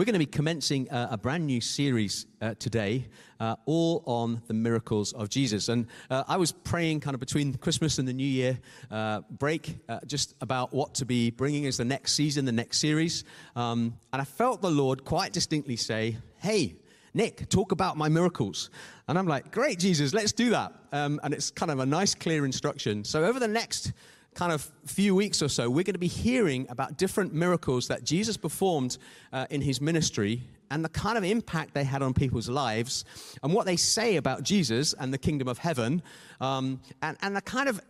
We're 0.00 0.06
going 0.06 0.14
to 0.14 0.18
be 0.18 0.24
commencing 0.24 0.88
a, 0.90 1.08
a 1.10 1.18
brand 1.18 1.44
new 1.44 1.60
series 1.60 2.24
uh, 2.40 2.54
today, 2.58 3.08
uh, 3.38 3.56
all 3.66 4.02
on 4.06 4.40
the 4.46 4.54
miracles 4.54 5.12
of 5.12 5.28
Jesus. 5.28 5.68
And 5.68 5.88
uh, 6.08 6.24
I 6.26 6.38
was 6.38 6.52
praying 6.52 7.00
kind 7.00 7.12
of 7.12 7.20
between 7.20 7.52
Christmas 7.52 7.98
and 7.98 8.08
the 8.08 8.14
New 8.14 8.26
Year 8.26 8.58
uh, 8.90 9.20
break 9.28 9.76
uh, 9.90 9.98
just 10.06 10.34
about 10.40 10.72
what 10.72 10.94
to 10.94 11.04
be 11.04 11.30
bringing 11.30 11.66
as 11.66 11.76
the 11.76 11.84
next 11.84 12.14
season, 12.14 12.46
the 12.46 12.50
next 12.50 12.78
series. 12.78 13.24
Um, 13.54 13.98
and 14.10 14.22
I 14.22 14.24
felt 14.24 14.62
the 14.62 14.70
Lord 14.70 15.04
quite 15.04 15.34
distinctly 15.34 15.76
say, 15.76 16.16
Hey, 16.38 16.76
Nick, 17.12 17.50
talk 17.50 17.70
about 17.70 17.98
my 17.98 18.08
miracles. 18.08 18.70
And 19.06 19.18
I'm 19.18 19.26
like, 19.26 19.52
Great, 19.52 19.78
Jesus, 19.78 20.14
let's 20.14 20.32
do 20.32 20.48
that. 20.48 20.72
Um, 20.92 21.20
and 21.22 21.34
it's 21.34 21.50
kind 21.50 21.70
of 21.70 21.78
a 21.78 21.84
nice, 21.84 22.14
clear 22.14 22.46
instruction. 22.46 23.04
So 23.04 23.26
over 23.26 23.38
the 23.38 23.48
next 23.48 23.92
kind 24.34 24.52
of 24.52 24.70
few 24.86 25.14
weeks 25.14 25.42
or 25.42 25.48
so, 25.48 25.68
we're 25.68 25.84
going 25.84 25.94
to 25.94 25.98
be 25.98 26.06
hearing 26.06 26.66
about 26.68 26.96
different 26.96 27.34
miracles 27.34 27.88
that 27.88 28.04
Jesus 28.04 28.36
performed 28.36 28.96
uh, 29.32 29.46
in 29.50 29.60
his 29.60 29.80
ministry 29.80 30.42
and 30.70 30.84
the 30.84 30.88
kind 30.88 31.18
of 31.18 31.24
impact 31.24 31.74
they 31.74 31.84
had 31.84 32.02
on 32.02 32.14
people's 32.14 32.48
lives 32.48 33.04
and 33.42 33.52
what 33.52 33.66
they 33.66 33.76
say 33.76 34.16
about 34.16 34.42
Jesus 34.42 34.94
and 34.94 35.12
the 35.12 35.18
kingdom 35.18 35.48
of 35.48 35.58
heaven 35.58 36.02
um, 36.40 36.80
and, 37.02 37.16
and 37.22 37.34
the 37.34 37.40
kind 37.40 37.68
of 37.68 37.80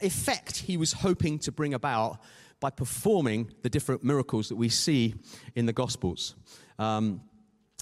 effect 0.00 0.56
he 0.56 0.76
was 0.76 0.92
hoping 0.92 1.38
to 1.38 1.52
bring 1.52 1.74
about 1.74 2.18
by 2.60 2.70
performing 2.70 3.52
the 3.62 3.70
different 3.70 4.02
miracles 4.02 4.48
that 4.48 4.56
we 4.56 4.68
see 4.68 5.14
in 5.54 5.66
the 5.66 5.72
Gospels. 5.72 6.34
Um, 6.78 7.20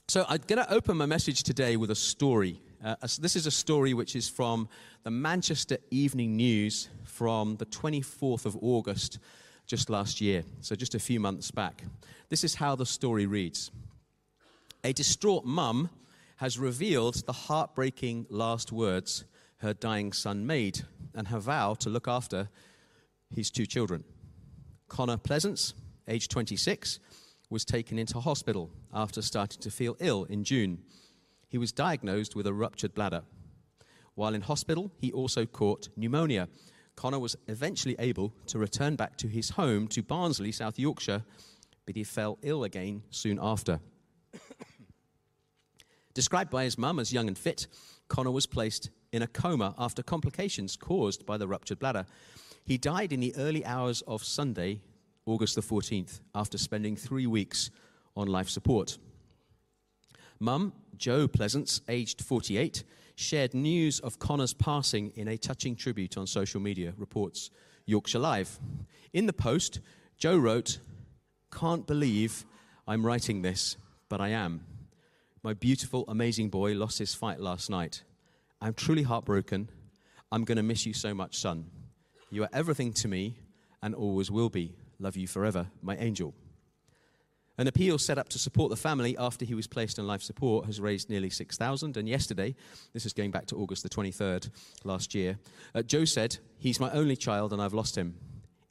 so 0.08 0.26
I'm 0.28 0.40
going 0.46 0.62
to 0.62 0.72
open 0.72 0.96
my 0.96 1.06
message 1.06 1.42
today 1.42 1.76
with 1.76 1.90
a 1.90 1.94
story. 1.94 2.60
Uh, 2.84 2.96
this 3.20 3.36
is 3.36 3.46
a 3.46 3.50
story 3.50 3.94
which 3.94 4.16
is 4.16 4.28
from 4.28 4.68
the 5.04 5.10
Manchester 5.10 5.78
Evening 5.90 6.36
News 6.36 6.88
from 7.12 7.56
the 7.56 7.66
24th 7.66 8.46
of 8.46 8.56
August 8.62 9.18
just 9.66 9.90
last 9.90 10.20
year, 10.20 10.42
so 10.62 10.74
just 10.74 10.94
a 10.94 10.98
few 10.98 11.20
months 11.20 11.50
back. 11.50 11.84
This 12.30 12.42
is 12.42 12.54
how 12.54 12.74
the 12.74 12.86
story 12.86 13.26
reads 13.26 13.70
A 14.82 14.92
distraught 14.92 15.44
mum 15.44 15.90
has 16.36 16.58
revealed 16.58 17.26
the 17.26 17.32
heartbreaking 17.32 18.26
last 18.30 18.72
words 18.72 19.24
her 19.58 19.74
dying 19.74 20.12
son 20.12 20.46
made 20.46 20.80
and 21.14 21.28
her 21.28 21.38
vow 21.38 21.74
to 21.74 21.90
look 21.90 22.08
after 22.08 22.48
his 23.30 23.50
two 23.50 23.66
children. 23.66 24.02
Connor 24.88 25.18
Pleasance, 25.18 25.74
age 26.08 26.28
26, 26.28 26.98
was 27.50 27.64
taken 27.64 27.98
into 27.98 28.20
hospital 28.20 28.70
after 28.92 29.20
starting 29.20 29.60
to 29.60 29.70
feel 29.70 29.96
ill 30.00 30.24
in 30.24 30.42
June. 30.44 30.78
He 31.48 31.58
was 31.58 31.70
diagnosed 31.72 32.34
with 32.34 32.46
a 32.46 32.54
ruptured 32.54 32.94
bladder. 32.94 33.22
While 34.14 34.34
in 34.34 34.40
hospital, 34.40 34.90
he 34.98 35.12
also 35.12 35.46
caught 35.46 35.90
pneumonia 35.96 36.48
Connor 36.96 37.18
was 37.18 37.36
eventually 37.48 37.96
able 37.98 38.32
to 38.46 38.58
return 38.58 38.96
back 38.96 39.16
to 39.18 39.28
his 39.28 39.50
home 39.50 39.88
to 39.88 40.02
Barnsley, 40.02 40.52
South 40.52 40.78
Yorkshire, 40.78 41.24
but 41.86 41.96
he 41.96 42.04
fell 42.04 42.38
ill 42.42 42.64
again 42.64 43.02
soon 43.10 43.38
after. 43.40 43.80
Described 46.14 46.50
by 46.50 46.64
his 46.64 46.78
mum 46.78 46.98
as 46.98 47.12
young 47.12 47.28
and 47.28 47.38
fit, 47.38 47.66
Connor 48.08 48.30
was 48.30 48.46
placed 48.46 48.90
in 49.12 49.22
a 49.22 49.26
coma 49.26 49.74
after 49.78 50.02
complications 50.02 50.76
caused 50.76 51.24
by 51.26 51.36
the 51.36 51.48
ruptured 51.48 51.78
bladder. 51.78 52.06
He 52.64 52.78
died 52.78 53.12
in 53.12 53.20
the 53.20 53.34
early 53.36 53.64
hours 53.64 54.02
of 54.02 54.22
Sunday, 54.22 54.80
August 55.26 55.54
the 55.54 55.62
14th, 55.62 56.20
after 56.34 56.58
spending 56.58 56.96
three 56.96 57.26
weeks 57.26 57.70
on 58.16 58.28
life 58.28 58.48
support. 58.48 58.98
Mum, 60.38 60.72
Jo 60.96 61.28
Pleasance, 61.28 61.80
aged 61.88 62.22
48, 62.22 62.84
shared 63.14 63.54
news 63.54 64.00
of 64.00 64.18
Connor's 64.18 64.54
passing 64.54 65.12
in 65.16 65.28
a 65.28 65.36
touching 65.36 65.76
tribute 65.76 66.16
on 66.16 66.26
social 66.26 66.60
media, 66.60 66.94
reports 66.96 67.50
Yorkshire 67.86 68.18
Live. 68.18 68.58
In 69.12 69.26
the 69.26 69.32
post, 69.32 69.80
Jo 70.18 70.36
wrote, 70.36 70.78
Can't 71.50 71.86
believe 71.86 72.44
I'm 72.86 73.04
writing 73.04 73.42
this, 73.42 73.76
but 74.08 74.20
I 74.20 74.28
am. 74.28 74.64
My 75.42 75.54
beautiful, 75.54 76.04
amazing 76.08 76.50
boy 76.50 76.74
lost 76.74 76.98
his 76.98 77.14
fight 77.14 77.40
last 77.40 77.68
night. 77.68 78.02
I'm 78.60 78.74
truly 78.74 79.02
heartbroken. 79.02 79.68
I'm 80.30 80.44
going 80.44 80.56
to 80.56 80.62
miss 80.62 80.86
you 80.86 80.94
so 80.94 81.14
much, 81.14 81.36
son. 81.36 81.66
You 82.30 82.44
are 82.44 82.48
everything 82.52 82.92
to 82.94 83.08
me 83.08 83.36
and 83.82 83.94
always 83.94 84.30
will 84.30 84.48
be. 84.48 84.74
Love 84.98 85.16
you 85.16 85.26
forever, 85.26 85.66
my 85.82 85.96
angel. 85.96 86.34
An 87.62 87.68
appeal 87.68 87.96
set 87.96 88.18
up 88.18 88.28
to 88.30 88.40
support 88.40 88.70
the 88.70 88.76
family 88.76 89.16
after 89.16 89.44
he 89.44 89.54
was 89.54 89.68
placed 89.68 89.96
on 90.00 90.04
life 90.04 90.20
support 90.20 90.66
has 90.66 90.80
raised 90.80 91.08
nearly 91.08 91.30
6,000. 91.30 91.96
And 91.96 92.08
yesterday, 92.08 92.56
this 92.92 93.06
is 93.06 93.12
going 93.12 93.30
back 93.30 93.46
to 93.46 93.56
August 93.56 93.84
the 93.84 93.88
23rd 93.88 94.50
last 94.82 95.14
year, 95.14 95.38
uh, 95.72 95.82
Jo 95.82 96.04
said, 96.04 96.38
He's 96.58 96.80
my 96.80 96.90
only 96.90 97.14
child 97.14 97.52
and 97.52 97.62
I've 97.62 97.72
lost 97.72 97.96
him. 97.96 98.16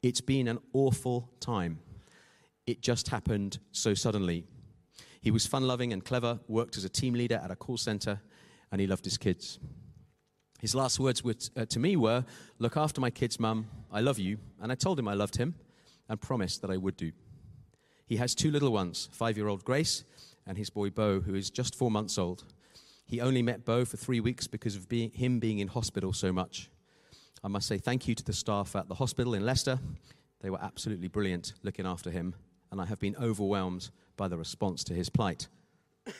It's 0.02 0.20
been 0.20 0.46
an 0.46 0.58
awful 0.74 1.30
time. 1.40 1.78
It 2.66 2.82
just 2.82 3.08
happened 3.08 3.60
so 3.70 3.94
suddenly. 3.94 4.44
He 5.22 5.30
was 5.30 5.46
fun 5.46 5.66
loving 5.66 5.94
and 5.94 6.04
clever, 6.04 6.40
worked 6.46 6.76
as 6.76 6.84
a 6.84 6.90
team 6.90 7.14
leader 7.14 7.40
at 7.42 7.50
a 7.50 7.56
call 7.56 7.78
center, 7.78 8.20
and 8.70 8.78
he 8.78 8.86
loved 8.86 9.06
his 9.06 9.16
kids. 9.16 9.58
His 10.60 10.74
last 10.74 11.00
words 11.00 11.24
were 11.24 11.36
uh, 11.56 11.64
to 11.64 11.78
me 11.78 11.96
were, 11.96 12.26
Look 12.58 12.76
after 12.76 13.00
my 13.00 13.08
kids, 13.08 13.40
mum. 13.40 13.68
I 13.90 14.02
love 14.02 14.18
you. 14.18 14.36
And 14.60 14.70
I 14.70 14.74
told 14.74 14.98
him 14.98 15.08
I 15.08 15.14
loved 15.14 15.38
him 15.38 15.54
and 16.10 16.20
promised 16.20 16.60
that 16.60 16.70
I 16.70 16.76
would 16.76 16.98
do. 16.98 17.12
He 18.06 18.16
has 18.16 18.34
two 18.34 18.50
little 18.50 18.72
ones 18.72 19.08
five 19.12 19.36
year 19.36 19.48
old 19.48 19.64
Grace 19.64 20.04
and 20.46 20.58
his 20.58 20.70
boy 20.70 20.90
Bo, 20.90 21.20
who 21.20 21.34
is 21.34 21.50
just 21.50 21.74
four 21.74 21.90
months 21.90 22.18
old. 22.18 22.44
He 23.06 23.20
only 23.20 23.42
met 23.42 23.64
Bo 23.64 23.84
for 23.84 23.96
three 23.96 24.20
weeks 24.20 24.46
because 24.46 24.74
of 24.74 24.88
being, 24.88 25.10
him 25.10 25.38
being 25.38 25.58
in 25.58 25.68
hospital 25.68 26.12
so 26.12 26.32
much. 26.32 26.70
I 27.44 27.48
must 27.48 27.66
say 27.66 27.78
thank 27.78 28.08
you 28.08 28.14
to 28.14 28.24
the 28.24 28.32
staff 28.32 28.74
at 28.76 28.88
the 28.88 28.94
hospital 28.94 29.34
in 29.34 29.44
Leicester. 29.44 29.78
They 30.40 30.50
were 30.50 30.62
absolutely 30.62 31.08
brilliant 31.08 31.52
looking 31.62 31.86
after 31.86 32.10
him, 32.10 32.34
and 32.70 32.80
I 32.80 32.86
have 32.86 32.98
been 33.00 33.16
overwhelmed 33.20 33.90
by 34.16 34.28
the 34.28 34.38
response 34.38 34.82
to 34.84 34.94
his 34.94 35.08
plight. 35.08 35.48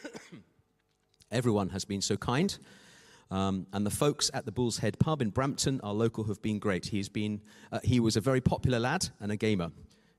Everyone 1.32 1.70
has 1.70 1.84
been 1.84 2.00
so 2.00 2.16
kind. 2.16 2.56
Um, 3.30 3.66
and 3.72 3.86
the 3.86 3.90
folks 3.90 4.30
at 4.34 4.44
the 4.44 4.52
Bull's 4.52 4.78
Head 4.78 4.98
pub 4.98 5.22
in 5.22 5.30
Brampton, 5.30 5.80
our 5.82 5.94
local, 5.94 6.24
have 6.24 6.42
been 6.42 6.58
great. 6.58 6.86
He's 6.86 7.08
been, 7.08 7.40
uh, 7.72 7.80
he 7.82 7.98
was 7.98 8.16
a 8.16 8.20
very 8.20 8.42
popular 8.42 8.78
lad 8.78 9.08
and 9.20 9.32
a 9.32 9.36
gamer. 9.36 9.70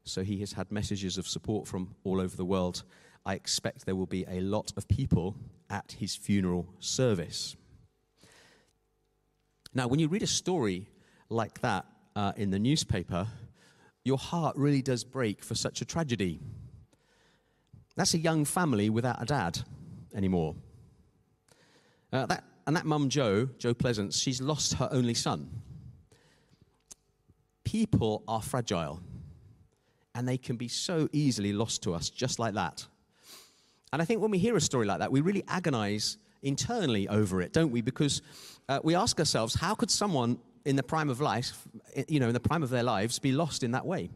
So 0.03 0.23
he 0.23 0.39
has 0.39 0.53
had 0.53 0.71
messages 0.71 1.17
of 1.17 1.27
support 1.27 1.67
from 1.67 1.95
all 2.03 2.19
over 2.19 2.35
the 2.35 2.45
world. 2.45 2.83
I 3.25 3.35
expect 3.35 3.85
there 3.85 3.95
will 3.95 4.05
be 4.05 4.25
a 4.27 4.41
lot 4.41 4.73
of 4.75 4.87
people 4.87 5.35
at 5.69 5.95
his 5.97 6.15
funeral 6.15 6.67
service. 6.79 7.55
Now, 9.73 9.87
when 9.87 9.99
you 9.99 10.07
read 10.07 10.23
a 10.23 10.27
story 10.27 10.87
like 11.29 11.61
that 11.61 11.85
uh, 12.15 12.33
in 12.35 12.51
the 12.51 12.59
newspaper, 12.59 13.27
your 14.03 14.17
heart 14.17 14.55
really 14.57 14.81
does 14.81 15.03
break 15.03 15.43
for 15.43 15.55
such 15.55 15.81
a 15.81 15.85
tragedy. 15.85 16.41
That's 17.95 18.13
a 18.13 18.17
young 18.17 18.43
family 18.43 18.89
without 18.89 19.21
a 19.21 19.25
dad 19.25 19.59
anymore. 20.13 20.55
Uh, 22.11 22.25
that, 22.25 22.43
and 22.67 22.75
that 22.75 22.85
mum, 22.85 23.09
Jo, 23.09 23.49
Jo 23.57 23.73
Pleasance, 23.73 24.19
she's 24.19 24.41
lost 24.41 24.75
her 24.75 24.89
only 24.91 25.13
son. 25.13 25.49
People 27.63 28.23
are 28.27 28.41
fragile 28.41 29.01
and 30.15 30.27
they 30.27 30.37
can 30.37 30.55
be 30.55 30.67
so 30.67 31.09
easily 31.11 31.53
lost 31.53 31.83
to 31.83 31.93
us 31.93 32.09
just 32.09 32.39
like 32.39 32.53
that. 32.53 32.85
And 33.91 34.01
I 34.01 34.05
think 34.05 34.21
when 34.21 34.31
we 34.31 34.39
hear 34.39 34.55
a 34.55 34.61
story 34.61 34.85
like 34.85 34.99
that, 34.99 35.11
we 35.11 35.21
really 35.21 35.43
agonize 35.47 36.17
internally 36.41 37.07
over 37.07 37.41
it, 37.41 37.53
don't 37.53 37.71
we? 37.71 37.81
Because 37.81 38.21
uh, 38.69 38.79
we 38.83 38.95
ask 38.95 39.19
ourselves, 39.19 39.55
how 39.55 39.75
could 39.75 39.91
someone 39.91 40.39
in 40.65 40.75
the 40.75 40.83
prime 40.83 41.09
of 41.09 41.21
life, 41.21 41.67
you 42.07 42.19
know, 42.19 42.27
in 42.27 42.33
the 42.33 42.39
prime 42.39 42.63
of 42.63 42.69
their 42.69 42.83
lives, 42.83 43.19
be 43.19 43.31
lost 43.31 43.63
in 43.63 43.71
that 43.71 43.85
way? 43.85 44.09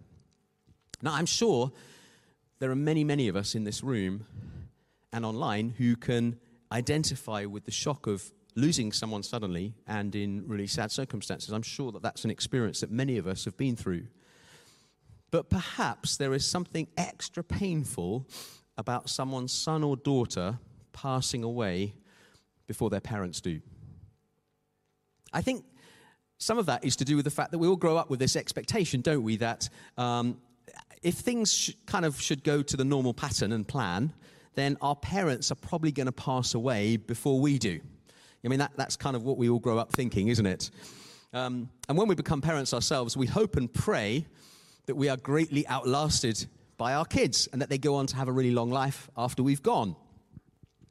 Now, 1.02 1.14
I'm 1.14 1.26
sure 1.26 1.72
there 2.60 2.72
are 2.72 2.76
many, 2.76 3.04
many 3.04 3.28
of 3.28 3.36
us 3.36 3.56
in 3.56 3.64
this 3.64 3.84
room 3.84 4.26
and 5.14 5.26
online 5.26 5.70
who 5.78 5.96
can 5.96 6.40
identify 6.72 7.46
with 7.46 7.66
the 7.66 7.72
shock 7.72 8.08
of 8.08 8.32
losing 8.56 8.92
someone 8.92 9.22
suddenly 9.22 9.76
and 9.86 10.16
in 10.16 10.44
really 10.48 10.68
sad 10.68 10.92
circumstances. 10.92 11.52
I'm 11.52 11.62
sure 11.62 11.92
that 11.92 12.02
that's 12.02 12.26
an 12.26 12.32
experience 12.32 12.80
that 12.82 12.90
many 12.90 13.18
of 13.18 13.28
us 13.28 13.46
have 13.46 13.56
been 13.56 13.76
through. 13.76 14.08
But 15.32 15.50
perhaps 15.50 16.18
there 16.18 16.34
is 16.34 16.46
something 16.46 16.88
extra 16.98 17.44
painful 17.44 18.28
about 18.78 19.10
someone's 19.10 19.52
son 19.52 19.84
or 19.84 19.98
daughter 19.98 20.60
passing 20.94 21.44
away 21.44 21.94
before 22.68 22.90
their 22.90 23.02
parents 23.02 23.42
do. 23.42 23.60
I 25.34 25.42
think 25.42 25.66
some 26.38 26.58
of 26.58 26.68
that 26.68 26.86
is 26.86 26.96
to 26.98 27.06
do 27.06 27.16
with 27.16 27.26
the 27.26 27.32
fact 27.32 27.52
that 27.52 27.58
we 27.58 27.68
all 27.68 27.76
grow 27.76 27.98
up 27.98 28.10
with 28.10 28.20
this 28.20 28.36
expectation, 28.36 29.02
don't 29.02 29.24
we, 29.24 29.38
that 29.38 29.70
um, 29.98 30.38
if 31.02 31.16
things 31.16 31.54
sh- 31.54 31.72
kind 31.86 32.06
of 32.06 32.20
should 32.22 32.44
go 32.44 32.62
to 32.62 32.78
the 32.78 32.86
normal 32.86 33.14
pattern 33.14 33.52
and 33.52 33.68
plan, 33.68 34.14
then 34.56 34.78
our 34.82 34.96
parents 34.96 35.52
are 35.52 35.56
probably 35.56 35.92
going 35.92 36.06
to 36.06 36.12
pass 36.12 36.54
away 36.54 36.98
before 36.98 37.40
we 37.40 37.58
do. 37.58 37.80
I 38.44 38.48
mean, 38.48 38.60
that, 38.60 38.72
that's 38.76 38.96
kind 38.96 39.16
of 39.16 39.24
what 39.24 39.38
we 39.38 39.50
all 39.50 39.60
grow 39.60 39.78
up 39.78 39.92
thinking, 39.92 40.30
isn't 40.30 40.46
it? 40.46 40.72
Um, 41.34 41.70
and 41.90 41.98
when 41.98 42.08
we 42.08 42.16
become 42.16 42.40
parents 42.40 42.74
ourselves, 42.74 43.18
we 43.18 43.28
hope 43.28 43.58
and 43.58 43.72
pray 43.72 44.26
that 44.88 44.96
we 44.96 45.10
are 45.10 45.18
greatly 45.18 45.68
outlasted 45.68 46.48
by 46.78 46.94
our 46.94 47.06
kids 47.06 47.48
and 47.52 47.62
that 47.62 47.70
they 47.70 47.78
go 47.78 47.96
on 47.96 48.08
to 48.08 48.16
have 48.16 48.28
a 48.28 48.32
really 48.32 48.52
long 48.52 48.72
life 48.72 49.10
after 49.16 49.44
we've 49.44 49.64
gone. 49.64 49.96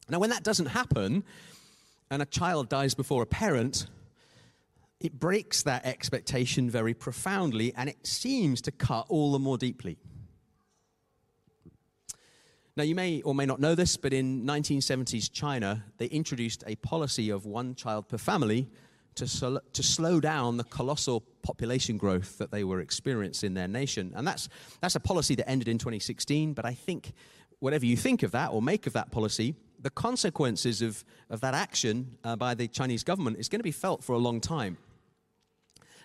Now, 0.08 0.19
when 0.20 0.31
that 0.31 0.44
doesn't 0.44 0.66
happen 0.66 1.25
and 2.10 2.22
a 2.22 2.26
child 2.26 2.69
dies 2.69 2.94
before 2.94 3.22
a 3.22 3.26
parent, 3.26 3.87
it 5.00 5.19
breaks 5.19 5.62
that 5.64 5.84
expectation 5.84 6.70
very 6.70 6.94
profoundly 6.94 7.72
and 7.76 7.88
it 7.88 8.06
seems 8.06 8.60
to 8.62 8.70
cut 8.70 9.06
all 9.08 9.32
the 9.32 9.38
more 9.38 9.58
deeply. 9.58 9.98
Now, 12.76 12.82
you 12.84 12.94
may 12.94 13.22
or 13.22 13.34
may 13.34 13.46
not 13.46 13.58
know 13.58 13.75
this, 13.75 13.96
but 13.96 14.12
in 14.12 14.44
1970s 14.44 15.32
China, 15.32 15.84
they 15.96 16.06
introduced 16.06 16.62
a 16.66 16.76
policy 16.76 17.31
of 17.31 17.46
one 17.46 17.75
child 17.75 18.08
per 18.08 18.19
family 18.19 18.69
to, 19.17 19.63
to 19.73 19.83
slow 19.83 20.21
down 20.21 20.57
the 20.57 20.65
colossal 20.65 21.23
population 21.43 21.97
growth 21.97 22.39
that 22.39 22.51
they 22.51 22.65
were 22.65 22.81
experiencing 22.81 23.49
in 23.49 23.55
their 23.55 23.69
nation. 23.69 24.13
And 24.15 24.27
that's, 24.27 24.49
that's 24.81 24.95
a 24.95 25.01
policy 25.01 25.35
that 25.37 25.49
ended 25.49 25.69
in 25.69 25.79
2016, 25.79 26.53
but 26.53 26.65
I 26.65 26.75
think 26.75 27.13
whatever 27.59 27.87
you 27.87 27.97
think 27.97 28.23
of 28.23 28.33
that 28.33 28.51
or 28.53 28.63
make 28.63 28.87
of 28.87 28.93
that 28.93 29.11
policy, 29.11 29.55
the 29.81 29.91
consequences 29.91 30.83
of, 30.83 31.05
of 31.31 31.41
that 31.41 31.55
action 31.55 32.19
uh, 32.25 32.37
by 32.37 32.55
the 32.55 32.69
Chinese 32.69 33.03
government 33.03 33.39
is 33.39 33.49
going 33.49 33.61
to 33.61 33.65
be 33.65 33.73
felt 33.73 34.05
for 34.05 34.13
a 34.13 34.19
long 34.19 34.41
time. 34.41 34.77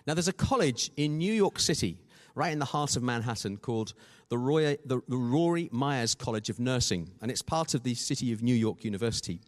Now, 0.06 0.14
there's 0.14 0.28
a 0.28 0.32
college 0.32 0.90
in 0.96 1.18
New 1.18 1.32
York 1.32 1.60
City, 1.60 1.98
right 2.34 2.52
in 2.52 2.58
the 2.58 2.64
heart 2.64 2.96
of 2.96 3.02
Manhattan, 3.02 3.56
called 3.56 3.94
the 4.30 4.38
Roy, 4.38 4.76
the, 4.84 5.00
the 5.08 5.16
Rory 5.16 5.68
Meyers 5.72 6.14
College 6.14 6.50
of 6.50 6.58
Nursing, 6.58 7.10
and 7.20 7.30
it's 7.30 7.42
part 7.42 7.74
of 7.74 7.82
the 7.82 7.94
City 7.94 8.32
of 8.32 8.42
New 8.42 8.54
York 8.54 8.84
University. 8.84 9.40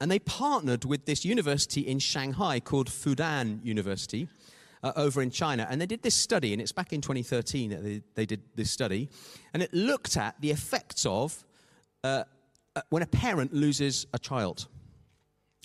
And 0.00 0.10
they 0.10 0.18
partnered 0.18 0.84
with 0.84 1.04
this 1.04 1.24
university 1.24 1.82
in 1.82 1.98
Shanghai 1.98 2.58
called 2.60 2.88
Fudan 2.88 3.64
University 3.64 4.28
uh, 4.82 4.92
over 4.96 5.20
in 5.20 5.30
China. 5.30 5.66
And 5.68 5.80
they 5.80 5.86
did 5.86 6.02
this 6.02 6.14
study, 6.14 6.52
and 6.52 6.62
it's 6.62 6.72
back 6.72 6.92
in 6.92 7.00
2013 7.00 7.70
that 7.70 7.84
they, 7.84 8.02
they 8.14 8.26
did 8.26 8.40
this 8.54 8.70
study. 8.70 9.08
And 9.52 9.62
it 9.62 9.72
looked 9.74 10.16
at 10.16 10.40
the 10.40 10.50
effects 10.50 11.04
of 11.04 11.44
uh, 12.02 12.24
uh, 12.74 12.82
when 12.88 13.02
a 13.02 13.06
parent 13.06 13.52
loses 13.52 14.06
a 14.14 14.18
child. 14.18 14.68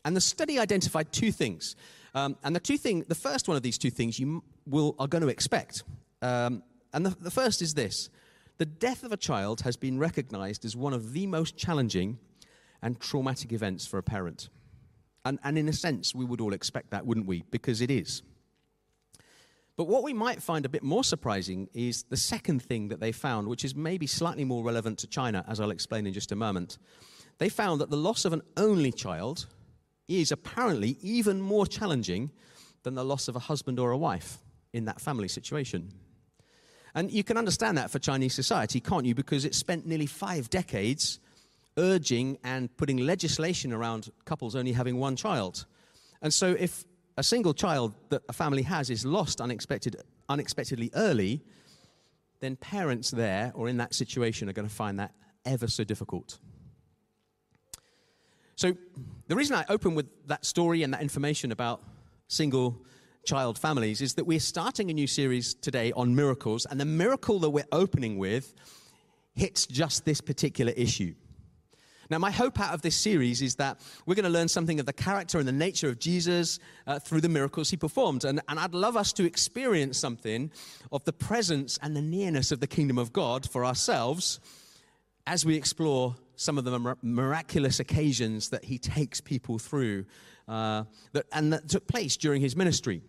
And 0.03 0.15
the 0.15 0.21
study 0.21 0.59
identified 0.59 1.11
two 1.11 1.31
things. 1.31 1.75
Um, 2.13 2.35
and 2.43 2.55
the 2.55 2.59
two 2.59 2.77
thing, 2.77 3.05
the 3.07 3.15
first 3.15 3.47
one 3.47 3.57
of 3.57 3.63
these 3.63 3.77
two 3.77 3.89
things 3.89 4.19
you 4.19 4.43
will, 4.65 4.95
are 4.99 5.07
going 5.07 5.21
to 5.21 5.27
expect. 5.27 5.83
Um, 6.21 6.63
and 6.93 7.05
the, 7.05 7.15
the 7.21 7.31
first 7.31 7.61
is 7.61 7.73
this 7.73 8.09
the 8.57 8.65
death 8.65 9.03
of 9.03 9.11
a 9.11 9.17
child 9.17 9.61
has 9.61 9.75
been 9.75 9.99
recognized 9.99 10.63
as 10.65 10.75
one 10.75 10.93
of 10.93 11.13
the 11.13 11.27
most 11.27 11.57
challenging 11.57 12.17
and 12.81 12.99
traumatic 12.99 13.51
events 13.51 13.85
for 13.85 13.97
a 13.97 14.03
parent. 14.03 14.49
And, 15.23 15.39
and 15.43 15.57
in 15.57 15.67
a 15.67 15.73
sense, 15.73 16.13
we 16.13 16.25
would 16.25 16.41
all 16.41 16.53
expect 16.53 16.91
that, 16.91 17.05
wouldn't 17.05 17.25
we? 17.25 17.43
Because 17.49 17.81
it 17.81 17.89
is. 17.89 18.21
But 19.77 19.87
what 19.87 20.03
we 20.03 20.13
might 20.13 20.41
find 20.41 20.65
a 20.65 20.69
bit 20.69 20.83
more 20.83 21.03
surprising 21.03 21.67
is 21.73 22.03
the 22.03 22.17
second 22.17 22.61
thing 22.61 22.87
that 22.89 22.99
they 22.99 23.11
found, 23.11 23.47
which 23.47 23.65
is 23.65 23.75
maybe 23.75 24.07
slightly 24.07 24.45
more 24.45 24.63
relevant 24.63 24.99
to 24.99 25.07
China, 25.07 25.43
as 25.47 25.59
I'll 25.59 25.71
explain 25.71 26.07
in 26.07 26.13
just 26.13 26.31
a 26.31 26.35
moment. 26.35 26.77
They 27.39 27.49
found 27.49 27.81
that 27.81 27.89
the 27.89 27.97
loss 27.97 28.23
of 28.23 28.31
an 28.31 28.41
only 28.55 28.91
child 28.91 29.47
is 30.07 30.31
apparently 30.31 30.97
even 31.01 31.41
more 31.41 31.65
challenging 31.65 32.31
than 32.83 32.93
the 32.93 33.03
loss 33.03 33.27
of 33.27 33.35
a 33.35 33.39
husband 33.39 33.79
or 33.79 33.91
a 33.91 33.97
wife 33.97 34.37
in 34.71 34.85
that 34.85 35.01
family 35.01 35.27
situation. 35.27 35.91
And 36.93 37.11
you 37.11 37.25
can 37.25 37.37
understand 37.37 37.77
that 37.77 37.91
for 37.91 37.99
Chinese 37.99 38.33
society, 38.33 38.79
can't 38.79 39.05
you? 39.05 39.15
Because 39.15 39.43
it 39.43 39.55
spent 39.55 39.85
nearly 39.85 40.05
five 40.05 40.49
decades 40.49 41.19
urging 41.77 42.37
and 42.43 42.75
putting 42.77 42.97
legislation 42.97 43.73
around 43.73 44.09
couples 44.25 44.55
only 44.55 44.71
having 44.71 44.97
one 44.97 45.15
child. 45.15 45.65
And 46.21 46.33
so 46.33 46.55
if 46.57 46.85
a 47.17 47.23
single 47.23 47.53
child 47.53 47.93
that 48.09 48.23
a 48.29 48.33
family 48.33 48.63
has 48.63 48.89
is 48.89 49.05
lost 49.05 49.41
unexpected, 49.41 49.95
unexpectedly 50.29 50.91
early, 50.95 51.43
then 52.39 52.55
parents 52.55 53.11
there 53.11 53.51
or 53.55 53.69
in 53.69 53.77
that 53.77 53.93
situation 53.93 54.49
are 54.49 54.53
going 54.53 54.67
to 54.67 54.73
find 54.73 54.99
that 54.99 55.13
ever 55.45 55.67
so 55.67 55.83
difficult. 55.83 56.39
So, 58.55 58.73
the 59.27 59.35
reason 59.35 59.55
I 59.55 59.65
open 59.67 59.95
with 59.95 60.07
that 60.27 60.45
story 60.45 60.83
and 60.83 60.93
that 60.93 61.01
information 61.01 61.51
about 61.51 61.83
single 62.27 62.81
child 63.25 63.57
families 63.57 64.01
is 64.01 64.13
that 64.13 64.25
we're 64.25 64.39
starting 64.39 64.89
a 64.89 64.93
new 64.93 65.07
series 65.07 65.53
today 65.55 65.91
on 65.93 66.15
miracles, 66.15 66.65
and 66.65 66.79
the 66.79 66.85
miracle 66.85 67.39
that 67.39 67.49
we're 67.49 67.65
opening 67.71 68.17
with 68.17 68.53
hits 69.33 69.65
just 69.65 70.05
this 70.05 70.21
particular 70.21 70.71
issue. 70.77 71.13
Now, 72.09 72.19
my 72.19 72.31
hope 72.31 72.59
out 72.59 72.73
of 72.73 72.81
this 72.81 72.95
series 72.95 73.41
is 73.41 73.55
that 73.55 73.79
we're 74.05 74.15
going 74.15 74.25
to 74.25 74.29
learn 74.29 74.47
something 74.47 74.79
of 74.79 74.85
the 74.85 74.93
character 74.93 75.39
and 75.39 75.47
the 75.47 75.51
nature 75.51 75.89
of 75.89 75.99
Jesus 75.99 76.59
uh, 76.87 76.99
through 76.99 77.21
the 77.21 77.29
miracles 77.29 77.69
he 77.69 77.77
performed. 77.77 78.25
And, 78.25 78.41
and 78.47 78.59
I'd 78.59 78.73
love 78.73 78.95
us 78.95 79.13
to 79.13 79.25
experience 79.25 79.97
something 79.97 80.51
of 80.91 81.03
the 81.05 81.13
presence 81.13 81.79
and 81.81 81.95
the 81.95 82.01
nearness 82.01 82.51
of 82.51 82.59
the 82.59 82.67
kingdom 82.67 82.97
of 82.97 83.11
God 83.11 83.49
for 83.49 83.65
ourselves 83.65 84.39
as 85.27 85.45
we 85.45 85.55
explore 85.55 86.15
some 86.35 86.57
of 86.57 86.65
the 86.65 86.95
miraculous 87.01 87.79
occasions 87.79 88.49
that 88.49 88.65
he 88.65 88.77
takes 88.77 89.21
people 89.21 89.57
through 89.57 90.05
uh, 90.47 90.83
that, 91.13 91.25
and 91.31 91.53
that 91.53 91.67
took 91.69 91.87
place 91.87 92.17
during 92.17 92.41
his 92.41 92.55
ministry. 92.55 93.01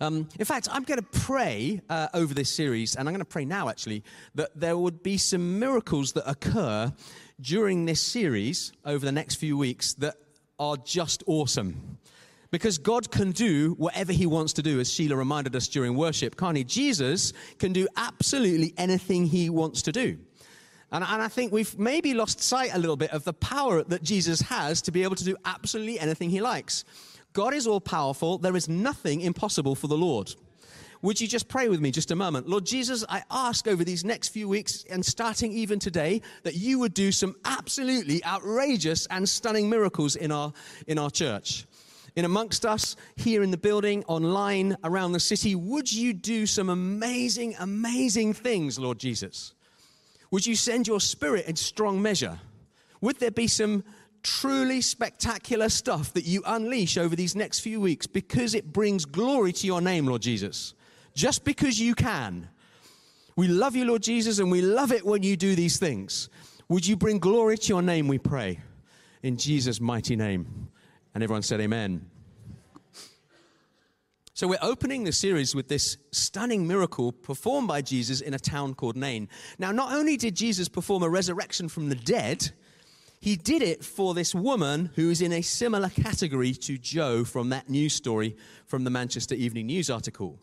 Um, 0.00 0.28
in 0.38 0.44
fact, 0.44 0.68
I'm 0.70 0.82
going 0.82 0.98
to 0.98 1.20
pray 1.20 1.80
uh, 1.88 2.08
over 2.14 2.34
this 2.34 2.50
series, 2.50 2.96
and 2.96 3.08
I'm 3.08 3.14
going 3.14 3.20
to 3.20 3.24
pray 3.24 3.44
now 3.44 3.68
actually, 3.68 4.02
that 4.34 4.50
there 4.54 4.76
would 4.76 5.02
be 5.02 5.18
some 5.18 5.58
miracles 5.60 6.12
that 6.12 6.28
occur 6.28 6.92
during 7.40 7.84
this 7.84 8.00
series 8.00 8.72
over 8.84 9.04
the 9.04 9.12
next 9.12 9.36
few 9.36 9.56
weeks 9.56 9.94
that 9.94 10.14
are 10.58 10.76
just 10.76 11.22
awesome. 11.26 11.98
Because 12.50 12.78
God 12.78 13.10
can 13.10 13.32
do 13.32 13.74
whatever 13.78 14.12
He 14.12 14.26
wants 14.26 14.52
to 14.54 14.62
do, 14.62 14.78
as 14.78 14.92
Sheila 14.92 15.16
reminded 15.16 15.56
us 15.56 15.66
during 15.66 15.96
worship, 15.96 16.36
can't 16.36 16.56
He? 16.56 16.62
Jesus 16.62 17.32
can 17.58 17.72
do 17.72 17.88
absolutely 17.96 18.72
anything 18.76 19.26
He 19.26 19.50
wants 19.50 19.82
to 19.82 19.92
do. 19.92 20.18
And, 20.92 21.02
and, 21.02 21.20
I 21.20 21.26
think 21.26 21.50
we've 21.52 21.76
maybe 21.76 22.14
lost 22.14 22.40
sight 22.40 22.70
a 22.72 22.78
little 22.78 22.96
bit 22.96 23.10
of 23.10 23.24
the 23.24 23.32
power 23.32 23.82
that 23.82 24.04
Jesus 24.04 24.40
has 24.42 24.80
to 24.82 24.92
be 24.92 25.02
able 25.02 25.16
to 25.16 25.24
do 25.24 25.36
absolutely 25.44 25.98
anything 25.98 26.30
He 26.30 26.40
likes. 26.40 26.84
God 27.32 27.52
is 27.52 27.66
all 27.66 27.80
powerful, 27.80 28.38
there 28.38 28.54
is 28.54 28.68
nothing 28.68 29.20
impossible 29.20 29.74
for 29.74 29.88
the 29.88 29.96
Lord. 29.96 30.32
Would 31.04 31.20
you 31.20 31.28
just 31.28 31.48
pray 31.48 31.68
with 31.68 31.82
me 31.82 31.90
just 31.90 32.12
a 32.12 32.16
moment? 32.16 32.48
Lord 32.48 32.64
Jesus, 32.64 33.04
I 33.10 33.24
ask 33.30 33.68
over 33.68 33.84
these 33.84 34.06
next 34.06 34.30
few 34.30 34.48
weeks 34.48 34.86
and 34.88 35.04
starting 35.04 35.52
even 35.52 35.78
today 35.78 36.22
that 36.44 36.54
you 36.54 36.78
would 36.78 36.94
do 36.94 37.12
some 37.12 37.36
absolutely 37.44 38.24
outrageous 38.24 39.04
and 39.10 39.28
stunning 39.28 39.68
miracles 39.68 40.16
in 40.16 40.32
our, 40.32 40.54
in 40.86 40.98
our 40.98 41.10
church. 41.10 41.66
In 42.16 42.24
amongst 42.24 42.64
us, 42.64 42.96
here 43.16 43.42
in 43.42 43.50
the 43.50 43.58
building, 43.58 44.02
online, 44.04 44.78
around 44.82 45.12
the 45.12 45.20
city, 45.20 45.54
would 45.54 45.92
you 45.92 46.14
do 46.14 46.46
some 46.46 46.70
amazing, 46.70 47.54
amazing 47.60 48.32
things, 48.32 48.78
Lord 48.78 48.98
Jesus? 48.98 49.52
Would 50.30 50.46
you 50.46 50.56
send 50.56 50.88
your 50.88 51.00
spirit 51.00 51.44
in 51.44 51.56
strong 51.56 52.00
measure? 52.00 52.38
Would 53.02 53.20
there 53.20 53.30
be 53.30 53.46
some 53.46 53.84
truly 54.22 54.80
spectacular 54.80 55.68
stuff 55.68 56.14
that 56.14 56.24
you 56.24 56.42
unleash 56.46 56.96
over 56.96 57.14
these 57.14 57.36
next 57.36 57.60
few 57.60 57.78
weeks 57.78 58.06
because 58.06 58.54
it 58.54 58.72
brings 58.72 59.04
glory 59.04 59.52
to 59.52 59.66
your 59.66 59.82
name, 59.82 60.06
Lord 60.06 60.22
Jesus? 60.22 60.72
Just 61.14 61.44
because 61.44 61.80
you 61.80 61.94
can. 61.94 62.48
We 63.36 63.48
love 63.48 63.74
you, 63.74 63.84
Lord 63.84 64.02
Jesus, 64.02 64.38
and 64.38 64.50
we 64.50 64.62
love 64.62 64.92
it 64.92 65.04
when 65.04 65.22
you 65.22 65.36
do 65.36 65.54
these 65.54 65.78
things. 65.78 66.28
Would 66.68 66.86
you 66.86 66.96
bring 66.96 67.18
glory 67.18 67.58
to 67.58 67.68
your 67.68 67.82
name, 67.82 68.08
we 68.08 68.18
pray, 68.18 68.60
in 69.22 69.36
Jesus' 69.36 69.80
mighty 69.80 70.16
name? 70.16 70.68
And 71.14 71.22
everyone 71.22 71.42
said, 71.42 71.60
Amen. 71.60 72.10
So, 74.36 74.48
we're 74.48 74.58
opening 74.62 75.04
the 75.04 75.12
series 75.12 75.54
with 75.54 75.68
this 75.68 75.96
stunning 76.10 76.66
miracle 76.66 77.12
performed 77.12 77.68
by 77.68 77.82
Jesus 77.82 78.20
in 78.20 78.34
a 78.34 78.38
town 78.38 78.74
called 78.74 78.96
Nain. 78.96 79.28
Now, 79.58 79.70
not 79.70 79.92
only 79.92 80.16
did 80.16 80.34
Jesus 80.34 80.68
perform 80.68 81.04
a 81.04 81.08
resurrection 81.08 81.68
from 81.68 81.88
the 81.88 81.94
dead, 81.94 82.50
he 83.20 83.36
did 83.36 83.62
it 83.62 83.84
for 83.84 84.12
this 84.12 84.34
woman 84.34 84.90
who 84.96 85.08
is 85.10 85.22
in 85.22 85.32
a 85.32 85.40
similar 85.40 85.88
category 85.88 86.52
to 86.52 86.76
Jo 86.76 87.22
from 87.22 87.50
that 87.50 87.68
news 87.68 87.94
story 87.94 88.36
from 88.66 88.82
the 88.82 88.90
Manchester 88.90 89.36
Evening 89.36 89.66
News 89.66 89.88
article. 89.88 90.40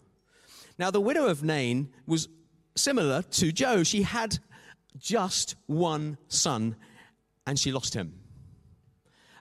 Now, 0.77 0.91
the 0.91 1.01
widow 1.01 1.27
of 1.27 1.43
Nain 1.43 1.89
was 2.07 2.29
similar 2.75 3.21
to 3.21 3.51
Jo. 3.51 3.83
She 3.83 4.03
had 4.03 4.39
just 4.97 5.55
one 5.67 6.17
son, 6.27 6.75
and 7.45 7.57
she 7.57 7.71
lost 7.71 7.93
him. 7.93 8.13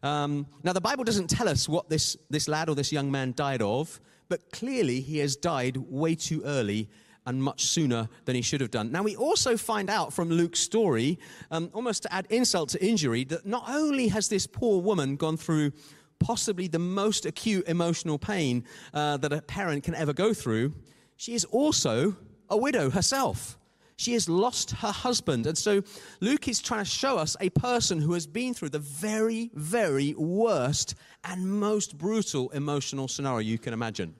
Um, 0.03 0.47
now, 0.63 0.73
the 0.73 0.81
Bible 0.81 1.05
doesn't 1.05 1.29
tell 1.29 1.49
us 1.49 1.69
what 1.69 1.89
this, 1.89 2.17
this 2.31 2.49
lad 2.49 2.69
or 2.69 2.75
this 2.75 2.93
young 2.93 3.11
man 3.11 3.33
died 3.37 3.63
of, 3.63 4.01
but 4.29 4.51
clearly 4.53 5.01
he 5.01 5.19
has 5.19 5.37
died 5.37 5.77
way 5.77 6.15
too 6.15 6.43
early 6.45 6.89
and 7.27 7.43
much 7.43 7.65
sooner 7.65 8.09
than 8.25 8.35
he 8.35 8.43
should 8.43 8.61
have 8.61 8.71
done. 8.71 8.91
Now, 8.91 9.03
we 9.03 9.15
also 9.15 9.57
find 9.57 9.91
out 9.91 10.13
from 10.13 10.31
Luke's 10.31 10.61
story, 10.61 11.19
um, 11.51 11.71
almost 11.75 12.03
to 12.05 12.13
add 12.13 12.27
insult 12.31 12.71
to 12.71 12.85
injury, 12.85 13.25
that 13.25 13.45
not 13.45 13.65
only 13.69 14.09
has 14.09 14.29
this 14.29 14.47
poor 14.47 14.81
woman 14.81 15.17
gone 15.17 15.37
through 15.37 15.73
possibly 16.19 16.67
the 16.69 16.79
most 16.79 17.27
acute 17.27 17.67
emotional 17.69 18.19
pain 18.19 18.65
uh, 18.95 19.17
that 19.19 19.33
a 19.33 19.43
parent 19.43 19.85
can 19.85 19.95
ever 19.95 20.13
go 20.13 20.33
through, 20.33 20.75
she 21.21 21.35
is 21.35 21.45
also 21.45 22.17
a 22.49 22.57
widow 22.57 22.89
herself. 22.89 23.59
She 23.97 24.15
has 24.15 24.27
lost 24.27 24.71
her 24.71 24.91
husband. 24.91 25.47
And 25.47 25.59
so 25.59 25.83
Luke 26.21 26.49
is 26.49 26.62
trying 26.62 26.83
to 26.83 26.91
show 26.91 27.19
us 27.19 27.37
a 27.43 27.50
person 27.50 28.00
who 28.00 28.15
has 28.15 28.27
been 28.27 28.55
through 28.55 28.71
the 28.71 28.79
very, 28.79 29.50
very 29.53 30.15
worst 30.15 30.95
and 31.23 31.61
most 31.61 31.99
brutal 31.99 32.49
emotional 32.53 33.07
scenario 33.07 33.41
you 33.41 33.59
can 33.59 33.75
imagine. 33.75 34.15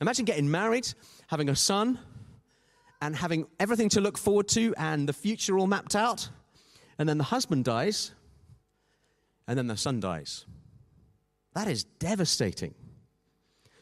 Imagine 0.00 0.24
getting 0.24 0.48
married, 0.48 0.86
having 1.26 1.48
a 1.48 1.56
son, 1.56 1.98
and 3.02 3.16
having 3.16 3.48
everything 3.58 3.88
to 3.88 4.00
look 4.00 4.16
forward 4.16 4.46
to 4.50 4.72
and 4.78 5.08
the 5.08 5.12
future 5.12 5.58
all 5.58 5.66
mapped 5.66 5.96
out. 5.96 6.28
And 6.96 7.08
then 7.08 7.18
the 7.18 7.24
husband 7.24 7.64
dies, 7.64 8.12
and 9.48 9.58
then 9.58 9.66
the 9.66 9.76
son 9.76 9.98
dies. 9.98 10.46
That 11.54 11.66
is 11.66 11.82
devastating. 11.82 12.76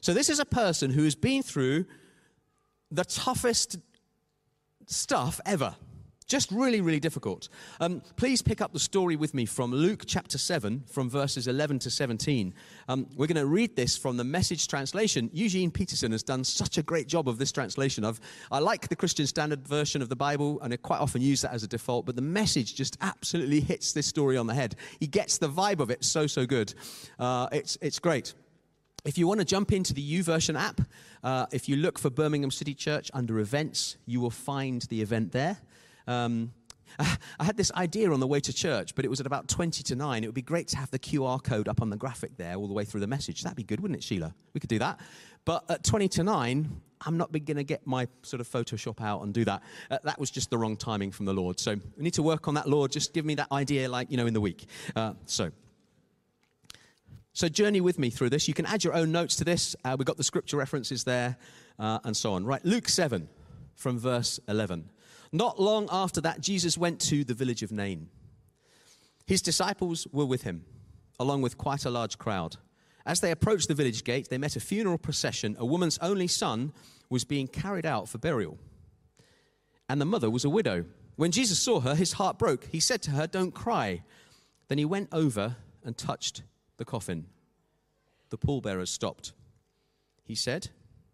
So, 0.01 0.15
this 0.15 0.31
is 0.31 0.39
a 0.39 0.45
person 0.47 0.91
who 0.91 1.05
has 1.05 1.15
been 1.15 1.43
through 1.43 1.85
the 2.97 3.05
toughest 3.05 3.77
stuff 4.87 5.41
ever. 5.45 5.77
Just 6.27 6.51
really, 6.51 6.81
really 6.81 6.99
difficult. 6.99 7.49
Um, 7.79 8.03
please 8.17 8.43
pick 8.43 8.61
up 8.61 8.73
the 8.73 8.81
story 8.81 9.15
with 9.15 9.33
me 9.33 9.47
from 9.47 9.71
Luke 9.71 10.03
chapter 10.07 10.39
7, 10.39 10.83
from 10.91 11.09
verses 11.09 11.47
11 11.47 11.79
to 11.81 11.91
17. 11.91 12.53
Um, 12.89 13.07
we're 13.15 13.29
going 13.29 13.37
to 13.37 13.47
read 13.47 13.77
this 13.77 13.97
from 13.97 14.17
the 14.17 14.25
message 14.25 14.67
translation. 14.67 15.31
Eugene 15.33 15.71
Peterson 15.71 16.11
has 16.11 16.25
done 16.25 16.43
such 16.43 16.79
a 16.79 16.83
great 16.83 17.07
job 17.07 17.29
of 17.29 17.39
this 17.39 17.53
translation. 17.53 18.05
I've, 18.05 18.21
I 18.51 18.59
like 18.59 18.89
the 18.89 18.97
Christian 18.97 19.27
Standard 19.29 19.69
Version 19.69 20.03
of 20.03 20.09
the 20.09 20.17
Bible, 20.17 20.61
and 20.63 20.73
I 20.73 20.79
quite 20.79 20.99
often 20.99 21.23
use 21.23 21.43
that 21.43 21.53
as 21.53 21.63
a 21.63 21.69
default, 21.69 22.07
but 22.07 22.17
the 22.17 22.23
message 22.23 22.75
just 22.75 22.97
absolutely 23.03 23.61
hits 23.61 23.93
this 23.93 24.09
story 24.09 24.37
on 24.37 24.49
the 24.49 24.55
head. 24.55 24.75
He 24.99 25.07
gets 25.07 25.39
the 25.39 25.49
vibe 25.49 25.79
of 25.79 25.91
it 25.91 26.03
so, 26.03 26.27
so 26.27 26.45
good. 26.45 26.75
Uh, 27.21 27.47
it's, 27.53 27.79
it's 27.81 28.01
great. 28.01 28.35
If 29.07 29.17
you 29.17 29.29
want 29.29 29.39
to 29.39 29.47
jump 29.47 29.71
into 29.71 29.95
the 29.95 30.03
YouVersion 30.03 30.59
app, 30.59 30.81
uh, 31.23 31.47
if 31.53 31.69
you 31.69 31.77
look 31.77 31.97
for 31.97 32.11
Birmingham 32.11 32.51
City 32.51 32.75
Church 32.75 33.09
under 33.15 33.39
events, 33.39 33.97
you 34.05 34.21
will 34.21 34.31
find 34.31 34.83
the 34.83 35.01
event 35.01 35.31
there. 35.31 35.59
Um, 36.09 36.53
I 36.99 37.45
had 37.45 37.57
this 37.57 37.71
idea 37.73 38.11
on 38.11 38.19
the 38.19 38.27
way 38.27 38.41
to 38.41 38.53
church, 38.53 38.97
but 38.97 39.05
it 39.05 39.09
was 39.09 39.21
at 39.21 39.27
about 39.27 39.47
20 39.47 39.85
to 39.85 39.95
9. 39.95 40.25
It 40.25 40.27
would 40.27 40.35
be 40.35 40.43
great 40.43 40.67
to 40.69 40.77
have 40.77 40.91
the 40.91 40.99
QR 40.99 41.41
code 41.41 41.69
up 41.69 41.83
on 41.83 41.91
the 41.91 41.97
graphic 41.97 42.37
there 42.37 42.57
all 42.57 42.67
the 42.67 42.75
way 42.75 42.85
through 42.85 43.01
the 43.01 43.07
message. 43.07 43.45
That'd 43.45 43.57
be 43.57 43.63
good, 43.63 43.79
wouldn't 43.79 43.99
it, 43.99 44.03
Sheila? 44.03 44.35
We 44.55 44.59
could 44.59 44.71
do 44.71 44.81
that. 44.81 44.99
But 45.45 45.63
at 45.71 45.85
20 45.85 46.09
to 46.09 46.25
9, 46.25 46.81
I'm 47.03 47.17
not 47.17 47.31
going 47.31 47.59
to 47.59 47.65
get 47.65 47.87
my 47.87 48.09
sort 48.23 48.41
of 48.41 48.49
Photoshop 48.49 49.01
out 49.01 49.23
and 49.23 49.33
do 49.33 49.45
that. 49.45 49.63
Uh, 49.89 49.99
that 50.03 50.19
was 50.19 50.33
just 50.33 50.51
the 50.51 50.59
wrong 50.59 50.77
timing 50.77 51.13
from 51.13 51.27
the 51.27 51.35
Lord. 51.35 51.61
So 51.61 51.77
we 51.97 52.03
need 52.03 52.15
to 52.15 52.25
work 52.25 52.49
on 52.49 52.55
that, 52.55 52.69
Lord. 52.69 52.91
Just 52.91 53.13
give 53.13 53.25
me 53.25 53.37
that 53.37 53.53
idea, 53.53 53.89
like, 53.89 54.11
you 54.11 54.17
know, 54.17 54.27
in 54.27 54.35
the 54.35 54.41
week. 54.41 54.67
Uh, 54.97 55.13
so. 55.27 55.53
So, 57.37 57.51
journey 57.51 57.83
with 57.83 57.99
me 57.99 58.09
through 58.09 58.31
this. 58.31 58.49
You 58.49 58.55
can 58.55 58.65
add 58.65 58.83
your 58.83 58.95
own 58.95 59.13
notes 59.13 59.37
to 59.37 59.45
this. 59.45 59.77
Uh, 59.85 59.95
we've 59.99 60.07
got 60.07 60.17
the 60.17 60.25
scripture 60.25 60.57
references 60.57 61.05
there 61.05 61.37
uh, 61.79 61.99
and 62.03 62.17
so 62.17 62.33
on. 62.33 62.47
Right, 62.47 62.65
Luke 62.65 62.89
7 62.89 63.29
from 63.75 63.99
verse 63.99 64.41
11. 64.49 64.89
Not 65.33 65.61
long 65.61 65.87
after 65.93 66.23
that, 66.23 66.41
Jesus 66.41 66.79
went 66.79 66.99
to 67.03 67.25
the 67.25 67.35
village 67.35 67.63
of 67.63 67.71
Nain. 67.71 68.09
His 69.27 69.43
disciples 69.43 70.07
were 70.13 70.25
with 70.25 70.45
him, 70.45 70.65
along 71.21 71.43
with 71.43 71.59
quite 71.59 71.85
a 71.85 71.91
large 71.91 72.17
crowd. 72.17 72.57
As 73.05 73.21
they 73.21 73.33
approached 73.33 73.69
the 73.69 73.75
village 73.75 74.03
gate, 74.03 74.31
they 74.31 74.39
met 74.39 74.57
a 74.57 74.61
funeral 74.61 74.97
procession. 74.97 75.57
A 75.59 75.67
woman's 75.67 75.99
only 75.99 76.29
son 76.29 76.73
was 77.11 77.25
being 77.25 77.49
carried 77.49 77.85
out 77.85 78.09
for 78.09 78.17
burial, 78.17 78.57
and 79.91 80.01
the 80.01 80.07
mother 80.07 80.31
was 80.31 80.47
a 80.47 80.51
widow. 80.51 80.87
When 81.17 81.33
Jesus 81.33 81.59
saw 81.59 81.81
her, 81.81 81.97
his 81.97 82.15
heart 82.15 82.39
broke. 82.39 82.65
He 82.73 82.81
said 82.81 83.03
to 83.03 83.11
her, 83.11 83.27
Don't 83.27 83.53
cry. 83.53 84.05
Then 84.69 84.79
he 84.79 84.87
went 84.87 85.11
over 85.13 85.57
and 85.85 85.99
touched 85.99 86.43
the 86.77 86.85
coffin. 86.85 87.27
The 88.31 88.39
pallbearers 88.39 88.91
stopped. 88.91 89.33
He 90.25 90.35
said, 90.35 90.69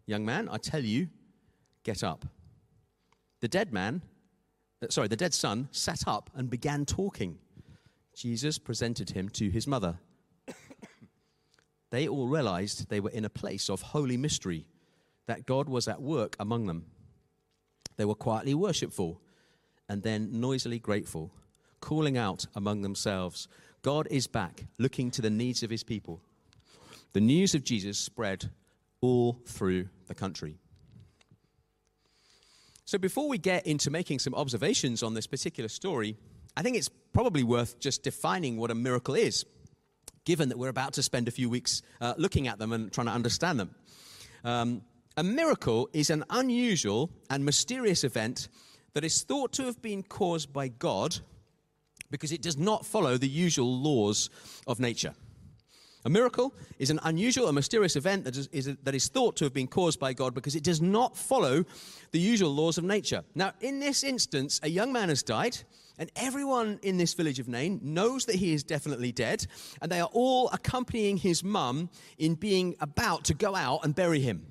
Young 0.06 0.24
man, 0.24 0.48
I 0.50 0.56
tell 0.56 0.82
you, 0.84 1.08
get 1.84 2.02
up. 2.02 2.24
The 3.40 3.48
dead 3.48 3.72
man, 3.72 4.02
uh, 4.82 4.86
sorry, 4.90 5.08
the 5.08 5.16
dead 5.16 5.34
son 5.34 5.68
sat 5.70 6.06
up 6.06 6.30
and 6.34 6.50
began 6.50 6.84
talking. 6.84 7.38
Jesus 8.14 8.58
presented 8.58 9.10
him 9.10 9.28
to 9.30 9.50
his 9.50 9.66
mother. 9.66 9.98
they 11.90 12.08
all 12.08 12.28
realized 12.28 12.88
they 12.88 13.00
were 13.00 13.10
in 13.10 13.24
a 13.24 13.30
place 13.30 13.68
of 13.68 13.82
holy 13.82 14.16
mystery, 14.16 14.66
that 15.26 15.46
God 15.46 15.68
was 15.68 15.88
at 15.88 16.02
work 16.02 16.36
among 16.40 16.66
them. 16.66 16.86
They 17.96 18.04
were 18.04 18.14
quietly 18.14 18.54
worshipful 18.54 19.20
and 19.88 20.02
then 20.02 20.40
noisily 20.40 20.78
grateful, 20.78 21.32
calling 21.80 22.16
out 22.16 22.46
among 22.54 22.82
themselves, 22.82 23.48
God 23.82 24.06
is 24.10 24.28
back, 24.28 24.64
looking 24.78 25.10
to 25.10 25.22
the 25.22 25.30
needs 25.30 25.64
of 25.64 25.70
his 25.70 25.82
people. 25.82 26.20
The 27.12 27.20
news 27.20 27.54
of 27.54 27.64
Jesus 27.64 27.98
spread 27.98 28.50
all 29.00 29.40
through 29.44 29.88
the 30.06 30.14
country. 30.14 30.56
So, 32.84 32.96
before 32.96 33.28
we 33.28 33.38
get 33.38 33.66
into 33.66 33.90
making 33.90 34.20
some 34.20 34.34
observations 34.34 35.02
on 35.02 35.14
this 35.14 35.26
particular 35.26 35.68
story, 35.68 36.16
I 36.56 36.62
think 36.62 36.76
it's 36.76 36.90
probably 37.12 37.42
worth 37.42 37.80
just 37.80 38.02
defining 38.02 38.56
what 38.56 38.70
a 38.70 38.74
miracle 38.74 39.14
is, 39.14 39.44
given 40.24 40.48
that 40.50 40.58
we're 40.58 40.68
about 40.68 40.92
to 40.94 41.02
spend 41.02 41.26
a 41.26 41.32
few 41.32 41.50
weeks 41.50 41.82
uh, 42.00 42.14
looking 42.16 42.46
at 42.46 42.58
them 42.58 42.72
and 42.72 42.92
trying 42.92 43.06
to 43.06 43.12
understand 43.12 43.58
them. 43.58 43.74
Um, 44.44 44.82
a 45.16 45.24
miracle 45.24 45.88
is 45.92 46.08
an 46.10 46.24
unusual 46.30 47.10
and 47.30 47.44
mysterious 47.44 48.04
event 48.04 48.48
that 48.94 49.04
is 49.04 49.22
thought 49.22 49.52
to 49.54 49.64
have 49.64 49.82
been 49.82 50.02
caused 50.02 50.52
by 50.52 50.68
God 50.68 51.18
because 52.12 52.30
it 52.30 52.42
does 52.42 52.56
not 52.56 52.86
follow 52.86 53.16
the 53.16 53.28
usual 53.28 53.76
laws 53.76 54.30
of 54.68 54.78
nature. 54.78 55.14
A 56.04 56.10
miracle 56.10 56.52
is 56.78 56.90
an 56.90 56.98
unusual 57.04 57.46
and 57.46 57.54
mysterious 57.54 57.94
event 57.94 58.24
that 58.24 58.36
is, 58.36 58.48
is, 58.48 58.66
that 58.82 58.94
is 58.94 59.08
thought 59.08 59.36
to 59.36 59.44
have 59.44 59.54
been 59.54 59.68
caused 59.68 60.00
by 60.00 60.12
God 60.12 60.34
because 60.34 60.56
it 60.56 60.64
does 60.64 60.80
not 60.80 61.16
follow 61.16 61.64
the 62.10 62.18
usual 62.18 62.52
laws 62.52 62.76
of 62.76 62.84
nature. 62.84 63.22
Now, 63.36 63.52
in 63.60 63.78
this 63.78 64.02
instance, 64.02 64.58
a 64.64 64.68
young 64.68 64.92
man 64.92 65.10
has 65.10 65.22
died, 65.22 65.58
and 65.98 66.10
everyone 66.16 66.80
in 66.82 66.96
this 66.96 67.14
village 67.14 67.38
of 67.38 67.46
Nain 67.46 67.78
knows 67.82 68.24
that 68.24 68.34
he 68.34 68.52
is 68.52 68.64
definitely 68.64 69.12
dead, 69.12 69.46
and 69.80 69.92
they 69.92 70.00
are 70.00 70.10
all 70.12 70.48
accompanying 70.52 71.18
his 71.18 71.44
mum 71.44 71.88
in 72.18 72.34
being 72.34 72.74
about 72.80 73.24
to 73.24 73.34
go 73.34 73.54
out 73.54 73.84
and 73.84 73.94
bury 73.94 74.20
him. 74.20 74.44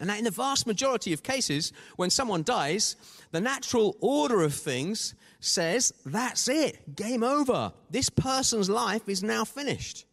And 0.00 0.08
now, 0.08 0.16
in 0.16 0.24
the 0.24 0.30
vast 0.30 0.66
majority 0.66 1.12
of 1.12 1.22
cases, 1.22 1.72
when 1.96 2.10
someone 2.10 2.42
dies, 2.42 2.96
the 3.32 3.40
natural 3.40 3.96
order 4.00 4.42
of 4.42 4.54
things 4.54 5.14
says, 5.40 5.92
that's 6.06 6.48
it, 6.48 6.96
game 6.96 7.22
over. 7.22 7.72
This 7.90 8.08
person's 8.08 8.70
life 8.70 9.08
is 9.08 9.22
now 9.22 9.44
finished. 9.44 10.06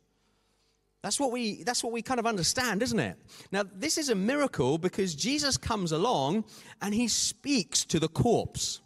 That's 1.04 1.20
what 1.20 1.32
we 1.32 1.64
that's 1.64 1.84
what 1.84 1.94
we 1.94 2.02
kind 2.02 2.20
of 2.20 2.26
understand, 2.26 2.84
isn't 2.84 3.00
it? 3.00 3.18
Now, 3.52 3.64
this 3.64 3.98
is 3.98 4.10
a 4.10 4.16
miracle 4.16 4.78
because 4.78 5.16
Jesus 5.16 5.56
comes 5.56 5.94
along 5.94 6.44
and 6.82 6.94
he 6.94 7.08
speaks 7.08 7.86
to 7.86 8.00
the 8.00 8.10
corpse. 8.10 8.82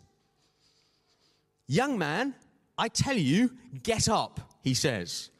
Young 1.68 1.98
man, 1.98 2.36
I 2.78 2.90
tell 2.90 3.18
you, 3.18 3.52
get 3.82 4.10
up, 4.10 4.40
he 4.62 4.74
says. 4.74 5.32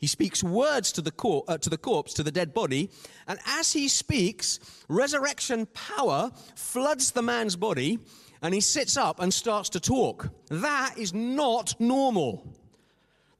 He 0.00 0.06
speaks 0.06 0.42
words 0.42 0.92
to 0.92 1.02
the, 1.02 1.10
cor- 1.10 1.44
uh, 1.46 1.58
to 1.58 1.68
the 1.68 1.76
corpse, 1.76 2.14
to 2.14 2.22
the 2.22 2.32
dead 2.32 2.54
body, 2.54 2.90
and 3.28 3.38
as 3.46 3.72
he 3.74 3.86
speaks, 3.86 4.58
resurrection 4.88 5.66
power 5.66 6.30
floods 6.56 7.10
the 7.12 7.20
man's 7.20 7.54
body, 7.54 7.98
and 8.40 8.54
he 8.54 8.62
sits 8.62 8.96
up 8.96 9.20
and 9.20 9.32
starts 9.32 9.68
to 9.70 9.80
talk. 9.80 10.30
That 10.48 10.94
is 10.96 11.12
not 11.12 11.78
normal. 11.78 12.46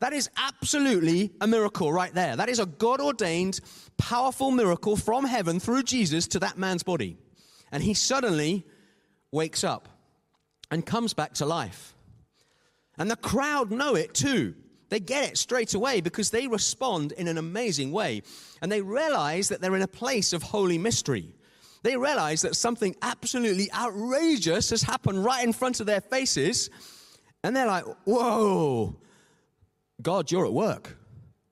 That 0.00 0.12
is 0.12 0.28
absolutely 0.36 1.30
a 1.40 1.46
miracle 1.46 1.90
right 1.92 2.12
there. 2.12 2.36
That 2.36 2.50
is 2.50 2.58
a 2.58 2.66
God 2.66 3.00
ordained, 3.00 3.60
powerful 3.96 4.50
miracle 4.50 4.96
from 4.96 5.24
heaven 5.24 5.60
through 5.60 5.84
Jesus 5.84 6.26
to 6.28 6.40
that 6.40 6.58
man's 6.58 6.82
body. 6.82 7.16
And 7.72 7.82
he 7.82 7.94
suddenly 7.94 8.66
wakes 9.32 9.64
up 9.64 9.88
and 10.70 10.84
comes 10.84 11.14
back 11.14 11.34
to 11.34 11.46
life. 11.46 11.94
And 12.98 13.10
the 13.10 13.16
crowd 13.16 13.70
know 13.70 13.94
it 13.94 14.12
too. 14.12 14.54
They 14.90 15.00
get 15.00 15.24
it 15.24 15.38
straight 15.38 15.72
away 15.74 16.00
because 16.00 16.30
they 16.30 16.46
respond 16.48 17.12
in 17.12 17.28
an 17.28 17.38
amazing 17.38 17.92
way. 17.92 18.22
And 18.60 18.70
they 18.70 18.82
realize 18.82 19.48
that 19.48 19.60
they're 19.60 19.76
in 19.76 19.82
a 19.82 19.88
place 19.88 20.32
of 20.32 20.42
holy 20.42 20.78
mystery. 20.78 21.34
They 21.82 21.96
realize 21.96 22.42
that 22.42 22.56
something 22.56 22.94
absolutely 23.00 23.72
outrageous 23.72 24.70
has 24.70 24.82
happened 24.82 25.24
right 25.24 25.44
in 25.44 25.52
front 25.52 25.80
of 25.80 25.86
their 25.86 26.00
faces. 26.00 26.68
And 27.42 27.56
they're 27.56 27.66
like, 27.66 27.84
whoa, 28.04 28.96
God, 30.02 30.30
you're 30.30 30.44
at 30.44 30.52
work. 30.52 30.98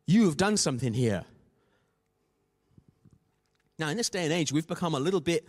You 0.07 0.25
have 0.25 0.37
done 0.37 0.57
something 0.57 0.93
here. 0.93 1.25
Now, 3.79 3.89
in 3.89 3.97
this 3.97 4.11
day 4.11 4.25
and 4.25 4.33
age, 4.33 4.53
we've 4.53 4.67
become 4.67 4.95
a 4.95 5.01
little 5.01 5.21
bit 5.21 5.47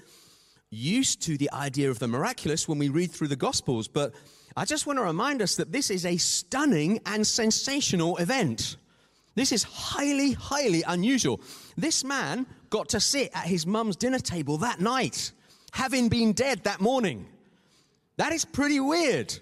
used 0.70 1.22
to 1.24 1.38
the 1.38 1.50
idea 1.52 1.90
of 1.90 2.00
the 2.00 2.08
miraculous 2.08 2.68
when 2.68 2.78
we 2.78 2.90
read 2.90 3.12
through 3.12 3.28
the 3.28 3.36
Gospels, 3.36 3.88
but 3.88 4.14
I 4.56 4.66
just 4.66 4.86
want 4.86 5.00
to 5.00 5.04
remind 5.04 5.42
us 5.42 5.56
that 5.56 5.72
this 5.72 5.90
is 5.90 6.06
a 6.06 6.18
stunning 6.18 7.00
and 7.06 7.26
sensational 7.26 8.18
event. 8.18 8.78
This 9.36 9.52
is 9.52 9.64
highly, 9.64 10.34
highly 10.34 10.84
unusual. 10.84 11.42
This 11.78 12.04
man 12.04 12.46
got 12.70 12.90
to 12.90 13.00
sit 13.00 13.32
at 13.34 13.46
his 13.46 13.66
mum's 13.66 13.96
dinner 13.96 14.20
table 14.20 14.58
that 14.58 14.80
night, 14.80 15.32
having 15.72 16.10
been 16.10 16.34
dead 16.34 16.64
that 16.66 16.82
morning. 16.82 17.26
That 18.18 18.34
is 18.34 18.44
pretty 18.46 18.80
weird 18.80 19.40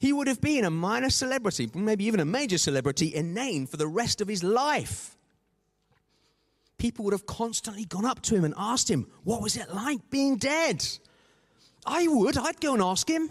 he 0.00 0.14
would 0.14 0.26
have 0.28 0.40
been 0.40 0.64
a 0.64 0.70
minor 0.70 1.10
celebrity, 1.10 1.70
maybe 1.74 2.06
even 2.06 2.20
a 2.20 2.24
major 2.24 2.56
celebrity 2.56 3.08
in 3.08 3.34
Nain 3.34 3.66
for 3.66 3.76
the 3.76 3.86
rest 3.86 4.22
of 4.22 4.28
his 4.28 4.42
life. 4.42 5.14
People 6.80 7.04
would 7.04 7.12
have 7.12 7.26
constantly 7.26 7.84
gone 7.84 8.06
up 8.06 8.22
to 8.22 8.34
him 8.34 8.42
and 8.42 8.54
asked 8.56 8.90
him, 8.90 9.06
What 9.22 9.42
was 9.42 9.54
it 9.54 9.68
like 9.72 10.08
being 10.08 10.38
dead? 10.38 10.82
I 11.84 12.08
would. 12.08 12.38
I'd 12.38 12.58
go 12.58 12.72
and 12.72 12.82
ask 12.82 13.06
him. 13.08 13.30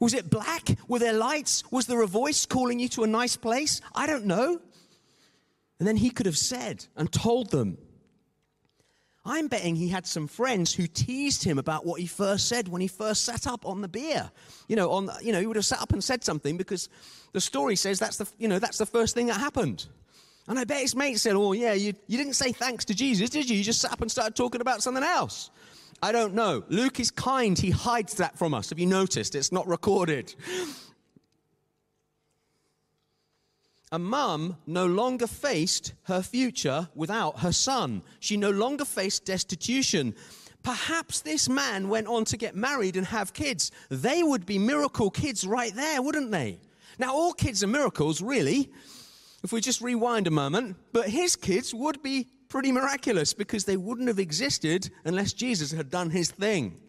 Was 0.00 0.14
it 0.14 0.28
black? 0.28 0.76
Were 0.88 0.98
there 0.98 1.12
lights? 1.12 1.62
Was 1.70 1.86
there 1.86 2.02
a 2.02 2.08
voice 2.08 2.44
calling 2.44 2.80
you 2.80 2.88
to 2.88 3.04
a 3.04 3.06
nice 3.06 3.36
place? 3.36 3.80
I 3.94 4.08
don't 4.08 4.26
know. 4.26 4.60
And 5.78 5.86
then 5.86 5.96
he 5.96 6.10
could 6.10 6.26
have 6.26 6.36
said 6.36 6.86
and 6.96 7.10
told 7.12 7.52
them, 7.52 7.78
I'm 9.24 9.46
betting 9.46 9.76
he 9.76 9.88
had 9.88 10.04
some 10.04 10.26
friends 10.26 10.74
who 10.74 10.88
teased 10.88 11.44
him 11.44 11.56
about 11.56 11.86
what 11.86 12.00
he 12.00 12.06
first 12.08 12.48
said 12.48 12.66
when 12.66 12.80
he 12.80 12.88
first 12.88 13.24
sat 13.24 13.46
up 13.46 13.64
on 13.64 13.80
the 13.80 13.88
bier. 13.88 14.32
You 14.66 14.74
know, 14.74 14.90
on 14.90 15.08
you 15.22 15.30
know, 15.30 15.38
he 15.38 15.46
would 15.46 15.56
have 15.56 15.64
sat 15.64 15.80
up 15.80 15.92
and 15.92 16.02
said 16.02 16.24
something 16.24 16.56
because 16.56 16.88
the 17.32 17.40
story 17.40 17.76
says 17.76 18.00
that's 18.00 18.16
the 18.16 18.28
you 18.38 18.48
know 18.48 18.58
that's 18.58 18.78
the 18.78 18.86
first 18.86 19.14
thing 19.14 19.26
that 19.26 19.38
happened. 19.38 19.86
And 20.48 20.58
I 20.58 20.64
bet 20.64 20.80
his 20.80 20.96
mate 20.96 21.20
said, 21.20 21.36
"Oh 21.36 21.52
yeah, 21.52 21.74
you, 21.74 21.92
you 22.06 22.18
didn't 22.18 22.32
say 22.34 22.52
thanks 22.52 22.84
to 22.86 22.94
Jesus, 22.94 23.30
did 23.30 23.48
you? 23.48 23.56
You 23.56 23.64
just 23.64 23.80
sat 23.80 23.92
up 23.92 24.00
and 24.00 24.10
started 24.10 24.34
talking 24.34 24.60
about 24.60 24.82
something 24.82 25.04
else." 25.04 25.50
I 26.02 26.12
don't 26.12 26.34
know. 26.34 26.64
Luke 26.68 27.00
is 27.00 27.10
kind. 27.10 27.58
He 27.58 27.70
hides 27.70 28.14
that 28.14 28.38
from 28.38 28.54
us. 28.54 28.70
Have 28.70 28.78
you 28.78 28.86
noticed? 28.86 29.34
It's 29.34 29.50
not 29.50 29.66
recorded. 29.66 30.34
A 33.90 33.98
mum 33.98 34.56
no 34.66 34.86
longer 34.86 35.26
faced 35.26 35.94
her 36.04 36.22
future 36.22 36.88
without 36.94 37.40
her 37.40 37.52
son. 37.52 38.02
She 38.20 38.36
no 38.36 38.50
longer 38.50 38.84
faced 38.84 39.24
destitution. 39.24 40.14
Perhaps 40.62 41.22
this 41.22 41.48
man 41.48 41.88
went 41.88 42.06
on 42.06 42.24
to 42.26 42.36
get 42.36 42.54
married 42.54 42.96
and 42.96 43.06
have 43.06 43.32
kids. 43.32 43.72
They 43.88 44.22
would 44.22 44.44
be 44.44 44.58
miracle 44.58 45.10
kids 45.10 45.46
right 45.46 45.74
there, 45.74 46.02
wouldn't 46.02 46.30
they? 46.30 46.58
Now, 46.98 47.14
all 47.14 47.32
kids 47.32 47.64
are 47.64 47.68
miracles, 47.68 48.20
really, 48.20 48.70
if 49.42 49.52
we 49.52 49.60
just 49.60 49.80
rewind 49.80 50.26
a 50.26 50.30
moment, 50.30 50.76
but 50.92 51.08
his 51.08 51.36
kids 51.36 51.72
would 51.72 52.02
be 52.02 52.26
pretty 52.48 52.72
miraculous 52.72 53.34
because 53.34 53.64
they 53.64 53.76
wouldn't 53.76 54.08
have 54.08 54.18
existed 54.18 54.90
unless 55.04 55.32
Jesus 55.32 55.70
had 55.70 55.90
done 55.90 56.10
his 56.10 56.30
thing. 56.30 56.80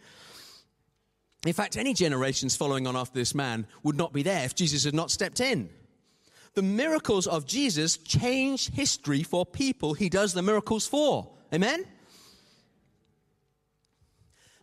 In 1.46 1.54
fact, 1.54 1.78
any 1.78 1.94
generations 1.94 2.56
following 2.56 2.88
on 2.88 2.96
after 2.96 3.18
this 3.18 3.34
man 3.34 3.66
would 3.84 3.96
not 3.96 4.14
be 4.14 4.24
there 4.24 4.44
if 4.44 4.56
Jesus 4.56 4.84
had 4.84 4.94
not 4.94 5.12
stepped 5.12 5.40
in. 5.40 5.70
The 6.56 6.62
miracles 6.62 7.28
of 7.28 7.46
Jesus 7.46 7.98
change 7.98 8.72
history 8.72 9.24
for 9.24 9.46
people 9.46 9.94
he 9.94 10.10
does 10.10 10.34
the 10.34 10.42
miracles 10.42 10.88
for. 10.88 11.30
Amen? 11.54 11.86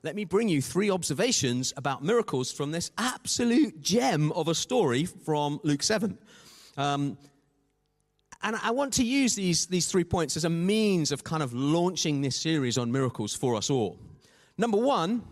Let 0.02 0.14
me 0.14 0.24
bring 0.24 0.48
you 0.48 0.60
three 0.60 0.90
observations 0.90 1.72
about 1.76 2.04
miracles 2.04 2.52
from 2.52 2.70
this 2.70 2.90
absolute 2.98 3.80
gem 3.80 4.30
of 4.32 4.48
a 4.48 4.54
story 4.54 5.04
from 5.04 5.58
Luke 5.62 5.82
7. 5.82 6.18
Um, 6.76 7.16
and 8.42 8.56
I 8.62 8.70
want 8.70 8.92
to 8.94 9.04
use 9.04 9.34
these, 9.34 9.66
these 9.66 9.86
three 9.86 10.04
points 10.04 10.36
as 10.36 10.44
a 10.44 10.50
means 10.50 11.12
of 11.12 11.24
kind 11.24 11.42
of 11.42 11.52
launching 11.52 12.20
this 12.20 12.36
series 12.36 12.78
on 12.78 12.92
miracles 12.92 13.34
for 13.34 13.54
us 13.54 13.70
all. 13.70 13.98
Number 14.58 14.78
one, 14.78 15.22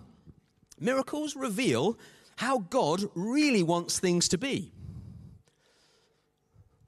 miracles 0.81 1.37
reveal 1.37 1.99
how 2.37 2.59
God 2.59 3.05
really 3.15 3.63
wants 3.63 3.99
things 3.99 4.29
to 4.29 4.39
be. 4.39 4.73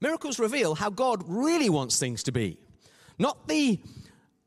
Miracles 0.00 0.38
reveal 0.38 0.74
how 0.74 0.90
God 0.90 1.22
really 1.26 1.70
wants 1.70 1.98
things 1.98 2.22
to 2.24 2.32
be. 2.32 2.58
Not 3.18 3.48
the, 3.48 3.80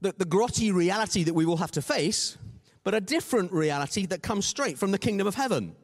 the, 0.02 0.14
the 0.18 0.26
grotty 0.26 0.74
reality 0.74 1.24
that 1.24 1.34
we 1.34 1.46
will 1.46 1.58
have 1.58 1.72
to 1.72 1.82
face, 1.82 2.38
but 2.84 2.94
a 2.94 3.02
different 3.02 3.52
reality 3.52 4.06
that 4.08 4.22
comes 4.22 4.46
straight 4.46 4.78
from 4.78 4.92
the 4.92 5.00
kingdom 5.00 5.28
of 5.28 5.36
heaven. 5.36 5.76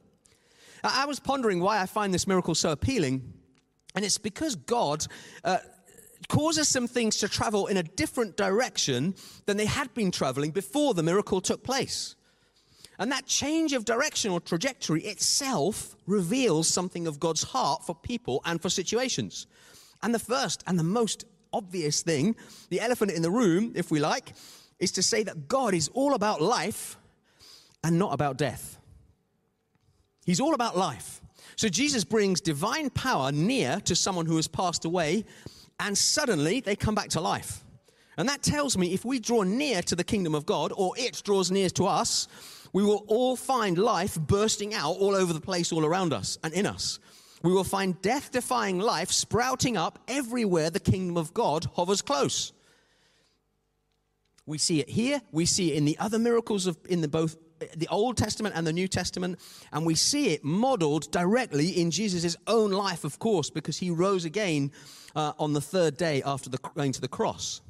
I 0.84 1.06
was 1.06 1.20
pondering 1.20 1.60
why 1.62 1.82
I 1.82 1.88
find 1.88 2.14
this 2.14 2.28
miracle 2.28 2.54
so 2.54 2.70
appealing, 2.70 3.34
and 3.96 4.06
it's 4.06 4.20
because 4.20 4.56
God 4.56 5.06
uh, 5.44 5.58
causes 6.28 6.68
some 6.68 6.88
things 6.88 7.18
to 7.18 7.28
travel 7.28 7.68
in 7.68 7.78
a 7.78 7.84
different 7.84 8.38
direction 8.38 9.16
than 9.46 9.58
they 9.58 9.66
had 9.66 9.94
been 9.94 10.12
traveling 10.12 10.52
before 10.52 10.94
the 10.94 11.04
miracle 11.04 11.42
took 11.42 11.64
place. 11.64 12.16
And 12.98 13.12
that 13.12 13.26
change 13.26 13.74
of 13.74 13.84
direction 13.84 14.32
or 14.32 14.40
trajectory 14.40 15.04
itself 15.04 15.96
reveals 16.08 16.68
something 16.68 17.08
of 17.08 17.20
God's 17.20 17.44
heart 17.44 17.86
for 17.86 17.94
people 17.94 18.42
and 18.46 18.62
for 18.62 18.70
situations. 18.70 19.48
And 20.02 20.14
the 20.14 20.20
first 20.20 20.64
and 20.66 20.80
the 20.80 20.84
most 20.84 21.26
obvious 21.52 22.02
thing, 22.02 22.36
the 22.70 22.80
elephant 22.80 23.12
in 23.12 23.22
the 23.22 23.32
room, 23.32 23.74
if 23.76 23.92
we 23.92 24.00
like, 24.00 24.34
is 24.80 24.92
to 24.94 25.04
say 25.04 25.24
that 25.24 25.48
God 25.48 25.74
is 25.74 25.90
all 25.90 26.14
about 26.14 26.42
life 26.42 26.98
and 27.84 28.00
not 28.00 28.14
about 28.14 28.38
death. 28.38 28.78
He's 30.26 30.40
all 30.40 30.54
about 30.54 30.78
life. 30.78 31.22
So 31.56 31.70
Jesus 31.70 32.04
brings 32.04 32.42
divine 32.42 32.90
power 32.90 33.32
near 33.32 33.80
to 33.82 33.96
someone 33.96 34.26
who 34.26 34.36
has 34.36 34.48
passed 34.48 34.84
away, 34.84 35.26
and 35.80 35.98
suddenly 35.98 36.60
they 36.60 36.76
come 36.76 36.96
back 36.96 37.10
to 37.10 37.22
life. 37.22 37.64
And 38.18 38.30
that 38.30 38.42
tells 38.42 38.78
me 38.78 38.94
if 38.94 39.04
we 39.04 39.20
draw 39.20 39.44
near 39.44 39.82
to 39.84 39.96
the 39.96 40.04
kingdom 40.04 40.36
of 40.36 40.46
God, 40.46 40.72
or 40.76 40.94
it 40.98 41.22
draws 41.24 41.52
near 41.52 41.70
to 41.72 41.86
us, 41.86 42.28
we 42.72 42.84
will 42.84 43.04
all 43.08 43.36
find 43.36 43.78
life 43.78 44.20
bursting 44.20 44.74
out 44.74 44.98
all 44.98 45.16
over 45.16 45.34
the 45.34 45.42
place, 45.42 45.72
all 45.72 45.86
around 45.86 46.14
us 46.14 46.38
and 46.44 46.54
in 46.54 46.66
us. 46.66 47.00
We 47.44 47.54
will 47.54 47.64
find 47.64 48.02
death 48.02 48.32
defying 48.32 48.80
life 48.80 49.12
sprouting 49.12 49.78
up 49.78 50.00
everywhere 50.08 50.70
the 50.70 50.80
kingdom 50.80 51.18
of 51.18 51.34
God 51.34 51.66
hovers 51.74 52.02
close. 52.02 52.54
We 54.46 54.58
see 54.58 54.80
it 54.80 54.90
here, 54.90 55.22
we 55.32 55.46
see 55.46 55.74
it 55.74 55.78
in 55.78 55.86
the 55.86 55.98
other 56.00 56.20
miracles 56.20 56.68
of 56.68 56.78
in 56.88 57.02
the 57.02 57.08
both 57.08 57.36
the 57.76 57.88
Old 57.88 58.18
Testament 58.18 58.56
and 58.56 58.68
the 58.68 58.74
New 58.74 58.88
Testament, 58.88 59.40
and 59.72 59.86
we 59.86 59.96
see 59.96 60.34
it 60.34 60.44
modeled 60.44 61.12
directly 61.12 61.70
in 61.70 61.90
Jesus' 61.92 62.36
own 62.48 62.72
life, 62.72 63.04
of 63.04 63.18
course, 63.20 63.50
because 63.50 63.78
he 63.78 63.90
rose 63.90 64.26
again 64.26 64.72
uh, 65.16 65.34
on 65.40 65.54
the 65.54 65.62
third 65.62 65.98
day 65.98 66.22
after 66.26 66.50
the, 66.50 66.58
going 66.76 66.92
to 66.92 67.02
the 67.02 67.08
cross. 67.08 67.62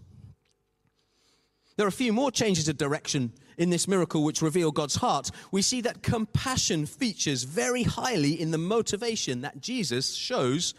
There 1.77 1.85
are 1.85 1.89
a 1.89 1.91
few 1.91 2.13
more 2.13 2.31
changes 2.31 2.69
of 2.69 2.77
direction 2.77 3.33
in 3.57 3.69
this 3.69 3.87
miracle 3.87 4.23
which 4.23 4.41
reveal 4.41 4.71
God's 4.71 4.95
heart. 4.95 5.29
We 5.51 5.61
see 5.61 5.81
that 5.81 6.03
compassion 6.03 6.85
features 6.85 7.43
very 7.43 7.83
highly 7.83 8.39
in 8.39 8.51
the 8.51 8.57
motivation 8.57 9.41
that 9.41 9.59
Jesus 9.59 10.13
shows 10.13 10.73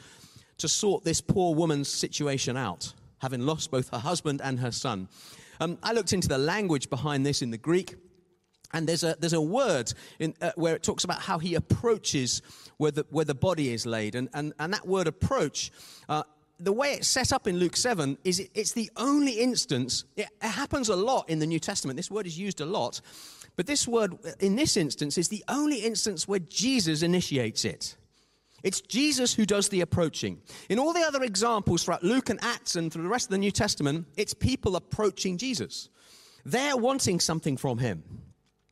to 0.59 0.69
sort 0.69 1.05
this 1.05 1.21
poor 1.21 1.55
woman's 1.55 1.89
situation 1.89 2.57
out, 2.57 2.95
having 3.19 3.45
lost 3.45 3.71
both 3.71 3.91
her 3.91 3.99
husband 3.99 4.41
and 4.43 4.59
her 4.61 4.73
son. 4.73 5.09
Um, 5.61 5.79
I 5.83 5.93
looked 5.93 6.13
into 6.13 6.29
the 6.29 6.39
language 6.39 6.89
behind 6.89 7.27
this 7.27 7.43
in 7.43 7.51
the 7.51 7.59
Greek. 7.59 7.95
And 8.73 8.89
there's 8.89 9.05
a, 9.05 9.17
there's 9.21 9.33
a 9.33 9.41
word 9.41 9.93
in, 10.19 10.35
uh, 10.43 10.51
where 10.57 10.75
it 10.75 10.83
talks 10.83 11.05
about 11.05 11.21
how 11.21 11.39
he 11.39 11.55
approaches 11.55 12.43
where 12.79 12.91
the, 12.91 13.07
where 13.11 13.25
the 13.25 13.35
body 13.35 13.73
is 13.73 13.87
laid. 13.87 14.15
And, 14.17 14.29
and, 14.35 14.53
and 14.59 14.73
that 14.73 14.87
word 14.87 15.07
approach 15.07 15.71
uh, 16.09 16.25
the 16.59 16.73
way 16.73 16.93
it's 16.93 17.09
set 17.09 17.33
up 17.33 17.47
in 17.47 17.59
Luke 17.59 17.77
7 17.77 18.17
is 18.25 18.41
it, 18.41 18.51
it's 18.55 18.73
the 18.73 18.91
only 18.97 19.41
instance, 19.41 20.05
it 20.17 20.29
happens 20.41 20.89
a 20.89 20.97
lot 20.97 21.29
in 21.29 21.39
the 21.39 21.47
New 21.47 21.59
Testament. 21.59 21.97
This 21.97 22.11
word 22.11 22.27
is 22.27 22.39
used 22.39 22.61
a 22.61 22.67
lot. 22.67 23.01
But 23.57 23.67
this 23.67 23.87
word, 23.89 24.15
in 24.41 24.57
this 24.57 24.77
instance, 24.77 25.19
is 25.19 25.29
the 25.29 25.45
only 25.49 25.79
instance 25.79 26.29
where 26.29 26.39
Jesus 26.39 27.03
initiates 27.03 27.65
it. 27.65 27.97
It's 28.63 28.81
Jesus 28.81 29.35
who 29.35 29.47
does 29.47 29.69
the 29.69 29.83
approaching. 29.83 30.41
In 30.69 30.79
all 30.79 30.93
the 30.93 31.03
other 31.03 31.23
examples 31.23 31.85
throughout 31.85 32.03
Luke 32.03 32.31
and 32.31 32.43
Acts 32.43 32.77
and 32.77 32.93
through 32.93 33.05
the 33.05 33.09
rest 33.09 33.27
of 33.27 33.31
the 33.31 33.39
New 33.39 33.51
Testament, 33.51 34.07
it's 34.17 34.35
people 34.35 34.77
approaching 34.77 35.39
Jesus. 35.39 35.89
They're 36.45 36.77
wanting 36.77 37.21
something 37.21 37.57
from 37.57 37.79
him. 37.79 38.03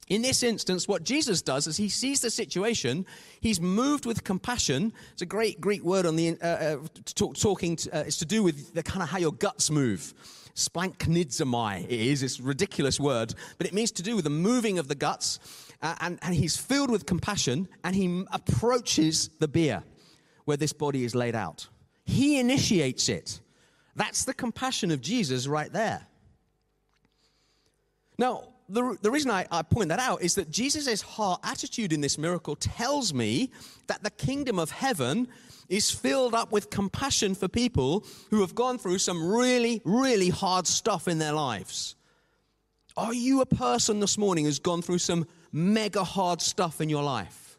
In 0.08 0.20
this 0.20 0.42
instance, 0.42 0.86
what 0.86 1.02
Jesus 1.02 1.40
does 1.40 1.66
is 1.66 1.76
he 1.78 1.88
sees 1.88 2.20
the 2.20 2.30
situation, 2.30 3.06
he's 3.40 3.60
moved 3.60 4.04
with 4.04 4.22
compassion. 4.22 4.92
It's 5.12 5.22
a 5.22 5.26
great 5.26 5.60
Greek 5.60 5.82
word 5.82 6.04
on 6.04 6.16
the 6.16 6.36
uh, 6.42 6.46
uh, 6.46 6.76
talk, 7.14 7.36
talking. 7.36 7.76
To, 7.76 7.98
uh, 7.98 8.04
it's 8.06 8.18
to 8.18 8.26
do 8.26 8.42
with 8.42 8.74
the 8.74 8.82
kind 8.82 9.02
of 9.02 9.08
how 9.08 9.18
your 9.18 9.32
guts 9.32 9.70
move. 9.70 10.12
Splanchnizomai 10.54 11.84
it 11.84 11.90
is. 11.90 12.22
It's 12.22 12.38
a 12.38 12.42
ridiculous 12.42 13.00
word, 13.00 13.34
but 13.56 13.66
it 13.66 13.72
means 13.72 13.90
to 13.92 14.02
do 14.02 14.14
with 14.14 14.24
the 14.24 14.30
moving 14.30 14.78
of 14.78 14.88
the 14.88 14.94
guts. 14.94 15.38
Uh, 15.80 15.94
and, 16.00 16.18
and 16.22 16.34
he's 16.34 16.56
filled 16.56 16.90
with 16.90 17.06
compassion, 17.06 17.66
and 17.82 17.96
he 17.96 18.24
approaches 18.32 19.30
the 19.40 19.48
bier 19.48 19.82
where 20.44 20.56
this 20.56 20.72
body 20.72 21.04
is 21.04 21.14
laid 21.14 21.34
out. 21.34 21.68
He 22.04 22.38
initiates 22.38 23.08
it. 23.08 23.40
That's 23.96 24.24
the 24.24 24.34
compassion 24.34 24.90
of 24.90 25.00
Jesus 25.00 25.46
right 25.46 25.72
there. 25.72 26.06
Now, 28.18 28.53
the, 28.74 28.98
the 29.00 29.10
reason 29.10 29.30
I, 29.30 29.46
I 29.50 29.62
point 29.62 29.88
that 29.88 30.00
out 30.00 30.22
is 30.22 30.34
that 30.34 30.50
Jesus' 30.50 31.00
heart 31.00 31.40
attitude 31.44 31.92
in 31.92 32.00
this 32.00 32.18
miracle 32.18 32.56
tells 32.56 33.14
me 33.14 33.50
that 33.87 34.02
the 34.02 34.10
kingdom 34.10 34.58
of 34.58 34.70
heaven 34.70 35.28
is 35.68 35.90
filled 35.90 36.34
up 36.34 36.52
with 36.52 36.70
compassion 36.70 37.34
for 37.34 37.48
people 37.48 38.04
who 38.30 38.40
have 38.40 38.54
gone 38.54 38.76
through 38.78 38.98
some 38.98 39.32
really, 39.32 39.80
really 39.84 40.28
hard 40.28 40.66
stuff 40.66 41.08
in 41.08 41.18
their 41.18 41.32
lives. 41.32 41.96
Are 42.96 43.14
you 43.14 43.40
a 43.40 43.46
person 43.46 44.00
this 44.00 44.18
morning 44.18 44.44
who's 44.44 44.58
gone 44.58 44.82
through 44.82 44.98
some 44.98 45.26
mega 45.52 46.04
hard 46.04 46.42
stuff 46.42 46.80
in 46.80 46.88
your 46.88 47.02
life? 47.02 47.58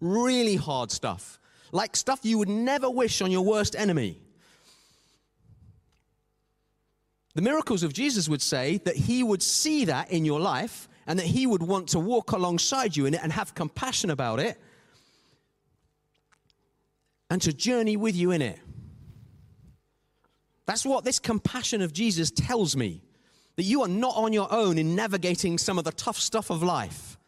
Really 0.00 0.56
hard 0.56 0.90
stuff. 0.90 1.40
Like 1.72 1.96
stuff 1.96 2.20
you 2.22 2.38
would 2.38 2.48
never 2.48 2.90
wish 2.90 3.22
on 3.22 3.30
your 3.30 3.44
worst 3.44 3.74
enemy. 3.76 4.20
The 7.36 7.42
miracles 7.42 7.82
of 7.82 7.92
Jesus 7.92 8.30
would 8.30 8.40
say 8.40 8.78
that 8.84 8.96
he 8.96 9.22
would 9.22 9.42
see 9.42 9.84
that 9.84 10.10
in 10.10 10.24
your 10.24 10.40
life 10.40 10.88
and 11.06 11.18
that 11.18 11.26
he 11.26 11.46
would 11.46 11.62
want 11.62 11.88
to 11.88 12.00
walk 12.00 12.32
alongside 12.32 12.96
you 12.96 13.04
in 13.04 13.12
it 13.12 13.20
and 13.22 13.30
have 13.30 13.54
compassion 13.54 14.08
about 14.08 14.40
it 14.40 14.58
and 17.28 17.42
to 17.42 17.52
journey 17.52 17.98
with 17.98 18.16
you 18.16 18.30
in 18.30 18.40
it. 18.40 18.58
That's 20.64 20.86
what 20.86 21.04
this 21.04 21.18
compassion 21.18 21.82
of 21.82 21.92
Jesus 21.92 22.30
tells 22.30 22.74
me 22.74 23.02
that 23.56 23.64
you 23.64 23.82
are 23.82 23.88
not 23.88 24.16
on 24.16 24.32
your 24.32 24.50
own 24.50 24.78
in 24.78 24.96
navigating 24.96 25.58
some 25.58 25.76
of 25.76 25.84
the 25.84 25.92
tough 25.92 26.18
stuff 26.18 26.48
of 26.48 26.62
life. 26.62 27.18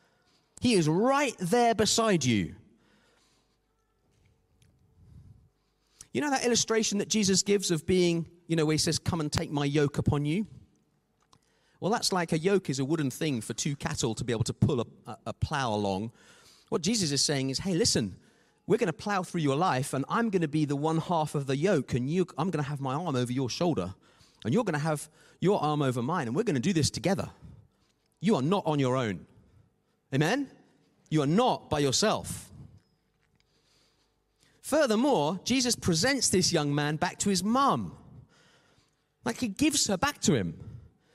He 0.63 0.73
is 0.73 0.89
right 0.89 1.37
there 1.39 1.75
beside 1.75 2.25
you. 2.25 2.55
You 6.15 6.23
know 6.23 6.31
that 6.31 6.47
illustration 6.47 6.97
that 6.97 7.11
Jesus 7.11 7.43
gives 7.43 7.71
of 7.71 7.85
being 7.85 8.27
you 8.49 8.57
know, 8.57 8.67
where 8.67 8.75
he 8.75 8.79
says, 8.79 8.99
Come 8.99 9.21
and 9.21 9.31
take 9.31 9.53
my 9.53 9.65
yoke 9.65 9.99
upon 9.99 10.25
you. 10.25 10.47
Well, 11.79 11.93
that's 11.93 12.13
like 12.13 12.33
a 12.33 12.39
yoke 12.39 12.69
is 12.69 12.81
a 12.81 12.85
wooden 12.85 13.11
thing 13.11 13.41
for 13.41 13.55
two 13.55 13.77
cattle 13.77 14.17
to 14.17 14.25
be 14.25 14.33
able 14.33 14.45
to 14.45 14.53
pull 14.53 14.81
a, 14.81 14.87
a, 15.07 15.19
a 15.27 15.33
plow 15.33 15.73
along. 15.73 16.11
What 16.71 16.83
Jesus 16.83 17.13
is 17.13 17.23
saying 17.23 17.51
is, 17.51 17.61
Hey, 17.61 17.75
listen, 17.75 18.17
we're 18.67 18.79
going 18.79 18.89
to 18.89 18.93
plow 18.93 19.23
through 19.23 19.43
your 19.43 19.57
life, 19.57 19.95
and 19.95 20.05
I'm 20.09 20.29
going 20.31 20.43
to 20.43 20.49
be 20.49 20.65
the 20.65 20.77
one 20.77 20.99
half 20.99 21.35
of 21.35 21.47
the 21.47 21.57
yoke, 21.57 21.95
and 21.95 22.11
you, 22.11 22.27
I'm 22.37 22.51
going 22.51 22.63
to 22.63 22.69
have 22.69 22.81
my 22.81 22.95
arm 22.95 23.15
over 23.15 23.33
your 23.33 23.49
shoulder, 23.49 23.95
and 24.45 24.53
you're 24.53 24.65
going 24.65 24.75
to 24.75 24.81
have 24.81 25.09
your 25.41 25.63
arm 25.63 25.81
over 25.81 26.03
mine, 26.03 26.27
and 26.27 26.37
we're 26.37 26.43
going 26.43 26.55
to 26.55 26.61
do 26.61 26.73
this 26.73 26.91
together. 26.91 27.31
You 28.21 28.35
are 28.35 28.43
not 28.43 28.65
on 28.67 28.79
your 28.79 28.97
own. 28.97 29.25
Amen? 30.13 30.51
You 31.11 31.23
are 31.23 31.27
not 31.27 31.71
by 31.71 31.79
yourself. 31.79 32.51
Furthermore, 34.61 35.41
Jesus 35.45 35.75
presents 35.75 36.29
this 36.29 36.53
young 36.53 36.75
man 36.75 36.97
back 36.97 37.19
to 37.21 37.31
his 37.31 37.43
mum. 37.43 37.97
Like 39.25 39.39
he 39.39 39.49
gives 39.49 39.87
her 39.89 39.97
back 39.97 40.21
to 40.23 40.35
him. 40.35 40.55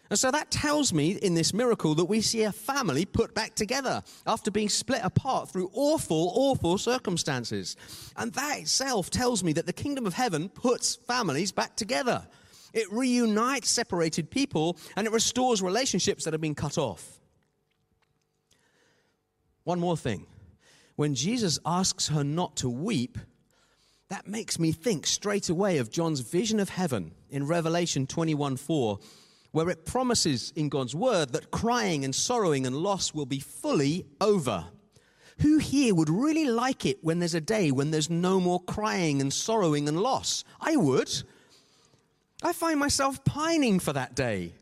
And 0.10 0.20
so 0.20 0.30
that 0.30 0.52
tells 0.52 0.94
me 0.94 1.14
in 1.14 1.34
this 1.34 1.56
miracle 1.56 1.96
that 1.96 2.06
we 2.06 2.22
see 2.22 2.44
a 2.44 2.52
family 2.52 3.04
put 3.04 3.34
back 3.34 3.56
together 3.56 4.04
after 4.28 4.52
being 4.52 4.70
split 4.70 5.02
apart 5.04 5.50
through 5.50 5.72
awful, 5.74 6.32
awful 6.36 6.78
circumstances. 6.78 7.76
And 8.16 8.32
that 8.34 8.60
itself 8.60 9.10
tells 9.10 9.44
me 9.44 9.54
that 9.54 9.66
the 9.66 9.74
kingdom 9.74 10.06
of 10.06 10.14
heaven 10.14 10.50
puts 10.50 10.96
families 10.96 11.52
back 11.52 11.76
together. 11.76 12.28
It 12.74 12.92
reunites 12.92 13.72
separated 13.72 14.30
people 14.30 14.78
and 14.96 15.08
it 15.08 15.14
restores 15.14 15.64
relationships 15.64 16.26
that 16.26 16.34
have 16.34 16.42
been 16.42 16.54
cut 16.54 16.78
off. 16.78 17.20
One 19.64 19.80
more 19.80 19.98
thing. 19.98 20.28
When 20.96 21.16
Jesus 21.16 21.58
asks 21.66 22.10
her 22.10 22.24
not 22.24 22.56
to 22.58 22.70
weep, 22.70 23.18
that 24.14 24.28
makes 24.28 24.60
me 24.60 24.72
think 24.72 25.08
straight 25.08 25.50
away 25.50 25.80
of 25.80 25.90
John's 25.90 26.20
vision 26.20 26.60
of 26.60 26.70
heaven 26.70 27.16
in 27.32 27.48
Revelation 27.48 28.06
21 28.06 28.58
4, 28.58 29.00
where 29.54 29.72
it 29.72 29.88
promises 29.88 30.54
in 30.56 30.70
God's 30.70 30.94
word 30.94 31.34
that 31.34 31.50
crying 31.50 32.06
and 32.06 32.14
sorrowing 32.14 32.68
and 32.68 32.76
loss 32.76 33.12
will 33.12 33.26
be 33.26 33.40
fully 33.40 34.06
over. 34.22 34.66
Who 35.40 35.58
here 35.58 35.96
would 35.96 36.12
really 36.12 36.46
like 36.46 36.86
it 36.86 37.00
when 37.02 37.18
there's 37.18 37.34
a 37.34 37.42
day 37.42 37.72
when 37.72 37.90
there's 37.90 38.12
no 38.12 38.40
more 38.40 38.62
crying 38.62 39.20
and 39.20 39.34
sorrowing 39.34 39.88
and 39.88 40.00
loss? 40.00 40.44
I 40.62 40.76
would. 40.76 41.12
I 42.44 42.54
find 42.54 42.80
myself 42.80 43.26
pining 43.26 43.80
for 43.80 43.94
that 43.94 44.16
day 44.16 44.54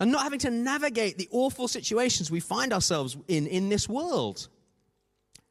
and 0.00 0.10
not 0.10 0.22
having 0.22 0.38
to 0.38 0.50
navigate 0.50 1.18
the 1.18 1.28
awful 1.30 1.68
situations 1.68 2.30
we 2.30 2.40
find 2.40 2.72
ourselves 2.72 3.18
in 3.28 3.46
in 3.48 3.68
this 3.68 3.86
world. 3.86 4.48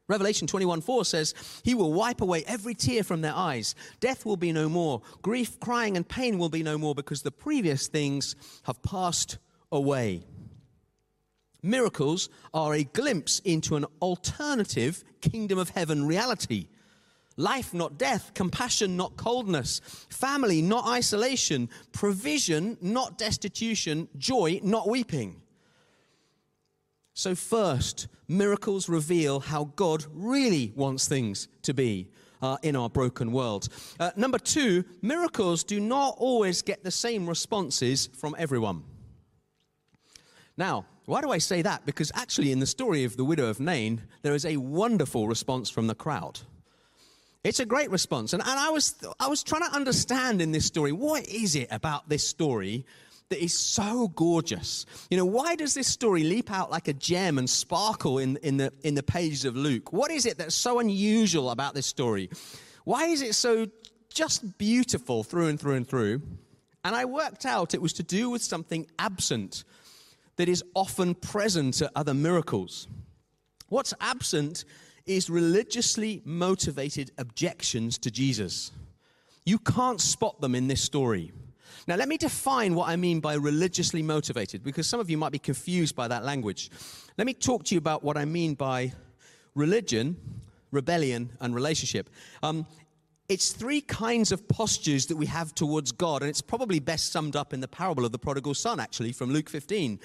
Revelation 0.08 0.46
21 0.46 0.80
4 0.80 1.04
says, 1.04 1.34
He 1.62 1.74
will 1.74 1.92
wipe 1.92 2.20
away 2.20 2.42
every 2.46 2.74
tear 2.74 3.04
from 3.04 3.20
their 3.20 3.34
eyes. 3.34 3.74
Death 4.00 4.24
will 4.24 4.38
be 4.38 4.52
no 4.52 4.68
more. 4.68 5.02
Grief, 5.22 5.60
crying, 5.60 5.96
and 5.96 6.08
pain 6.08 6.38
will 6.38 6.48
be 6.48 6.62
no 6.62 6.78
more 6.78 6.94
because 6.94 7.22
the 7.22 7.30
previous 7.30 7.86
things 7.88 8.34
have 8.64 8.82
passed 8.82 9.38
away. 9.70 10.24
Miracles 11.62 12.30
are 12.54 12.74
a 12.74 12.84
glimpse 12.84 13.40
into 13.40 13.76
an 13.76 13.84
alternative 14.00 15.04
kingdom 15.20 15.58
of 15.58 15.70
heaven 15.70 16.06
reality 16.06 16.68
life, 17.36 17.72
not 17.72 17.96
death, 17.96 18.32
compassion, 18.34 18.96
not 18.96 19.16
coldness, 19.16 19.80
family, 20.10 20.60
not 20.60 20.84
isolation, 20.86 21.68
provision, 21.92 22.76
not 22.80 23.16
destitution, 23.16 24.08
joy, 24.18 24.60
not 24.62 24.88
weeping. 24.88 25.40
So, 27.18 27.34
first, 27.34 28.06
miracles 28.28 28.88
reveal 28.88 29.40
how 29.40 29.72
God 29.74 30.04
really 30.12 30.72
wants 30.76 31.08
things 31.08 31.48
to 31.62 31.74
be 31.74 32.06
uh, 32.40 32.58
in 32.62 32.76
our 32.76 32.88
broken 32.88 33.32
world. 33.32 33.68
Uh, 33.98 34.12
number 34.14 34.38
two, 34.38 34.84
miracles 35.02 35.64
do 35.64 35.80
not 35.80 36.14
always 36.18 36.62
get 36.62 36.84
the 36.84 36.92
same 36.92 37.28
responses 37.28 38.08
from 38.16 38.36
everyone. 38.38 38.84
Now, 40.56 40.86
why 41.06 41.20
do 41.20 41.32
I 41.32 41.38
say 41.38 41.60
that? 41.60 41.84
Because 41.84 42.12
actually, 42.14 42.52
in 42.52 42.60
the 42.60 42.66
story 42.66 43.02
of 43.02 43.16
the 43.16 43.24
widow 43.24 43.50
of 43.50 43.58
Nain, 43.58 44.02
there 44.22 44.36
is 44.36 44.46
a 44.46 44.56
wonderful 44.56 45.26
response 45.26 45.68
from 45.68 45.88
the 45.88 45.96
crowd. 45.96 46.38
It's 47.42 47.58
a 47.58 47.66
great 47.66 47.90
response. 47.90 48.32
And, 48.32 48.44
and 48.44 48.60
I, 48.60 48.70
was, 48.70 48.94
I 49.18 49.26
was 49.26 49.42
trying 49.42 49.68
to 49.68 49.74
understand 49.74 50.40
in 50.40 50.52
this 50.52 50.66
story 50.66 50.92
what 50.92 51.26
is 51.26 51.56
it 51.56 51.66
about 51.72 52.08
this 52.08 52.24
story 52.24 52.86
that 53.30 53.42
is 53.42 53.56
so 53.58 54.08
gorgeous? 54.08 54.86
You 55.10 55.16
know, 55.18 55.24
why 55.24 55.54
does 55.54 55.74
this 55.74 55.86
story 55.86 56.24
leap 56.24 56.50
out 56.50 56.70
like 56.70 56.88
a 56.88 56.92
gem 56.92 57.38
and 57.38 57.48
sparkle 57.48 58.18
in, 58.18 58.36
in, 58.38 58.56
the, 58.56 58.72
in 58.82 58.94
the 58.94 59.02
pages 59.02 59.44
of 59.44 59.56
Luke? 59.56 59.92
What 59.92 60.10
is 60.10 60.26
it 60.26 60.38
that's 60.38 60.54
so 60.54 60.78
unusual 60.78 61.50
about 61.50 61.74
this 61.74 61.86
story? 61.86 62.30
Why 62.84 63.06
is 63.06 63.22
it 63.22 63.34
so 63.34 63.66
just 64.12 64.58
beautiful 64.58 65.22
through 65.22 65.48
and 65.48 65.60
through 65.60 65.74
and 65.74 65.86
through? 65.86 66.22
And 66.84 66.96
I 66.96 67.04
worked 67.04 67.44
out 67.44 67.74
it 67.74 67.82
was 67.82 67.92
to 67.94 68.02
do 68.02 68.30
with 68.30 68.42
something 68.42 68.86
absent 68.98 69.64
that 70.36 70.48
is 70.48 70.64
often 70.74 71.14
present 71.14 71.82
at 71.82 71.90
other 71.94 72.14
miracles. 72.14 72.88
What's 73.68 73.92
absent 74.00 74.64
is 75.04 75.28
religiously 75.28 76.22
motivated 76.24 77.10
objections 77.18 77.98
to 77.98 78.10
Jesus. 78.10 78.70
You 79.44 79.58
can't 79.58 80.00
spot 80.00 80.40
them 80.40 80.54
in 80.54 80.68
this 80.68 80.82
story. 80.82 81.32
Now, 81.86 81.96
let 81.96 82.08
me 82.08 82.16
define 82.16 82.74
what 82.74 82.88
I 82.88 82.96
mean 82.96 83.20
by 83.20 83.34
religiously 83.34 84.02
motivated, 84.02 84.62
because 84.62 84.86
some 84.86 85.00
of 85.00 85.10
you 85.10 85.16
might 85.16 85.32
be 85.32 85.38
confused 85.38 85.94
by 85.94 86.08
that 86.08 86.24
language. 86.24 86.70
Let 87.16 87.26
me 87.26 87.34
talk 87.34 87.64
to 87.64 87.74
you 87.74 87.78
about 87.78 88.02
what 88.02 88.16
I 88.16 88.24
mean 88.24 88.54
by 88.54 88.92
religion, 89.54 90.16
rebellion, 90.70 91.30
and 91.40 91.54
relationship. 91.54 92.10
Um, 92.42 92.66
it's 93.28 93.52
three 93.52 93.82
kinds 93.82 94.32
of 94.32 94.48
postures 94.48 95.06
that 95.06 95.16
we 95.16 95.26
have 95.26 95.54
towards 95.54 95.92
God, 95.92 96.22
and 96.22 96.30
it's 96.30 96.40
probably 96.40 96.80
best 96.80 97.12
summed 97.12 97.36
up 97.36 97.52
in 97.52 97.60
the 97.60 97.68
parable 97.68 98.04
of 98.04 98.12
the 98.12 98.18
prodigal 98.18 98.54
son, 98.54 98.80
actually, 98.80 99.12
from 99.12 99.30
Luke 99.30 99.50
15. 99.50 100.00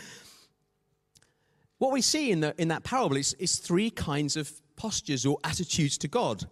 What 1.78 1.92
we 1.92 2.02
see 2.02 2.32
in, 2.32 2.42
the, 2.42 2.54
in 2.58 2.68
that 2.70 2.84
parable 2.84 3.18
is, 3.18 3.34
is 3.36 3.58
three 3.58 3.90
kinds 3.90 4.36
of 4.36 4.52
postures 4.76 5.26
or 5.26 5.38
attitudes 5.44 5.98
to 6.00 6.08
God. 6.08 6.46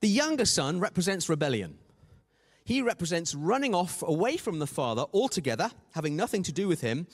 The 0.00 0.08
younger 0.08 0.44
son 0.44 0.80
represents 0.80 1.28
rebellion. 1.28 1.78
He 2.66 2.82
represents 2.82 3.32
running 3.32 3.76
off 3.76 4.02
away 4.02 4.36
from 4.36 4.58
the 4.58 4.66
father 4.66 5.04
altogether, 5.14 5.70
having 5.94 6.16
nothing 6.16 6.42
to 6.42 6.52
do 6.52 6.66
with 6.66 6.80
him, 6.80 7.06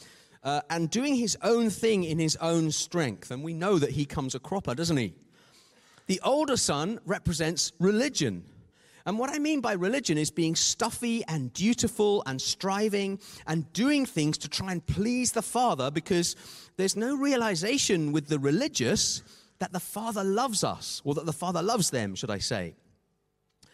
uh, 0.43 0.63
and 0.71 0.89
doing 0.89 1.15
his 1.15 1.37
own 1.43 1.69
thing 1.69 2.05
in 2.05 2.19
his 2.19 2.37
own 2.37 2.71
strength. 2.71 3.31
And 3.31 3.45
we 3.45 3.53
know 3.53 3.79
that 3.79 3.91
he 3.91 4.07
comes 4.07 4.35
a 4.35 4.41
cropper, 4.41 4.75
doesn't 4.75 4.97
he? 4.97 5.13
The 6.07 6.21
older 6.25 6.57
son 6.57 7.01
represents 7.05 7.71
religion. 7.79 8.45
And 9.05 9.19
what 9.19 9.29
I 9.29 9.39
mean 9.39 9.61
by 9.61 9.75
religion 9.75 10.17
is 10.17 10.31
being 10.31 10.57
stuffy 10.57 11.23
and 11.29 11.53
dutiful 11.53 12.23
and 12.25 12.41
striving 12.41 13.21
and 13.47 13.71
doing 13.75 14.07
things 14.07 14.39
to 14.39 14.49
try 14.49 14.73
and 14.73 14.87
please 14.87 15.33
the 15.33 15.43
Father 15.43 15.91
because 15.91 16.35
there's 16.79 16.97
no 16.97 17.15
realization 17.15 18.13
with 18.13 18.29
the 18.29 18.39
religious 18.39 19.23
that 19.59 19.75
the 19.75 19.81
Father 19.81 20.25
loves 20.25 20.65
us, 20.65 21.03
or 21.05 21.13
that 21.13 21.27
the 21.27 21.33
Father 21.33 21.63
loves 21.63 21.91
them, 21.91 22.15
should 22.15 22.31
I 22.31 22.39
say. 22.39 22.75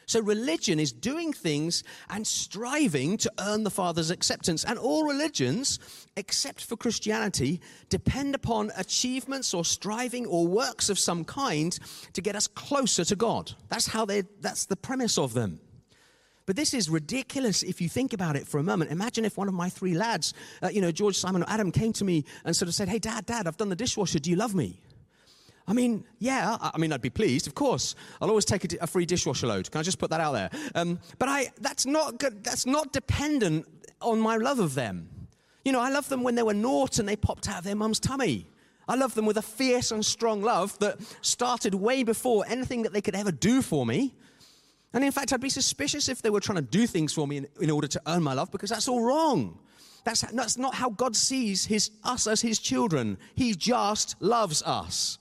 So, 0.08 0.22
religion 0.22 0.80
is 0.80 0.90
doing 0.90 1.34
things 1.34 1.84
and 2.08 2.26
striving 2.26 3.18
to 3.18 3.30
earn 3.38 3.62
the 3.62 3.70
Father's 3.70 4.10
acceptance. 4.10 4.64
And 4.64 4.78
all 4.78 5.04
religions, 5.04 5.78
except 6.16 6.64
for 6.64 6.78
Christianity, 6.78 7.60
depend 7.90 8.34
upon 8.34 8.72
achievements 8.78 9.52
or 9.52 9.66
striving 9.66 10.24
or 10.24 10.46
works 10.46 10.88
of 10.88 10.98
some 10.98 11.26
kind 11.26 11.78
to 12.14 12.22
get 12.22 12.36
us 12.36 12.46
closer 12.46 13.04
to 13.04 13.16
God. 13.16 13.52
That's 13.68 13.86
how 13.86 14.06
they, 14.06 14.22
that's 14.40 14.64
the 14.64 14.76
premise 14.76 15.18
of 15.18 15.34
them. 15.34 15.60
But 16.46 16.56
this 16.56 16.72
is 16.72 16.88
ridiculous 16.88 17.62
if 17.62 17.78
you 17.78 17.90
think 17.90 18.14
about 18.14 18.34
it 18.34 18.48
for 18.48 18.58
a 18.58 18.62
moment. 18.62 18.90
Imagine 18.90 19.26
if 19.26 19.36
one 19.36 19.48
of 19.48 19.52
my 19.52 19.68
three 19.68 19.92
lads, 19.92 20.32
uh, 20.62 20.68
you 20.68 20.80
know, 20.80 20.90
George, 20.90 21.18
Simon, 21.18 21.42
or 21.42 21.50
Adam, 21.50 21.70
came 21.70 21.92
to 21.92 22.04
me 22.06 22.24
and 22.46 22.56
sort 22.56 22.70
of 22.70 22.74
said, 22.74 22.88
Hey, 22.88 22.98
Dad, 22.98 23.26
Dad, 23.26 23.46
I've 23.46 23.58
done 23.58 23.68
the 23.68 23.76
dishwasher. 23.76 24.18
Do 24.18 24.30
you 24.30 24.36
love 24.36 24.54
me? 24.54 24.80
I 25.68 25.74
mean, 25.74 26.04
yeah, 26.18 26.56
I 26.60 26.78
mean, 26.78 26.94
I'd 26.94 27.02
be 27.02 27.10
pleased, 27.10 27.46
of 27.46 27.54
course. 27.54 27.94
I'll 28.22 28.30
always 28.30 28.46
take 28.46 28.72
a, 28.72 28.76
a 28.80 28.86
free 28.86 29.04
dishwasher 29.04 29.46
load. 29.46 29.70
Can 29.70 29.80
I 29.80 29.82
just 29.82 29.98
put 29.98 30.08
that 30.10 30.20
out 30.20 30.32
there? 30.32 30.50
Um, 30.74 30.98
but 31.18 31.28
I, 31.28 31.48
that's, 31.60 31.84
not, 31.84 32.18
that's 32.42 32.64
not 32.64 32.90
dependent 32.92 33.66
on 34.00 34.18
my 34.18 34.36
love 34.36 34.60
of 34.60 34.74
them. 34.74 35.10
You 35.66 35.72
know, 35.72 35.80
I 35.80 35.90
love 35.90 36.08
them 36.08 36.22
when 36.22 36.36
they 36.36 36.42
were 36.42 36.54
naught 36.54 36.98
and 36.98 37.06
they 37.06 37.16
popped 37.16 37.50
out 37.50 37.58
of 37.58 37.64
their 37.64 37.76
mum's 37.76 38.00
tummy. 38.00 38.46
I 38.88 38.94
love 38.94 39.14
them 39.14 39.26
with 39.26 39.36
a 39.36 39.42
fierce 39.42 39.90
and 39.90 40.04
strong 40.04 40.40
love 40.40 40.78
that 40.78 40.98
started 41.20 41.74
way 41.74 42.02
before 42.02 42.46
anything 42.48 42.82
that 42.84 42.94
they 42.94 43.02
could 43.02 43.14
ever 43.14 43.30
do 43.30 43.60
for 43.60 43.84
me. 43.84 44.14
And 44.94 45.04
in 45.04 45.12
fact, 45.12 45.34
I'd 45.34 45.42
be 45.42 45.50
suspicious 45.50 46.08
if 46.08 46.22
they 46.22 46.30
were 46.30 46.40
trying 46.40 46.56
to 46.56 46.62
do 46.62 46.86
things 46.86 47.12
for 47.12 47.28
me 47.28 47.36
in, 47.36 47.48
in 47.60 47.70
order 47.70 47.88
to 47.88 48.00
earn 48.06 48.22
my 48.22 48.32
love 48.32 48.50
because 48.50 48.70
that's 48.70 48.88
all 48.88 49.02
wrong. 49.02 49.58
That's, 50.04 50.22
that's 50.22 50.56
not 50.56 50.74
how 50.74 50.88
God 50.88 51.14
sees 51.14 51.66
his, 51.66 51.90
us 52.04 52.26
as 52.26 52.40
his 52.40 52.58
children. 52.58 53.18
He 53.34 53.52
just 53.52 54.16
loves 54.22 54.62
us. 54.62 55.18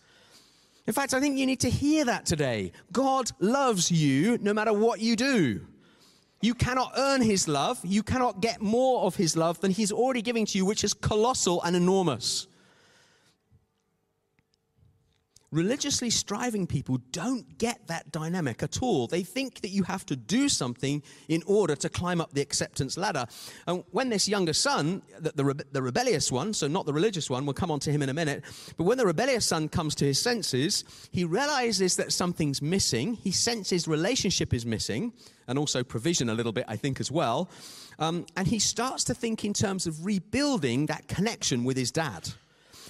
In 0.87 0.93
fact, 0.93 1.13
I 1.13 1.19
think 1.19 1.37
you 1.37 1.45
need 1.45 1.59
to 1.59 1.69
hear 1.69 2.05
that 2.05 2.25
today. 2.25 2.71
God 2.93 3.29
loves 3.39 3.91
you 3.91 4.37
no 4.41 4.53
matter 4.53 4.71
what 4.71 5.01
you 5.01 5.17
do. 5.17 5.61
You 6.41 6.53
cannot 6.53 6.93
earn 6.97 7.21
his 7.21 7.47
love. 7.47 7.79
You 7.83 8.03
cannot 8.03 8.41
get 8.41 8.61
more 8.61 9.01
of 9.01 9.15
his 9.15 9.35
love 9.35 9.59
than 9.59 9.71
he's 9.71 9.91
already 9.91 10.21
giving 10.21 10.45
to 10.45 10.57
you, 10.57 10.65
which 10.65 10.85
is 10.85 10.93
colossal 10.93 11.61
and 11.63 11.75
enormous. 11.75 12.47
Religiously 15.51 16.09
striving 16.09 16.67
people 16.67 16.97
don't 17.13 17.57
get 17.57 17.87
that 17.87 18.11
dynamic 18.11 18.61
at 18.63 18.81
all. 18.81 19.07
They 19.07 19.23
think 19.23 19.61
that 19.61 19.69
you 19.69 19.83
have 19.83 20.05
to 20.07 20.15
do 20.17 20.49
something 20.49 21.01
in 21.29 21.41
order 21.45 21.73
to 21.77 21.87
climb 21.87 22.19
up 22.19 22.33
the 22.33 22.41
acceptance 22.41 22.97
ladder. 22.97 23.25
And 23.65 23.85
when 23.91 24.09
this 24.09 24.27
younger 24.27 24.51
son, 24.51 25.01
the, 25.17 25.31
the, 25.31 25.65
the, 25.71 25.81
rebellious 25.81 26.33
one, 26.33 26.53
so 26.53 26.67
not 26.67 26.85
the 26.85 26.91
religious 26.91 27.29
one, 27.29 27.45
we'll 27.45 27.53
come 27.53 27.71
on 27.71 27.79
to 27.81 27.91
him 27.91 28.01
in 28.01 28.09
a 28.09 28.13
minute, 28.13 28.43
but 28.75 28.83
when 28.83 28.97
the 28.97 29.05
rebellious 29.05 29.45
son 29.45 29.69
comes 29.69 29.95
to 29.95 30.05
his 30.05 30.19
senses, 30.19 30.83
he 31.11 31.23
realizes 31.23 31.95
that 31.95 32.11
something's 32.11 32.61
missing. 32.61 33.13
He 33.13 33.31
senses 33.31 33.87
relationship 33.87 34.53
is 34.53 34.65
missing, 34.65 35.13
and 35.47 35.57
also 35.57 35.81
provision 35.81 36.29
a 36.29 36.33
little 36.33 36.51
bit, 36.51 36.65
I 36.67 36.75
think, 36.75 36.99
as 36.99 37.09
well. 37.09 37.49
Um, 37.99 38.25
and 38.35 38.47
he 38.47 38.59
starts 38.59 39.05
to 39.05 39.13
think 39.13 39.45
in 39.45 39.53
terms 39.53 39.87
of 39.87 40.05
rebuilding 40.05 40.87
that 40.87 41.07
connection 41.07 41.63
with 41.63 41.77
his 41.77 41.89
dad. 41.89 42.33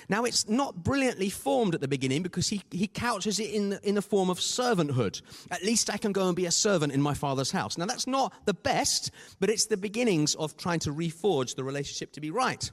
Now, 0.09 0.23
it's 0.23 0.47
not 0.47 0.83
brilliantly 0.83 1.29
formed 1.29 1.75
at 1.75 1.81
the 1.81 1.87
beginning 1.87 2.23
because 2.23 2.47
he, 2.47 2.61
he 2.71 2.87
couches 2.87 3.39
it 3.39 3.51
in 3.51 3.71
the, 3.71 3.87
in 3.87 3.95
the 3.95 4.01
form 4.01 4.29
of 4.29 4.39
servanthood. 4.39 5.21
At 5.51 5.63
least 5.63 5.89
I 5.89 5.97
can 5.97 6.13
go 6.13 6.27
and 6.27 6.35
be 6.35 6.45
a 6.45 6.51
servant 6.51 6.93
in 6.93 7.01
my 7.01 7.13
father's 7.13 7.51
house. 7.51 7.77
Now, 7.77 7.85
that's 7.85 8.07
not 8.07 8.33
the 8.45 8.53
best, 8.53 9.11
but 9.39 9.49
it's 9.49 9.65
the 9.65 9.75
beginnings 9.75 10.33
of 10.35 10.55
trying 10.55 10.79
to 10.79 10.93
reforge 10.93 11.55
the 11.55 11.63
relationship 11.63 12.13
to 12.13 12.21
be 12.21 12.31
right. 12.31 12.71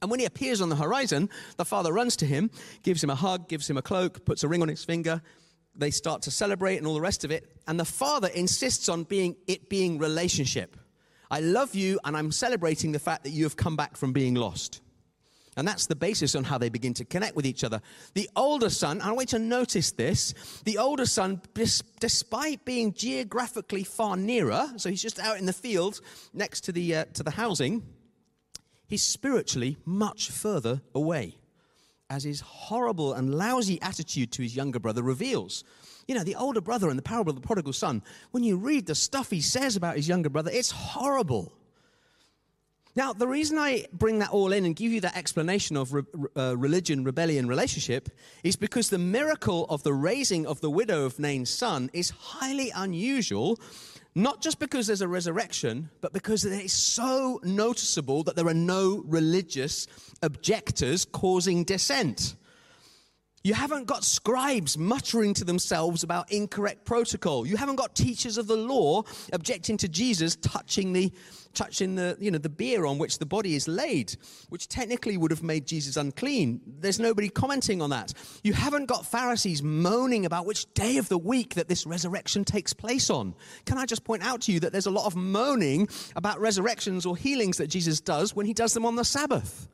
And 0.00 0.10
when 0.10 0.18
he 0.18 0.26
appears 0.26 0.60
on 0.60 0.68
the 0.68 0.74
horizon, 0.76 1.30
the 1.58 1.64
father 1.64 1.92
runs 1.92 2.16
to 2.16 2.26
him, 2.26 2.50
gives 2.82 3.04
him 3.04 3.10
a 3.10 3.14
hug, 3.14 3.48
gives 3.48 3.70
him 3.70 3.76
a 3.76 3.82
cloak, 3.82 4.24
puts 4.24 4.42
a 4.42 4.48
ring 4.48 4.62
on 4.62 4.68
his 4.68 4.84
finger. 4.84 5.22
They 5.76 5.92
start 5.92 6.22
to 6.22 6.32
celebrate 6.32 6.78
and 6.78 6.88
all 6.88 6.94
the 6.94 7.00
rest 7.00 7.24
of 7.24 7.30
it. 7.30 7.48
And 7.68 7.78
the 7.78 7.84
father 7.84 8.28
insists 8.34 8.88
on 8.88 9.04
being 9.04 9.36
it 9.46 9.68
being 9.68 9.98
relationship. 9.98 10.76
I 11.30 11.38
love 11.38 11.76
you, 11.76 12.00
and 12.04 12.16
I'm 12.16 12.32
celebrating 12.32 12.92
the 12.92 12.98
fact 12.98 13.22
that 13.24 13.30
you 13.30 13.44
have 13.44 13.56
come 13.56 13.76
back 13.76 13.96
from 13.96 14.12
being 14.12 14.34
lost. 14.34 14.82
And 15.56 15.68
that's 15.68 15.86
the 15.86 15.96
basis 15.96 16.34
on 16.34 16.44
how 16.44 16.56
they 16.56 16.70
begin 16.70 16.94
to 16.94 17.04
connect 17.04 17.36
with 17.36 17.44
each 17.44 17.62
other. 17.62 17.82
The 18.14 18.28
older 18.36 18.70
son, 18.70 19.02
I 19.02 19.12
want 19.12 19.32
you 19.32 19.38
to 19.38 19.44
notice 19.44 19.92
this, 19.92 20.32
the 20.64 20.78
older 20.78 21.04
son, 21.04 21.42
despite 22.00 22.64
being 22.64 22.94
geographically 22.94 23.84
far 23.84 24.16
nearer, 24.16 24.66
so 24.76 24.88
he's 24.88 25.02
just 25.02 25.18
out 25.18 25.38
in 25.38 25.44
the 25.44 25.52
field 25.52 26.00
next 26.32 26.62
to 26.62 26.72
the, 26.72 26.96
uh, 26.96 27.04
to 27.12 27.22
the 27.22 27.32
housing, 27.32 27.82
he's 28.86 29.02
spiritually 29.02 29.76
much 29.84 30.30
further 30.30 30.80
away, 30.94 31.36
as 32.08 32.24
his 32.24 32.40
horrible 32.40 33.12
and 33.12 33.34
lousy 33.34 33.80
attitude 33.82 34.32
to 34.32 34.42
his 34.42 34.56
younger 34.56 34.78
brother 34.78 35.02
reveals. 35.02 35.64
You 36.08 36.14
know, 36.14 36.24
the 36.24 36.36
older 36.36 36.62
brother 36.62 36.88
in 36.88 36.96
the 36.96 37.02
parable 37.02 37.30
of 37.30 37.36
the 37.36 37.46
prodigal 37.46 37.74
son, 37.74 38.02
when 38.30 38.42
you 38.42 38.56
read 38.56 38.86
the 38.86 38.94
stuff 38.94 39.30
he 39.30 39.42
says 39.42 39.76
about 39.76 39.96
his 39.96 40.08
younger 40.08 40.30
brother, 40.30 40.50
it's 40.52 40.70
horrible. 40.70 41.52
Now, 42.94 43.14
the 43.14 43.26
reason 43.26 43.56
I 43.56 43.86
bring 43.90 44.18
that 44.18 44.30
all 44.30 44.52
in 44.52 44.66
and 44.66 44.76
give 44.76 44.92
you 44.92 45.00
that 45.00 45.16
explanation 45.16 45.78
of 45.78 45.94
re- 45.94 46.02
uh, 46.36 46.56
religion, 46.58 47.04
rebellion, 47.04 47.46
relationship 47.46 48.10
is 48.44 48.54
because 48.54 48.90
the 48.90 48.98
miracle 48.98 49.64
of 49.70 49.82
the 49.82 49.94
raising 49.94 50.46
of 50.46 50.60
the 50.60 50.70
widow 50.70 51.06
of 51.06 51.18
Nain's 51.18 51.48
son 51.48 51.88
is 51.94 52.10
highly 52.10 52.70
unusual, 52.74 53.58
not 54.14 54.42
just 54.42 54.58
because 54.58 54.86
there's 54.86 55.00
a 55.00 55.08
resurrection, 55.08 55.88
but 56.02 56.12
because 56.12 56.44
it 56.44 56.52
is 56.52 56.72
so 56.74 57.40
noticeable 57.42 58.24
that 58.24 58.36
there 58.36 58.46
are 58.46 58.52
no 58.52 59.02
religious 59.06 59.86
objectors 60.22 61.06
causing 61.06 61.64
dissent. 61.64 62.36
You 63.44 63.54
haven't 63.54 63.86
got 63.86 64.04
scribes 64.04 64.78
muttering 64.78 65.34
to 65.34 65.44
themselves 65.44 66.04
about 66.04 66.30
incorrect 66.30 66.84
protocol. 66.84 67.44
You 67.44 67.56
haven't 67.56 67.76
got 67.76 67.96
teachers 67.96 68.38
of 68.38 68.46
the 68.46 68.56
law 68.56 69.02
objecting 69.32 69.76
to 69.78 69.88
Jesus 69.88 70.36
touching 70.36 70.92
the 70.92 71.12
touching 71.54 71.96
the, 71.96 72.16
you 72.18 72.30
know, 72.30 72.38
the 72.38 72.48
bier 72.48 72.86
on 72.86 72.96
which 72.96 73.18
the 73.18 73.26
body 73.26 73.54
is 73.54 73.68
laid, 73.68 74.16
which 74.48 74.68
technically 74.68 75.18
would 75.18 75.30
have 75.30 75.42
made 75.42 75.66
Jesus 75.66 75.98
unclean. 75.98 76.60
There's 76.66 76.98
nobody 76.98 77.28
commenting 77.28 77.82
on 77.82 77.90
that. 77.90 78.14
You 78.42 78.54
haven't 78.54 78.86
got 78.86 79.04
Pharisees 79.04 79.62
moaning 79.62 80.24
about 80.24 80.46
which 80.46 80.72
day 80.72 80.96
of 80.96 81.10
the 81.10 81.18
week 81.18 81.54
that 81.54 81.68
this 81.68 81.84
resurrection 81.84 82.44
takes 82.44 82.72
place 82.72 83.10
on. 83.10 83.34
Can 83.66 83.76
I 83.76 83.84
just 83.84 84.02
point 84.02 84.22
out 84.22 84.40
to 84.42 84.52
you 84.52 84.60
that 84.60 84.72
there's 84.72 84.86
a 84.86 84.90
lot 84.90 85.04
of 85.04 85.14
moaning 85.14 85.88
about 86.16 86.40
resurrections 86.40 87.04
or 87.04 87.18
healings 87.18 87.58
that 87.58 87.66
Jesus 87.66 88.00
does 88.00 88.34
when 88.34 88.46
he 88.46 88.54
does 88.54 88.72
them 88.72 88.86
on 88.86 88.96
the 88.96 89.04
Sabbath? 89.04 89.68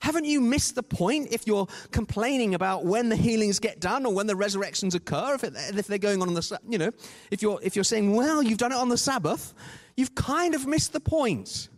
Haven't 0.00 0.26
you 0.26 0.40
missed 0.40 0.74
the 0.74 0.82
point 0.82 1.28
if 1.32 1.46
you're 1.46 1.66
complaining 1.90 2.54
about 2.54 2.84
when 2.84 3.08
the 3.08 3.16
healings 3.16 3.58
get 3.58 3.80
done 3.80 4.06
or 4.06 4.14
when 4.14 4.26
the 4.26 4.36
resurrections 4.36 4.94
occur? 4.94 5.34
If, 5.34 5.44
it, 5.44 5.54
if 5.56 5.86
they're 5.86 5.98
going 5.98 6.22
on 6.22 6.28
on 6.28 6.34
the, 6.34 6.60
you 6.68 6.78
know, 6.78 6.92
if 7.30 7.42
you're, 7.42 7.58
if 7.62 7.74
you're 7.74 7.84
saying, 7.84 8.14
well, 8.14 8.42
you've 8.42 8.58
done 8.58 8.72
it 8.72 8.78
on 8.78 8.88
the 8.88 8.98
Sabbath, 8.98 9.54
you've 9.96 10.14
kind 10.14 10.54
of 10.54 10.66
missed 10.66 10.92
the 10.92 11.00
point. 11.00 11.68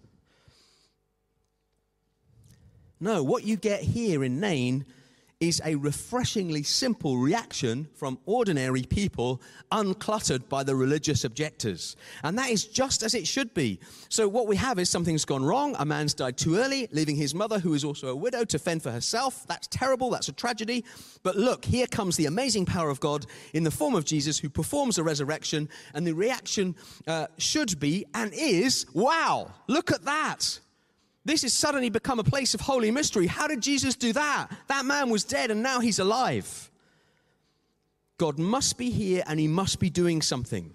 No, 3.00 3.22
what 3.22 3.44
you 3.44 3.56
get 3.56 3.80
here 3.80 4.22
in 4.22 4.40
Nain 4.40 4.84
is 5.40 5.62
a 5.64 5.74
refreshingly 5.76 6.62
simple 6.62 7.16
reaction 7.16 7.88
from 7.94 8.18
ordinary 8.26 8.82
people 8.82 9.40
uncluttered 9.72 10.46
by 10.50 10.62
the 10.62 10.76
religious 10.76 11.24
objectors. 11.24 11.96
And 12.22 12.38
that 12.38 12.50
is 12.50 12.66
just 12.66 13.02
as 13.02 13.14
it 13.14 13.26
should 13.26 13.54
be. 13.54 13.80
So, 14.10 14.28
what 14.28 14.46
we 14.46 14.56
have 14.56 14.78
is 14.78 14.90
something's 14.90 15.24
gone 15.24 15.42
wrong. 15.42 15.74
A 15.78 15.86
man's 15.86 16.12
died 16.12 16.36
too 16.36 16.56
early, 16.56 16.88
leaving 16.92 17.16
his 17.16 17.34
mother, 17.34 17.58
who 17.58 17.72
is 17.72 17.84
also 17.84 18.08
a 18.08 18.14
widow, 18.14 18.44
to 18.44 18.58
fend 18.58 18.82
for 18.82 18.90
herself. 18.90 19.46
That's 19.48 19.66
terrible. 19.68 20.10
That's 20.10 20.28
a 20.28 20.32
tragedy. 20.32 20.84
But 21.22 21.36
look, 21.36 21.64
here 21.64 21.86
comes 21.86 22.18
the 22.18 22.26
amazing 22.26 22.66
power 22.66 22.90
of 22.90 23.00
God 23.00 23.24
in 23.54 23.64
the 23.64 23.70
form 23.70 23.94
of 23.94 24.04
Jesus, 24.04 24.38
who 24.38 24.50
performs 24.50 24.98
a 24.98 25.02
resurrection. 25.02 25.70
And 25.94 26.06
the 26.06 26.12
reaction 26.12 26.76
uh, 27.06 27.28
should 27.38 27.80
be 27.80 28.04
and 28.12 28.34
is 28.34 28.84
wow, 28.92 29.50
look 29.68 29.90
at 29.90 30.04
that. 30.04 30.60
This 31.24 31.42
has 31.42 31.52
suddenly 31.52 31.90
become 31.90 32.18
a 32.18 32.24
place 32.24 32.54
of 32.54 32.60
holy 32.60 32.90
mystery. 32.90 33.26
How 33.26 33.46
did 33.46 33.60
Jesus 33.60 33.94
do 33.94 34.12
that? 34.14 34.48
That 34.68 34.86
man 34.86 35.10
was 35.10 35.24
dead 35.24 35.50
and 35.50 35.62
now 35.62 35.80
he's 35.80 35.98
alive. 35.98 36.70
God 38.16 38.38
must 38.38 38.78
be 38.78 38.90
here 38.90 39.22
and 39.26 39.38
he 39.38 39.48
must 39.48 39.80
be 39.80 39.90
doing 39.90 40.22
something. 40.22 40.72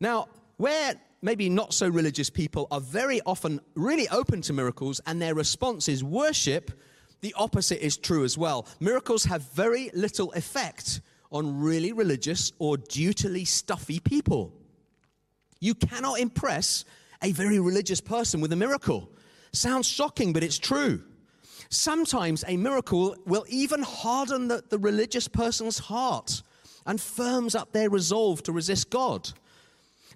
Now, 0.00 0.28
where 0.56 0.94
maybe 1.22 1.48
not 1.48 1.74
so 1.74 1.88
religious 1.88 2.30
people 2.30 2.68
are 2.70 2.80
very 2.80 3.20
often 3.26 3.60
really 3.74 4.08
open 4.08 4.42
to 4.42 4.52
miracles 4.52 5.00
and 5.06 5.20
their 5.20 5.34
response 5.34 5.88
is 5.88 6.02
worship, 6.02 6.70
the 7.20 7.34
opposite 7.36 7.84
is 7.84 7.96
true 7.96 8.24
as 8.24 8.38
well. 8.38 8.66
Miracles 8.80 9.24
have 9.24 9.42
very 9.52 9.90
little 9.94 10.32
effect 10.32 11.00
on 11.30 11.60
really 11.60 11.92
religious 11.92 12.52
or 12.58 12.76
dutifully 12.76 13.44
stuffy 13.44 14.00
people. 14.00 14.52
You 15.60 15.74
cannot 15.74 16.20
impress 16.20 16.84
a 17.22 17.32
very 17.32 17.58
religious 17.58 18.00
person 18.00 18.40
with 18.40 18.52
a 18.52 18.56
miracle. 18.56 19.10
Sounds 19.52 19.86
shocking, 19.86 20.32
but 20.32 20.44
it's 20.44 20.58
true. 20.58 21.02
Sometimes 21.70 22.44
a 22.46 22.56
miracle 22.56 23.16
will 23.26 23.44
even 23.48 23.82
harden 23.82 24.48
the, 24.48 24.62
the 24.68 24.78
religious 24.78 25.28
person's 25.28 25.78
heart 25.78 26.42
and 26.86 27.00
firms 27.00 27.54
up 27.54 27.72
their 27.72 27.90
resolve 27.90 28.42
to 28.44 28.52
resist 28.52 28.90
God. 28.90 29.30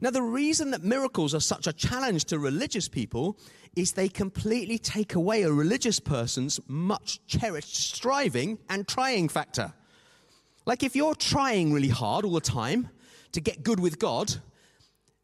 Now, 0.00 0.10
the 0.10 0.22
reason 0.22 0.70
that 0.72 0.82
miracles 0.82 1.34
are 1.34 1.40
such 1.40 1.66
a 1.66 1.72
challenge 1.72 2.24
to 2.26 2.38
religious 2.38 2.88
people 2.88 3.38
is 3.76 3.92
they 3.92 4.08
completely 4.08 4.78
take 4.78 5.14
away 5.14 5.42
a 5.42 5.52
religious 5.52 6.00
person's 6.00 6.58
much 6.66 7.24
cherished 7.26 7.94
striving 7.94 8.58
and 8.68 8.88
trying 8.88 9.28
factor. 9.28 9.72
Like 10.66 10.82
if 10.82 10.94
you're 10.94 11.14
trying 11.14 11.72
really 11.72 11.88
hard 11.88 12.24
all 12.24 12.32
the 12.32 12.40
time 12.40 12.88
to 13.32 13.40
get 13.40 13.62
good 13.62 13.80
with 13.80 13.98
God, 13.98 14.34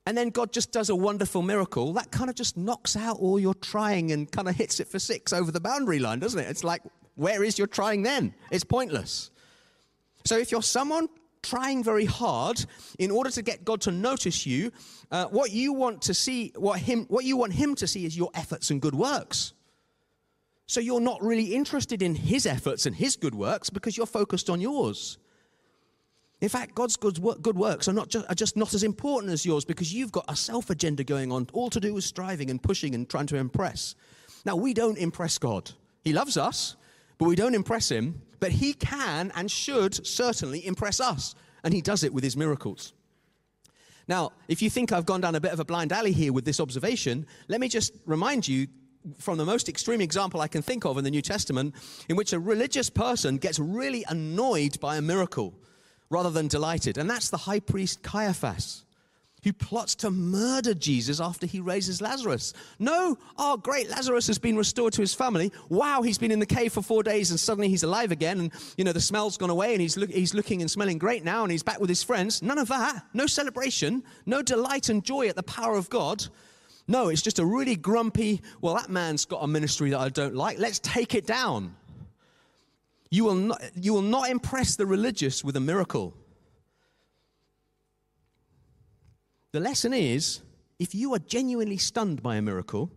and 0.08 0.16
then 0.16 0.30
God 0.30 0.54
just 0.54 0.72
does 0.72 0.88
a 0.88 0.96
wonderful 0.96 1.42
miracle, 1.42 1.92
that 1.92 2.10
kind 2.10 2.30
of 2.30 2.34
just 2.34 2.56
knocks 2.56 2.96
out 2.96 3.18
all 3.18 3.38
your 3.38 3.52
trying 3.52 4.10
and 4.12 4.32
kind 4.32 4.48
of 4.48 4.56
hits 4.56 4.80
it 4.80 4.88
for 4.88 4.98
six 4.98 5.34
over 5.34 5.52
the 5.52 5.60
boundary 5.60 5.98
line, 5.98 6.18
doesn't 6.18 6.40
it? 6.40 6.48
It's 6.48 6.64
like, 6.64 6.80
where 7.16 7.44
is 7.44 7.58
your 7.58 7.66
trying 7.66 8.04
then? 8.04 8.32
It's 8.50 8.64
pointless. 8.64 9.30
So 10.24 10.38
if 10.38 10.50
you're 10.50 10.62
someone 10.62 11.08
trying 11.42 11.84
very 11.84 12.06
hard 12.06 12.64
in 12.98 13.10
order 13.10 13.28
to 13.28 13.42
get 13.42 13.66
God 13.66 13.82
to 13.82 13.90
notice 13.90 14.46
you, 14.46 14.72
uh, 15.10 15.26
what 15.26 15.50
you 15.50 15.74
want 15.74 16.00
to 16.00 16.14
see, 16.14 16.54
what 16.56 16.80
him, 16.80 17.04
what 17.10 17.26
you 17.26 17.36
want 17.36 17.52
Him 17.52 17.74
to 17.74 17.86
see 17.86 18.06
is 18.06 18.16
your 18.16 18.30
efforts 18.32 18.70
and 18.70 18.80
good 18.80 18.94
works. 18.94 19.52
So 20.64 20.80
you're 20.80 21.00
not 21.00 21.22
really 21.22 21.54
interested 21.54 22.00
in 22.00 22.14
His 22.14 22.46
efforts 22.46 22.86
and 22.86 22.96
His 22.96 23.14
good 23.14 23.34
works 23.34 23.68
because 23.68 23.98
you're 23.98 24.06
focused 24.06 24.48
on 24.48 24.62
yours. 24.62 25.18
In 26.40 26.48
fact, 26.48 26.74
God's 26.74 26.96
good, 26.96 27.18
works 27.18 27.88
are, 27.88 27.92
not 27.92 28.08
just, 28.08 28.26
are 28.28 28.34
just 28.34 28.56
not 28.56 28.72
as 28.72 28.84
important 28.84 29.32
as 29.32 29.44
yours 29.44 29.64
because 29.64 29.92
you've 29.92 30.12
got 30.12 30.24
a 30.28 30.36
self 30.36 30.70
agenda 30.70 31.02
going 31.02 31.32
on, 31.32 31.48
all 31.52 31.68
to 31.70 31.80
do 31.80 31.94
with 31.94 32.04
striving 32.04 32.48
and 32.48 32.62
pushing 32.62 32.94
and 32.94 33.08
trying 33.08 33.26
to 33.26 33.36
impress. 33.36 33.96
Now, 34.44 34.54
we 34.54 34.72
don't 34.72 34.98
impress 34.98 35.36
God. 35.38 35.70
He 36.04 36.12
loves 36.12 36.36
us, 36.36 36.76
but 37.18 37.26
we 37.26 37.34
don't 37.34 37.56
impress 37.56 37.90
Him. 37.90 38.22
But 38.38 38.52
He 38.52 38.72
can 38.72 39.32
and 39.34 39.50
should 39.50 40.06
certainly 40.06 40.64
impress 40.64 41.00
us, 41.00 41.34
and 41.64 41.74
He 41.74 41.80
does 41.80 42.04
it 42.04 42.14
with 42.14 42.22
His 42.22 42.36
miracles. 42.36 42.92
Now, 44.06 44.30
if 44.46 44.62
you 44.62 44.70
think 44.70 44.92
I've 44.92 45.06
gone 45.06 45.20
down 45.20 45.34
a 45.34 45.40
bit 45.40 45.52
of 45.52 45.58
a 45.58 45.64
blind 45.64 45.92
alley 45.92 46.12
here 46.12 46.32
with 46.32 46.44
this 46.44 46.60
observation, 46.60 47.26
let 47.48 47.60
me 47.60 47.68
just 47.68 47.92
remind 48.06 48.46
you 48.46 48.68
from 49.18 49.38
the 49.38 49.44
most 49.44 49.68
extreme 49.68 50.00
example 50.00 50.40
I 50.40 50.48
can 50.48 50.62
think 50.62 50.84
of 50.84 50.98
in 50.98 51.04
the 51.04 51.10
New 51.10 51.20
Testament, 51.20 51.74
in 52.08 52.14
which 52.14 52.32
a 52.32 52.38
religious 52.38 52.90
person 52.90 53.38
gets 53.38 53.58
really 53.58 54.04
annoyed 54.08 54.78
by 54.80 54.96
a 54.96 55.02
miracle 55.02 55.54
rather 56.10 56.30
than 56.30 56.48
delighted. 56.48 56.98
And 56.98 57.08
that's 57.08 57.30
the 57.30 57.36
high 57.36 57.60
priest 57.60 58.02
Caiaphas, 58.02 58.84
who 59.44 59.52
plots 59.52 59.94
to 59.96 60.10
murder 60.10 60.74
Jesus 60.74 61.20
after 61.20 61.46
he 61.46 61.60
raises 61.60 62.00
Lazarus. 62.00 62.54
No, 62.78 63.16
oh, 63.36 63.56
great, 63.56 63.88
Lazarus 63.88 64.26
has 64.26 64.38
been 64.38 64.56
restored 64.56 64.92
to 64.94 65.00
his 65.00 65.14
family. 65.14 65.52
Wow, 65.68 66.02
he's 66.02 66.18
been 66.18 66.30
in 66.30 66.40
the 66.40 66.46
cave 66.46 66.72
for 66.72 66.82
four 66.82 67.02
days 67.02 67.30
and 67.30 67.38
suddenly 67.38 67.68
he's 67.68 67.84
alive 67.84 68.10
again. 68.10 68.40
And, 68.40 68.52
you 68.76 68.84
know, 68.84 68.92
the 68.92 69.00
smell's 69.00 69.36
gone 69.36 69.50
away 69.50 69.72
and 69.72 69.80
he's, 69.80 69.96
look, 69.96 70.10
he's 70.10 70.34
looking 70.34 70.60
and 70.60 70.70
smelling 70.70 70.98
great 70.98 71.24
now 71.24 71.42
and 71.42 71.52
he's 71.52 71.62
back 71.62 71.80
with 71.80 71.88
his 71.88 72.02
friends. 72.02 72.42
None 72.42 72.58
of 72.58 72.68
that. 72.68 73.04
No 73.14 73.26
celebration, 73.26 74.02
no 74.26 74.42
delight 74.42 74.88
and 74.88 75.04
joy 75.04 75.28
at 75.28 75.36
the 75.36 75.42
power 75.42 75.76
of 75.76 75.88
God. 75.88 76.26
No, 76.88 77.08
it's 77.08 77.22
just 77.22 77.38
a 77.38 77.44
really 77.44 77.76
grumpy, 77.76 78.40
well, 78.62 78.74
that 78.74 78.88
man's 78.88 79.26
got 79.26 79.44
a 79.44 79.46
ministry 79.46 79.90
that 79.90 80.00
I 80.00 80.08
don't 80.08 80.34
like. 80.34 80.58
Let's 80.58 80.78
take 80.78 81.14
it 81.14 81.26
down. 81.26 81.76
You 83.10 83.24
will 83.24 83.34
not, 83.34 83.62
you 83.74 83.94
will 83.94 84.02
not 84.02 84.28
impress 84.28 84.76
the 84.76 84.86
religious 84.86 85.42
with 85.42 85.56
a 85.56 85.60
miracle. 85.60 86.14
The 89.52 89.60
lesson 89.60 89.94
is 89.94 90.40
if 90.78 90.94
you 90.94 91.14
are 91.14 91.18
genuinely 91.18 91.78
stunned 91.78 92.22
by 92.22 92.36
a 92.36 92.42
miracle, 92.42 92.90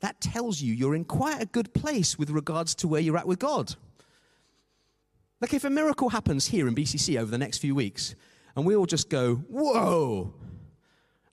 that 0.00 0.20
tells 0.20 0.60
you 0.60 0.72
you're 0.72 0.94
in 0.94 1.04
quite 1.04 1.42
a 1.42 1.46
good 1.46 1.74
place 1.74 2.18
with 2.18 2.30
regards 2.30 2.74
to 2.76 2.88
where 2.88 3.00
you're 3.00 3.18
at 3.18 3.26
with 3.26 3.38
God. 3.38 3.74
Like 5.40 5.54
if 5.54 5.64
a 5.64 5.70
miracle 5.70 6.08
happens 6.08 6.48
here 6.48 6.66
in 6.66 6.74
BCC 6.74 7.20
over 7.20 7.30
the 7.30 7.38
next 7.38 7.58
few 7.58 7.74
weeks, 7.74 8.14
and 8.56 8.64
we 8.66 8.74
all 8.74 8.86
just 8.86 9.08
go, 9.08 9.36
whoa, 9.36 10.34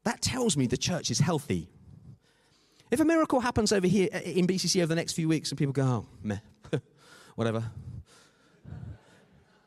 that 0.04 0.22
tells 0.22 0.56
me 0.56 0.68
the 0.68 0.78
church 0.78 1.10
is 1.10 1.20
healthy. 1.20 1.70
If 2.92 3.00
a 3.00 3.06
miracle 3.06 3.40
happens 3.40 3.72
over 3.72 3.88
here 3.88 4.10
uh, 4.14 4.20
in 4.20 4.46
BCC 4.46 4.78
over 4.78 4.88
the 4.88 4.96
next 4.96 5.14
few 5.14 5.28
weeks 5.28 5.50
and 5.50 5.58
people 5.58 5.74
go, 5.74 5.84
oh, 5.84 6.06
meh, 6.22 6.38
whatever. 7.36 7.64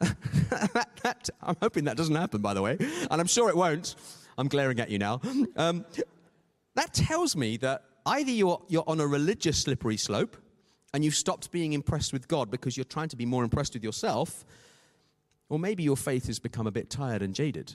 I'm 1.42 1.56
hoping 1.60 1.84
that 1.84 1.96
doesn't 1.96 2.14
happen, 2.14 2.40
by 2.40 2.54
the 2.54 2.62
way, 2.62 2.76
and 3.10 3.20
I'm 3.20 3.26
sure 3.26 3.48
it 3.48 3.56
won't. 3.56 3.94
I'm 4.36 4.48
glaring 4.48 4.80
at 4.80 4.90
you 4.90 4.98
now. 4.98 5.20
Um, 5.56 5.84
that 6.74 6.94
tells 6.94 7.34
me 7.34 7.56
that 7.58 7.82
either 8.06 8.30
you're, 8.30 8.62
you're 8.68 8.84
on 8.86 9.00
a 9.00 9.06
religious 9.06 9.58
slippery 9.58 9.96
slope 9.96 10.36
and 10.94 11.04
you've 11.04 11.16
stopped 11.16 11.50
being 11.50 11.72
impressed 11.72 12.12
with 12.12 12.28
God 12.28 12.50
because 12.50 12.76
you're 12.76 12.84
trying 12.84 13.08
to 13.08 13.16
be 13.16 13.26
more 13.26 13.42
impressed 13.42 13.74
with 13.74 13.82
yourself, 13.82 14.44
or 15.48 15.58
maybe 15.58 15.82
your 15.82 15.96
faith 15.96 16.26
has 16.26 16.38
become 16.38 16.66
a 16.66 16.70
bit 16.70 16.88
tired 16.88 17.22
and 17.22 17.34
jaded. 17.34 17.74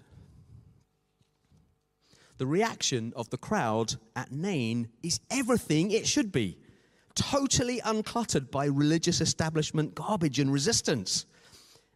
The 2.37 2.47
reaction 2.47 3.13
of 3.15 3.29
the 3.29 3.37
crowd 3.37 3.95
at 4.15 4.31
Nain 4.31 4.89
is 5.03 5.19
everything 5.29 5.91
it 5.91 6.07
should 6.07 6.31
be 6.31 6.57
totally 7.15 7.79
uncluttered 7.81 8.49
by 8.49 8.65
religious 8.65 9.21
establishment 9.21 9.93
garbage 9.93 10.39
and 10.39 10.51
resistance. 10.51 11.25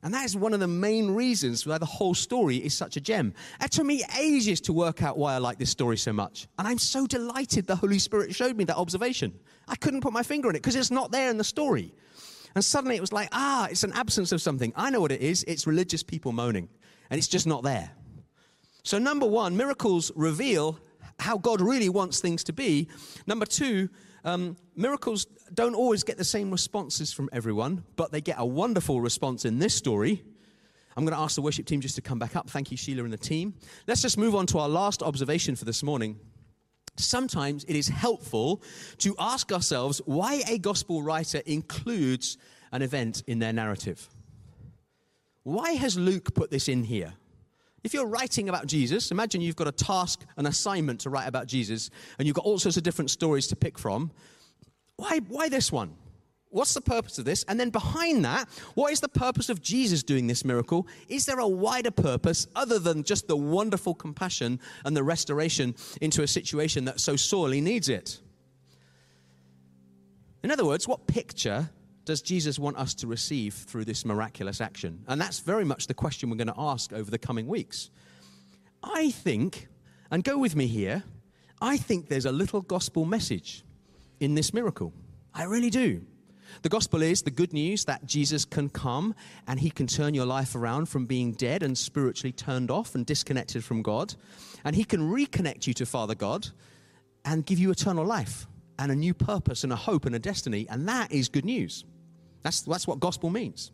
And 0.07 0.13
that 0.13 0.23
is 0.23 0.37
one 0.37 0.53
of 0.53 0.61
the 0.61 0.69
main 0.69 1.11
reasons 1.11 1.67
why 1.67 1.77
the 1.79 1.85
whole 1.85 2.13
story 2.13 2.55
is 2.55 2.73
such 2.73 2.95
a 2.95 3.01
gem. 3.01 3.33
It 3.59 3.71
took 3.71 3.85
me 3.85 4.05
ages 4.17 4.61
to 4.61 4.71
work 4.71 5.03
out 5.03 5.17
why 5.17 5.33
I 5.33 5.37
like 5.37 5.57
this 5.57 5.69
story 5.69 5.97
so 5.97 6.13
much. 6.13 6.47
And 6.57 6.65
I'm 6.65 6.77
so 6.77 7.05
delighted 7.05 7.67
the 7.67 7.75
Holy 7.75 7.99
Spirit 7.99 8.33
showed 8.33 8.55
me 8.55 8.63
that 8.63 8.77
observation. 8.77 9.37
I 9.67 9.75
couldn't 9.75 9.99
put 9.99 10.13
my 10.13 10.23
finger 10.23 10.47
on 10.47 10.55
it 10.55 10.59
because 10.59 10.77
it's 10.77 10.91
not 10.91 11.11
there 11.11 11.29
in 11.29 11.37
the 11.37 11.43
story. 11.43 11.93
And 12.55 12.63
suddenly 12.63 12.95
it 12.95 13.01
was 13.01 13.11
like, 13.11 13.27
ah, 13.33 13.67
it's 13.69 13.83
an 13.83 13.91
absence 13.95 14.31
of 14.31 14.41
something. 14.41 14.71
I 14.77 14.91
know 14.91 15.01
what 15.01 15.11
it 15.11 15.19
is. 15.19 15.43
It's 15.43 15.67
religious 15.67 16.03
people 16.03 16.31
moaning. 16.31 16.69
And 17.09 17.17
it's 17.17 17.27
just 17.27 17.45
not 17.45 17.63
there. 17.63 17.91
So, 18.83 18.99
number 18.99 19.25
one, 19.25 19.57
miracles 19.57 20.13
reveal 20.15 20.79
how 21.19 21.37
God 21.37 21.59
really 21.59 21.89
wants 21.89 22.21
things 22.21 22.45
to 22.45 22.53
be. 22.53 22.87
Number 23.25 23.45
two, 23.45 23.89
um, 24.23 24.57
miracles 24.75 25.25
don't 25.53 25.75
always 25.75 26.03
get 26.03 26.17
the 26.17 26.23
same 26.23 26.51
responses 26.51 27.13
from 27.13 27.29
everyone, 27.31 27.83
but 27.95 28.11
they 28.11 28.21
get 28.21 28.35
a 28.39 28.45
wonderful 28.45 29.01
response 29.01 29.45
in 29.45 29.59
this 29.59 29.75
story. 29.75 30.23
I'm 30.95 31.05
going 31.05 31.15
to 31.15 31.21
ask 31.21 31.35
the 31.35 31.41
worship 31.41 31.67
team 31.67 31.79
just 31.79 31.95
to 31.95 32.01
come 32.01 32.17
back 32.17 32.35
up. 32.35 32.49
Thank 32.49 32.71
you, 32.71 32.77
Sheila 32.77 33.03
and 33.03 33.13
the 33.13 33.17
team. 33.17 33.53
Let's 33.85 34.01
just 34.01 34.17
move 34.17 34.33
on 34.33 34.47
to 34.47 34.59
our 34.59 34.67
last 34.67 35.03
observation 35.03 35.55
for 35.55 35.65
this 35.65 35.83
morning. 35.83 36.19
Sometimes 36.95 37.63
it 37.65 37.75
is 37.75 37.87
helpful 37.87 38.63
to 38.97 39.15
ask 39.19 39.51
ourselves 39.51 40.01
why 40.05 40.41
a 40.49 40.57
gospel 40.57 41.03
writer 41.03 41.41
includes 41.45 42.37
an 42.71 42.81
event 42.81 43.23
in 43.27 43.37
their 43.37 43.53
narrative. 43.53 44.09
Why 45.43 45.73
has 45.73 45.97
Luke 45.97 46.33
put 46.33 46.49
this 46.49 46.67
in 46.67 46.83
here? 46.83 47.13
If 47.87 47.93
you're 47.93 48.05
writing 48.05 48.49
about 48.49 48.65
Jesus, 48.65 49.11
imagine 49.11 49.39
you've 49.39 49.55
got 49.55 49.69
a 49.69 49.71
task, 49.71 50.25
an 50.35 50.45
assignment 50.45 50.99
to 50.99 51.09
write 51.09 51.25
about 51.25 51.47
Jesus, 51.47 51.89
and 52.19 52.27
you've 52.27 52.35
got 52.35 52.43
all 52.43 52.59
sorts 52.59 52.75
of 52.75 52.83
different 52.83 53.09
stories 53.09 53.47
to 53.47 53.55
pick 53.55 53.79
from. 53.79 54.11
Why, 54.97 55.21
why 55.29 55.47
this 55.47 55.71
one? 55.71 55.95
What's 56.49 56.73
the 56.73 56.81
purpose 56.81 57.17
of 57.17 57.23
this? 57.23 57.45
And 57.47 57.57
then 57.57 57.69
behind 57.69 58.25
that, 58.25 58.49
what 58.75 58.91
is 58.91 58.99
the 58.99 59.07
purpose 59.07 59.47
of 59.47 59.61
Jesus 59.61 60.03
doing 60.03 60.27
this 60.27 60.43
miracle? 60.43 60.85
Is 61.07 61.25
there 61.25 61.39
a 61.39 61.47
wider 61.47 61.89
purpose 61.89 62.45
other 62.57 62.77
than 62.77 63.03
just 63.03 63.29
the 63.29 63.37
wonderful 63.37 63.93
compassion 63.93 64.59
and 64.83 64.93
the 64.93 65.03
restoration 65.03 65.73
into 66.01 66.23
a 66.23 66.27
situation 66.27 66.83
that 66.83 66.99
so 66.99 67.15
sorely 67.15 67.61
needs 67.61 67.87
it? 67.87 68.19
In 70.43 70.51
other 70.51 70.65
words, 70.65 70.89
what 70.89 71.07
picture 71.07 71.69
does 72.07 72.21
Jesus 72.21 72.57
want 72.57 72.77
us 72.77 72.93
to 72.95 73.05
receive 73.05 73.53
through 73.53 73.83
this 73.83 74.05
miraculous 74.05 74.61
action? 74.61 75.03
And 75.07 75.19
that's 75.19 75.39
very 75.41 75.65
much 75.65 75.87
the 75.87 75.93
question 75.93 76.29
we're 76.29 76.37
going 76.37 76.47
to 76.47 76.53
ask 76.57 76.93
over 76.93 77.11
the 77.11 77.17
coming 77.17 77.47
weeks. 77.47 77.89
I 78.81 79.11
think, 79.11 79.67
and 80.09 80.23
go 80.23 80.37
with 80.37 80.55
me 80.55 80.67
here, 80.67 81.03
I 81.61 81.75
think 81.75 82.07
there's 82.07 82.25
a 82.25 82.31
little 82.31 82.61
gospel 82.61 83.03
message 83.03 83.65
in 84.21 84.35
this 84.35 84.53
miracle. 84.53 84.93
I 85.33 85.43
really 85.43 85.69
do. 85.69 86.01
The 86.61 86.69
gospel 86.69 87.01
is 87.01 87.23
the 87.23 87.29
good 87.29 87.51
news 87.51 87.83
that 87.85 88.05
Jesus 88.05 88.45
can 88.45 88.69
come 88.69 89.13
and 89.45 89.59
he 89.59 89.69
can 89.69 89.85
turn 89.85 90.13
your 90.13 90.25
life 90.25 90.55
around 90.55 90.87
from 90.87 91.07
being 91.07 91.33
dead 91.33 91.61
and 91.61 91.77
spiritually 91.77 92.31
turned 92.31 92.71
off 92.71 92.95
and 92.95 93.05
disconnected 93.05 93.65
from 93.65 93.81
God. 93.81 94.15
And 94.63 94.77
he 94.77 94.85
can 94.85 95.11
reconnect 95.11 95.67
you 95.67 95.73
to 95.73 95.85
Father 95.85 96.15
God 96.15 96.47
and 97.25 97.45
give 97.45 97.59
you 97.59 97.69
eternal 97.69 98.05
life 98.05 98.47
and 98.79 98.93
a 98.93 98.95
new 98.95 99.13
purpose 99.13 99.65
and 99.65 99.73
a 99.73 99.75
hope 99.75 100.05
and 100.05 100.15
a 100.15 100.19
destiny. 100.19 100.67
And 100.69 100.87
that 100.87 101.11
is 101.11 101.27
good 101.27 101.43
news. 101.43 101.83
That's, 102.47 102.61
that's 102.61 102.87
what 102.87 103.01
gospel 103.01 103.29
means. 103.29 103.71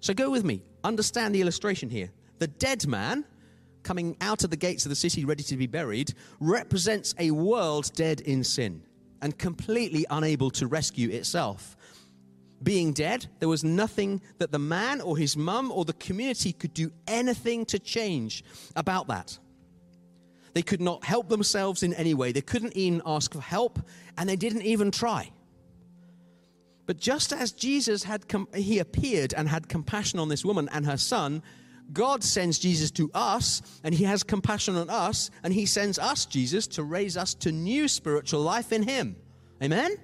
So 0.00 0.14
go 0.14 0.30
with 0.30 0.42
me. 0.42 0.62
Understand 0.82 1.34
the 1.34 1.42
illustration 1.42 1.90
here. 1.90 2.10
The 2.38 2.46
dead 2.46 2.86
man 2.86 3.26
coming 3.82 4.16
out 4.22 4.42
of 4.42 4.48
the 4.48 4.56
gates 4.56 4.86
of 4.86 4.88
the 4.88 4.96
city 4.96 5.26
ready 5.26 5.42
to 5.42 5.56
be 5.58 5.66
buried 5.66 6.14
represents 6.40 7.14
a 7.18 7.30
world 7.32 7.92
dead 7.94 8.22
in 8.22 8.42
sin 8.42 8.82
and 9.20 9.36
completely 9.36 10.06
unable 10.08 10.50
to 10.52 10.66
rescue 10.66 11.10
itself. 11.10 11.76
Being 12.62 12.94
dead, 12.94 13.26
there 13.38 13.50
was 13.50 13.62
nothing 13.62 14.22
that 14.38 14.50
the 14.50 14.58
man 14.58 15.02
or 15.02 15.18
his 15.18 15.36
mum 15.36 15.70
or 15.70 15.84
the 15.84 15.92
community 15.92 16.54
could 16.54 16.72
do 16.72 16.90
anything 17.06 17.66
to 17.66 17.78
change 17.78 18.44
about 18.76 19.08
that. 19.08 19.38
They 20.54 20.62
could 20.62 20.80
not 20.80 21.04
help 21.04 21.28
themselves 21.28 21.82
in 21.82 21.92
any 21.92 22.14
way. 22.14 22.32
They 22.32 22.40
couldn't 22.40 22.74
even 22.78 23.02
ask 23.04 23.34
for 23.34 23.42
help, 23.42 23.78
and 24.16 24.26
they 24.26 24.36
didn't 24.36 24.62
even 24.62 24.90
try. 24.90 25.32
But 26.86 26.98
just 26.98 27.32
as 27.32 27.52
Jesus 27.52 28.04
had 28.04 28.28
com- 28.28 28.48
he 28.54 28.78
appeared 28.78 29.34
and 29.34 29.48
had 29.48 29.68
compassion 29.68 30.18
on 30.18 30.28
this 30.28 30.44
woman 30.44 30.68
and 30.72 30.86
her 30.86 30.96
son, 30.96 31.42
God 31.92 32.24
sends 32.24 32.58
Jesus 32.58 32.90
to 32.92 33.10
us 33.12 33.62
and 33.84 33.94
he 33.94 34.04
has 34.04 34.22
compassion 34.22 34.76
on 34.76 34.88
us 34.88 35.30
and 35.42 35.52
he 35.52 35.66
sends 35.66 35.98
us 35.98 36.26
Jesus 36.26 36.66
to 36.68 36.82
raise 36.82 37.16
us 37.16 37.34
to 37.34 37.52
new 37.52 37.88
spiritual 37.88 38.40
life 38.40 38.72
in 38.72 38.82
him. 38.82 39.16
Amen. 39.62 39.96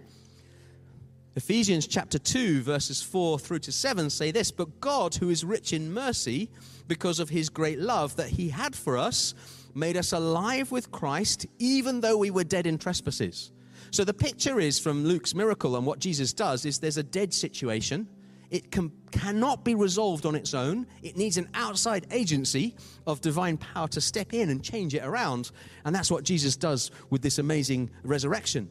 Ephesians 1.34 1.86
chapter 1.86 2.18
2 2.18 2.62
verses 2.62 3.00
4 3.02 3.38
through 3.38 3.60
to 3.60 3.72
7 3.72 4.10
say 4.10 4.30
this, 4.30 4.50
but 4.50 4.80
God 4.80 5.14
who 5.14 5.30
is 5.30 5.44
rich 5.44 5.72
in 5.72 5.92
mercy 5.92 6.50
because 6.88 7.20
of 7.20 7.30
his 7.30 7.48
great 7.48 7.78
love 7.78 8.16
that 8.16 8.28
he 8.28 8.48
had 8.48 8.76
for 8.76 8.98
us 8.98 9.34
made 9.74 9.96
us 9.96 10.12
alive 10.12 10.70
with 10.70 10.90
Christ 10.90 11.46
even 11.58 12.00
though 12.00 12.18
we 12.18 12.30
were 12.30 12.44
dead 12.44 12.66
in 12.66 12.76
trespasses. 12.76 13.50
So 13.92 14.04
the 14.04 14.14
picture 14.14 14.58
is 14.58 14.78
from 14.78 15.04
Luke's 15.04 15.34
miracle 15.34 15.76
and 15.76 15.84
what 15.84 15.98
Jesus 15.98 16.32
does 16.32 16.64
is 16.64 16.78
there's 16.78 16.96
a 16.96 17.02
dead 17.02 17.34
situation. 17.34 18.08
It 18.50 18.70
can, 18.70 18.90
cannot 19.10 19.64
be 19.64 19.74
resolved 19.74 20.24
on 20.24 20.34
its 20.34 20.54
own. 20.54 20.86
It 21.02 21.18
needs 21.18 21.36
an 21.36 21.50
outside 21.52 22.06
agency 22.10 22.74
of 23.06 23.20
divine 23.20 23.58
power 23.58 23.88
to 23.88 24.00
step 24.00 24.32
in 24.32 24.48
and 24.48 24.64
change 24.64 24.94
it 24.94 25.04
around. 25.04 25.50
And 25.84 25.94
that's 25.94 26.10
what 26.10 26.24
Jesus 26.24 26.56
does 26.56 26.90
with 27.10 27.20
this 27.20 27.38
amazing 27.38 27.90
resurrection. 28.02 28.70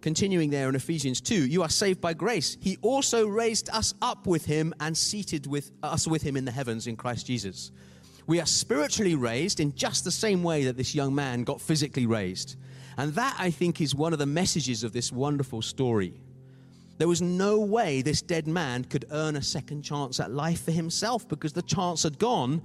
Continuing 0.00 0.48
there 0.48 0.70
in 0.70 0.74
Ephesians 0.74 1.20
2, 1.20 1.46
you 1.46 1.62
are 1.62 1.68
saved 1.68 2.00
by 2.00 2.14
grace. 2.14 2.56
He 2.62 2.78
also 2.80 3.26
raised 3.26 3.68
us 3.68 3.92
up 4.00 4.26
with 4.26 4.46
him 4.46 4.72
and 4.80 4.96
seated 4.96 5.46
with 5.46 5.72
us 5.82 6.08
with 6.08 6.22
him 6.22 6.38
in 6.38 6.46
the 6.46 6.52
heavens 6.52 6.86
in 6.86 6.96
Christ 6.96 7.26
Jesus. 7.26 7.70
We 8.26 8.40
are 8.40 8.46
spiritually 8.46 9.14
raised 9.14 9.60
in 9.60 9.74
just 9.74 10.04
the 10.04 10.10
same 10.10 10.42
way 10.42 10.64
that 10.64 10.78
this 10.78 10.94
young 10.94 11.14
man 11.14 11.44
got 11.44 11.60
physically 11.60 12.06
raised. 12.06 12.56
And 12.98 13.14
that, 13.14 13.36
I 13.38 13.50
think, 13.50 13.80
is 13.80 13.94
one 13.94 14.12
of 14.12 14.18
the 14.18 14.26
messages 14.26 14.82
of 14.82 14.92
this 14.92 15.12
wonderful 15.12 15.62
story. 15.62 16.20
There 16.98 17.08
was 17.08 17.20
no 17.20 17.60
way 17.60 18.00
this 18.00 18.22
dead 18.22 18.46
man 18.46 18.84
could 18.84 19.04
earn 19.10 19.36
a 19.36 19.42
second 19.42 19.82
chance 19.82 20.18
at 20.18 20.30
life 20.30 20.64
for 20.64 20.70
himself 20.70 21.28
because 21.28 21.52
the 21.52 21.62
chance 21.62 22.04
had 22.04 22.18
gone. 22.18 22.62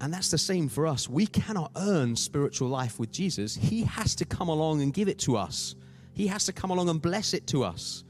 And 0.00 0.12
that's 0.12 0.30
the 0.30 0.38
same 0.38 0.68
for 0.68 0.86
us. 0.86 1.08
We 1.08 1.26
cannot 1.26 1.70
earn 1.76 2.16
spiritual 2.16 2.68
life 2.68 2.98
with 2.98 3.12
Jesus. 3.12 3.54
He 3.54 3.82
has 3.82 4.14
to 4.16 4.24
come 4.24 4.48
along 4.48 4.82
and 4.82 4.92
give 4.92 5.08
it 5.08 5.18
to 5.20 5.36
us, 5.36 5.74
He 6.12 6.26
has 6.26 6.44
to 6.46 6.52
come 6.52 6.70
along 6.70 6.88
and 6.88 7.00
bless 7.00 7.34
it 7.34 7.46
to 7.48 7.62
us. 7.64 8.04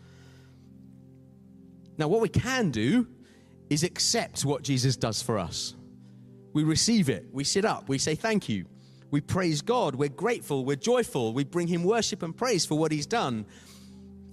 Now, 1.99 2.09
what 2.09 2.21
we 2.21 2.29
can 2.29 2.71
do 2.71 3.09
is 3.69 3.83
accept 3.83 4.45
what 4.45 4.63
Jesus 4.63 4.97
does 4.97 5.21
for 5.21 5.39
us. 5.39 5.75
We 6.53 6.65
receive 6.65 7.09
it, 7.09 7.27
we 7.33 7.45
sit 7.45 7.65
up, 7.65 7.89
we 7.89 7.99
say 7.99 8.15
thank 8.15 8.49
you. 8.49 8.67
We 9.11 9.21
praise 9.21 9.63
God. 9.63 9.95
We're 9.95 10.09
grateful. 10.09 10.65
We're 10.65 10.77
joyful. 10.77 11.33
We 11.33 11.45
bring 11.45 11.67
Him 11.67 11.85
worship 11.85 12.23
and 12.23 12.37
praise 12.37 12.67
for 12.67 12.79
what 12.79 12.93
He's 12.93 13.07
done. 13.07 13.47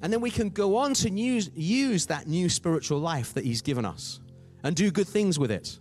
And 0.01 0.11
then 0.11 0.21
we 0.21 0.29
can 0.31 0.49
go 0.49 0.77
on 0.77 0.93
to 0.95 1.09
use, 1.09 1.49
use 1.55 2.07
that 2.07 2.27
new 2.27 2.49
spiritual 2.49 2.99
life 2.99 3.33
that 3.33 3.45
He's 3.45 3.61
given 3.61 3.85
us 3.85 4.19
and 4.63 4.75
do 4.75 4.91
good 4.91 5.07
things 5.07 5.39
with 5.39 5.51
it. 5.51 5.79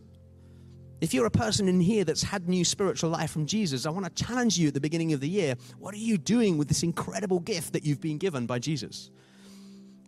If 1.01 1.13
you're 1.13 1.27
a 1.27 1.31
person 1.31 1.69
in 1.69 1.81
here 1.81 2.05
that's 2.05 2.23
had 2.23 2.49
new 2.49 2.65
spiritual 2.65 3.11
life 3.11 3.31
from 3.31 3.47
Jesus, 3.47 3.85
I 3.85 3.91
want 3.91 4.07
to 4.07 4.25
challenge 4.25 4.57
you 4.57 4.69
at 4.69 4.75
the 4.75 4.81
beginning 4.81 5.13
of 5.13 5.21
the 5.21 5.29
year. 5.29 5.57
What 5.79 5.93
are 5.93 5.99
you 5.99 6.17
doing 6.17 6.57
with 6.57 6.69
this 6.69 6.83
incredible 6.83 7.41
gift 7.41 7.73
that 7.73 7.85
you've 7.85 8.01
been 8.01 8.17
given 8.17 8.47
by 8.47 8.59
Jesus? 8.59 9.11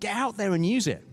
Get 0.00 0.14
out 0.14 0.36
there 0.36 0.52
and 0.52 0.64
use 0.64 0.86
it. 0.86 1.04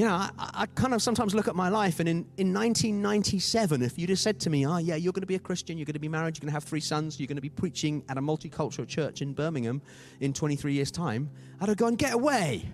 You 0.00 0.06
know, 0.06 0.14
I, 0.14 0.30
I, 0.38 0.64
kind 0.64 0.94
of 0.94 1.02
sometimes 1.02 1.34
look 1.34 1.46
at 1.46 1.54
my 1.54 1.68
life, 1.68 2.00
and 2.00 2.08
in, 2.08 2.16
in 2.38 2.54
1997, 2.54 3.82
if 3.82 3.98
you'd 3.98 4.08
have 4.08 4.18
said 4.18 4.40
to 4.40 4.48
me, 4.48 4.66
oh, 4.66 4.78
yeah, 4.78 4.94
you're 4.94 5.12
going 5.12 5.20
to 5.20 5.26
be 5.26 5.34
a 5.34 5.38
Christian, 5.38 5.76
you're 5.76 5.84
going 5.84 5.92
to 5.92 6.00
be 6.00 6.08
married, 6.08 6.38
you're 6.38 6.40
going 6.40 6.48
to 6.48 6.54
have 6.54 6.64
three 6.64 6.80
sons, 6.80 7.20
you're 7.20 7.26
going 7.26 7.36
to 7.36 7.42
be 7.42 7.50
preaching 7.50 8.02
at 8.08 8.16
a 8.16 8.22
multicultural 8.22 8.88
church 8.88 9.20
in 9.20 9.34
Birmingham 9.34 9.82
in 10.20 10.32
23 10.32 10.72
years' 10.72 10.90
time, 10.90 11.28
I'd 11.60 11.68
have 11.68 11.76
gone, 11.76 11.96
get 11.96 12.14
away. 12.14 12.64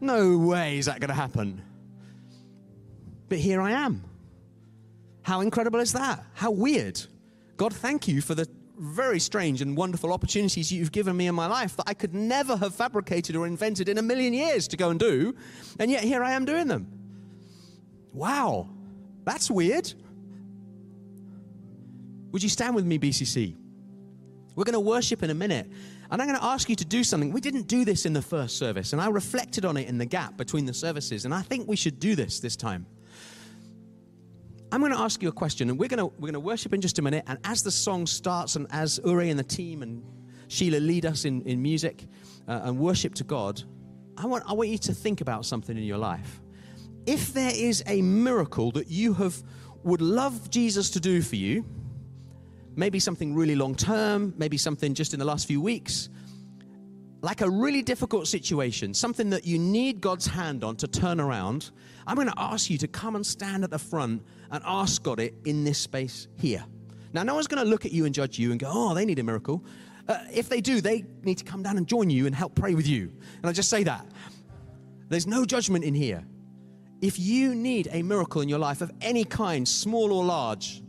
No 0.00 0.38
way 0.38 0.78
is 0.78 0.86
that 0.86 1.00
going 1.00 1.08
to 1.08 1.14
happen. 1.14 1.60
But 3.28 3.40
here 3.40 3.60
I 3.60 3.72
am. 3.72 4.02
How 5.20 5.42
incredible 5.42 5.80
is 5.80 5.92
that? 5.92 6.24
How 6.32 6.50
weird. 6.50 6.98
God, 7.58 7.74
thank 7.74 8.08
you 8.08 8.22
for 8.22 8.34
the 8.34 8.48
very 8.84 9.18
strange 9.18 9.60
and 9.60 9.76
wonderful 9.76 10.12
opportunities 10.12 10.72
you've 10.72 10.92
given 10.92 11.16
me 11.16 11.26
in 11.26 11.34
my 11.34 11.46
life 11.46 11.76
that 11.76 11.84
I 11.86 11.94
could 11.94 12.14
never 12.14 12.56
have 12.56 12.74
fabricated 12.74 13.36
or 13.36 13.46
invented 13.46 13.88
in 13.88 13.98
a 13.98 14.02
million 14.02 14.32
years 14.34 14.68
to 14.68 14.76
go 14.76 14.90
and 14.90 15.00
do. 15.00 15.34
And 15.78 15.90
yet 15.90 16.04
here 16.04 16.22
I 16.22 16.32
am 16.32 16.44
doing 16.44 16.68
them. 16.68 16.86
Wow, 18.12 18.68
that's 19.24 19.50
weird. 19.50 19.92
Would 22.32 22.42
you 22.42 22.48
stand 22.48 22.74
with 22.74 22.84
me, 22.84 22.98
BCC? 22.98 23.56
We're 24.56 24.64
going 24.64 24.74
to 24.74 24.80
worship 24.80 25.22
in 25.22 25.30
a 25.30 25.34
minute. 25.34 25.68
And 26.10 26.20
I'm 26.20 26.28
going 26.28 26.38
to 26.38 26.44
ask 26.44 26.68
you 26.68 26.76
to 26.76 26.84
do 26.84 27.02
something. 27.02 27.32
We 27.32 27.40
didn't 27.40 27.66
do 27.66 27.84
this 27.84 28.06
in 28.06 28.12
the 28.12 28.22
first 28.22 28.58
service, 28.58 28.92
and 28.92 29.00
I 29.00 29.08
reflected 29.08 29.64
on 29.64 29.76
it 29.76 29.88
in 29.88 29.98
the 29.98 30.06
gap 30.06 30.36
between 30.36 30.66
the 30.66 30.74
services, 30.74 31.24
and 31.24 31.34
I 31.34 31.42
think 31.42 31.66
we 31.66 31.76
should 31.76 31.98
do 31.98 32.14
this 32.14 32.40
this 32.40 32.54
time. 32.56 32.86
I'm 34.74 34.80
going 34.80 34.90
to 34.90 34.98
ask 34.98 35.22
you 35.22 35.28
a 35.28 35.32
question, 35.32 35.70
and 35.70 35.78
we're 35.78 35.88
going 35.88 36.00
to, 36.00 36.06
we're 36.06 36.32
going 36.32 36.32
to 36.32 36.40
worship 36.40 36.74
in 36.74 36.80
just 36.80 36.98
a 36.98 37.02
minute. 37.02 37.22
And 37.28 37.38
as 37.44 37.62
the 37.62 37.70
song 37.70 38.08
starts, 38.08 38.56
and 38.56 38.66
as 38.72 38.98
Uri 39.04 39.30
and 39.30 39.38
the 39.38 39.44
team 39.44 39.82
and 39.82 40.02
Sheila 40.48 40.78
lead 40.78 41.06
us 41.06 41.24
in, 41.24 41.42
in 41.42 41.62
music 41.62 42.08
uh, 42.48 42.62
and 42.64 42.76
worship 42.76 43.14
to 43.14 43.22
God, 43.22 43.62
I 44.16 44.26
want, 44.26 44.42
I 44.48 44.52
want 44.52 44.70
you 44.70 44.78
to 44.78 44.92
think 44.92 45.20
about 45.20 45.46
something 45.46 45.78
in 45.78 45.84
your 45.84 45.98
life. 45.98 46.40
If 47.06 47.32
there 47.32 47.52
is 47.54 47.84
a 47.86 48.02
miracle 48.02 48.72
that 48.72 48.90
you 48.90 49.14
have 49.14 49.40
would 49.84 50.00
love 50.00 50.50
Jesus 50.50 50.90
to 50.90 50.98
do 50.98 51.22
for 51.22 51.36
you, 51.36 51.64
maybe 52.74 52.98
something 52.98 53.32
really 53.32 53.54
long 53.54 53.76
term, 53.76 54.34
maybe 54.36 54.56
something 54.56 54.92
just 54.92 55.12
in 55.12 55.20
the 55.20 55.24
last 55.24 55.46
few 55.46 55.60
weeks, 55.60 56.08
like 57.24 57.40
a 57.40 57.48
really 57.48 57.80
difficult 57.80 58.28
situation, 58.28 58.92
something 58.92 59.30
that 59.30 59.46
you 59.46 59.58
need 59.58 59.98
God's 60.02 60.26
hand 60.26 60.62
on 60.62 60.76
to 60.76 60.86
turn 60.86 61.18
around, 61.18 61.70
I'm 62.06 62.16
going 62.16 62.28
to 62.28 62.34
ask 62.36 62.68
you 62.68 62.76
to 62.76 62.86
come 62.86 63.16
and 63.16 63.24
stand 63.24 63.64
at 63.64 63.70
the 63.70 63.78
front 63.78 64.22
and 64.50 64.62
ask 64.66 65.02
God 65.02 65.18
it 65.18 65.34
in 65.46 65.64
this 65.64 65.78
space 65.78 66.28
here. 66.36 66.62
Now, 67.14 67.22
no 67.22 67.34
one's 67.34 67.46
going 67.46 67.64
to 67.64 67.68
look 67.68 67.86
at 67.86 67.92
you 67.92 68.04
and 68.04 68.14
judge 68.14 68.38
you 68.38 68.50
and 68.50 68.60
go, 68.60 68.70
oh, 68.70 68.92
they 68.92 69.06
need 69.06 69.18
a 69.20 69.22
miracle. 69.22 69.64
Uh, 70.06 70.18
if 70.34 70.50
they 70.50 70.60
do, 70.60 70.82
they 70.82 71.06
need 71.22 71.38
to 71.38 71.44
come 71.44 71.62
down 71.62 71.78
and 71.78 71.86
join 71.86 72.10
you 72.10 72.26
and 72.26 72.34
help 72.34 72.54
pray 72.54 72.74
with 72.74 72.86
you. 72.86 73.10
And 73.38 73.46
I 73.46 73.52
just 73.52 73.70
say 73.70 73.84
that. 73.84 74.06
There's 75.08 75.26
no 75.26 75.46
judgment 75.46 75.82
in 75.82 75.94
here. 75.94 76.22
If 77.00 77.18
you 77.18 77.54
need 77.54 77.88
a 77.90 78.02
miracle 78.02 78.42
in 78.42 78.50
your 78.50 78.58
life 78.58 78.82
of 78.82 78.92
any 79.00 79.24
kind, 79.24 79.66
small 79.66 80.12
or 80.12 80.26
large, 80.26 80.82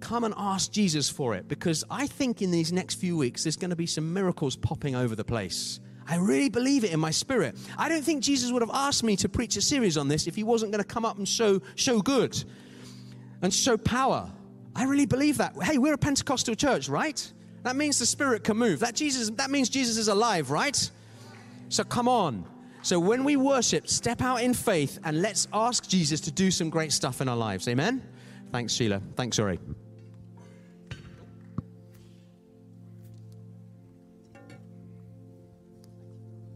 come 0.00 0.24
and 0.24 0.34
ask 0.36 0.72
Jesus 0.72 1.08
for 1.08 1.34
it 1.34 1.48
because 1.48 1.84
I 1.90 2.06
think 2.06 2.42
in 2.42 2.50
these 2.50 2.72
next 2.72 2.94
few 2.94 3.16
weeks 3.16 3.44
there's 3.44 3.56
going 3.56 3.70
to 3.70 3.76
be 3.76 3.86
some 3.86 4.12
miracles 4.12 4.56
popping 4.56 4.94
over 4.94 5.14
the 5.14 5.24
place. 5.24 5.80
I 6.08 6.16
really 6.16 6.48
believe 6.48 6.84
it 6.84 6.92
in 6.92 7.00
my 7.00 7.10
spirit. 7.10 7.56
I 7.76 7.88
don't 7.88 8.02
think 8.02 8.22
Jesus 8.22 8.50
would 8.50 8.62
have 8.62 8.70
asked 8.72 9.04
me 9.04 9.14
to 9.16 9.28
preach 9.28 9.56
a 9.56 9.60
series 9.60 9.98
on 9.98 10.08
this 10.08 10.26
if 10.26 10.34
he 10.34 10.42
wasn't 10.42 10.72
going 10.72 10.82
to 10.82 10.88
come 10.88 11.04
up 11.04 11.18
and 11.18 11.28
show, 11.28 11.60
show 11.74 12.00
good 12.00 12.42
and 13.42 13.52
show 13.52 13.76
power. 13.76 14.30
I 14.74 14.84
really 14.84 15.06
believe 15.06 15.38
that. 15.38 15.54
Hey, 15.62 15.76
we're 15.76 15.94
a 15.94 15.98
Pentecostal 15.98 16.54
church, 16.54 16.88
right? 16.88 17.32
That 17.64 17.76
means 17.76 17.98
the 17.98 18.06
spirit 18.06 18.44
can 18.44 18.56
move. 18.56 18.80
That 18.80 18.94
Jesus 18.94 19.30
that 19.30 19.50
means 19.50 19.68
Jesus 19.68 19.98
is 19.98 20.08
alive, 20.08 20.50
right? 20.50 20.90
So 21.68 21.84
come 21.84 22.08
on. 22.08 22.44
So 22.82 22.98
when 22.98 23.24
we 23.24 23.36
worship, 23.36 23.88
step 23.88 24.22
out 24.22 24.40
in 24.40 24.54
faith 24.54 24.98
and 25.04 25.20
let's 25.20 25.48
ask 25.52 25.88
Jesus 25.88 26.20
to 26.22 26.30
do 26.30 26.50
some 26.50 26.70
great 26.70 26.92
stuff 26.92 27.20
in 27.20 27.28
our 27.28 27.36
lives. 27.36 27.68
Amen. 27.68 28.02
Thanks 28.52 28.72
Sheila. 28.72 29.02
Thanks 29.16 29.38
Ori. 29.38 29.58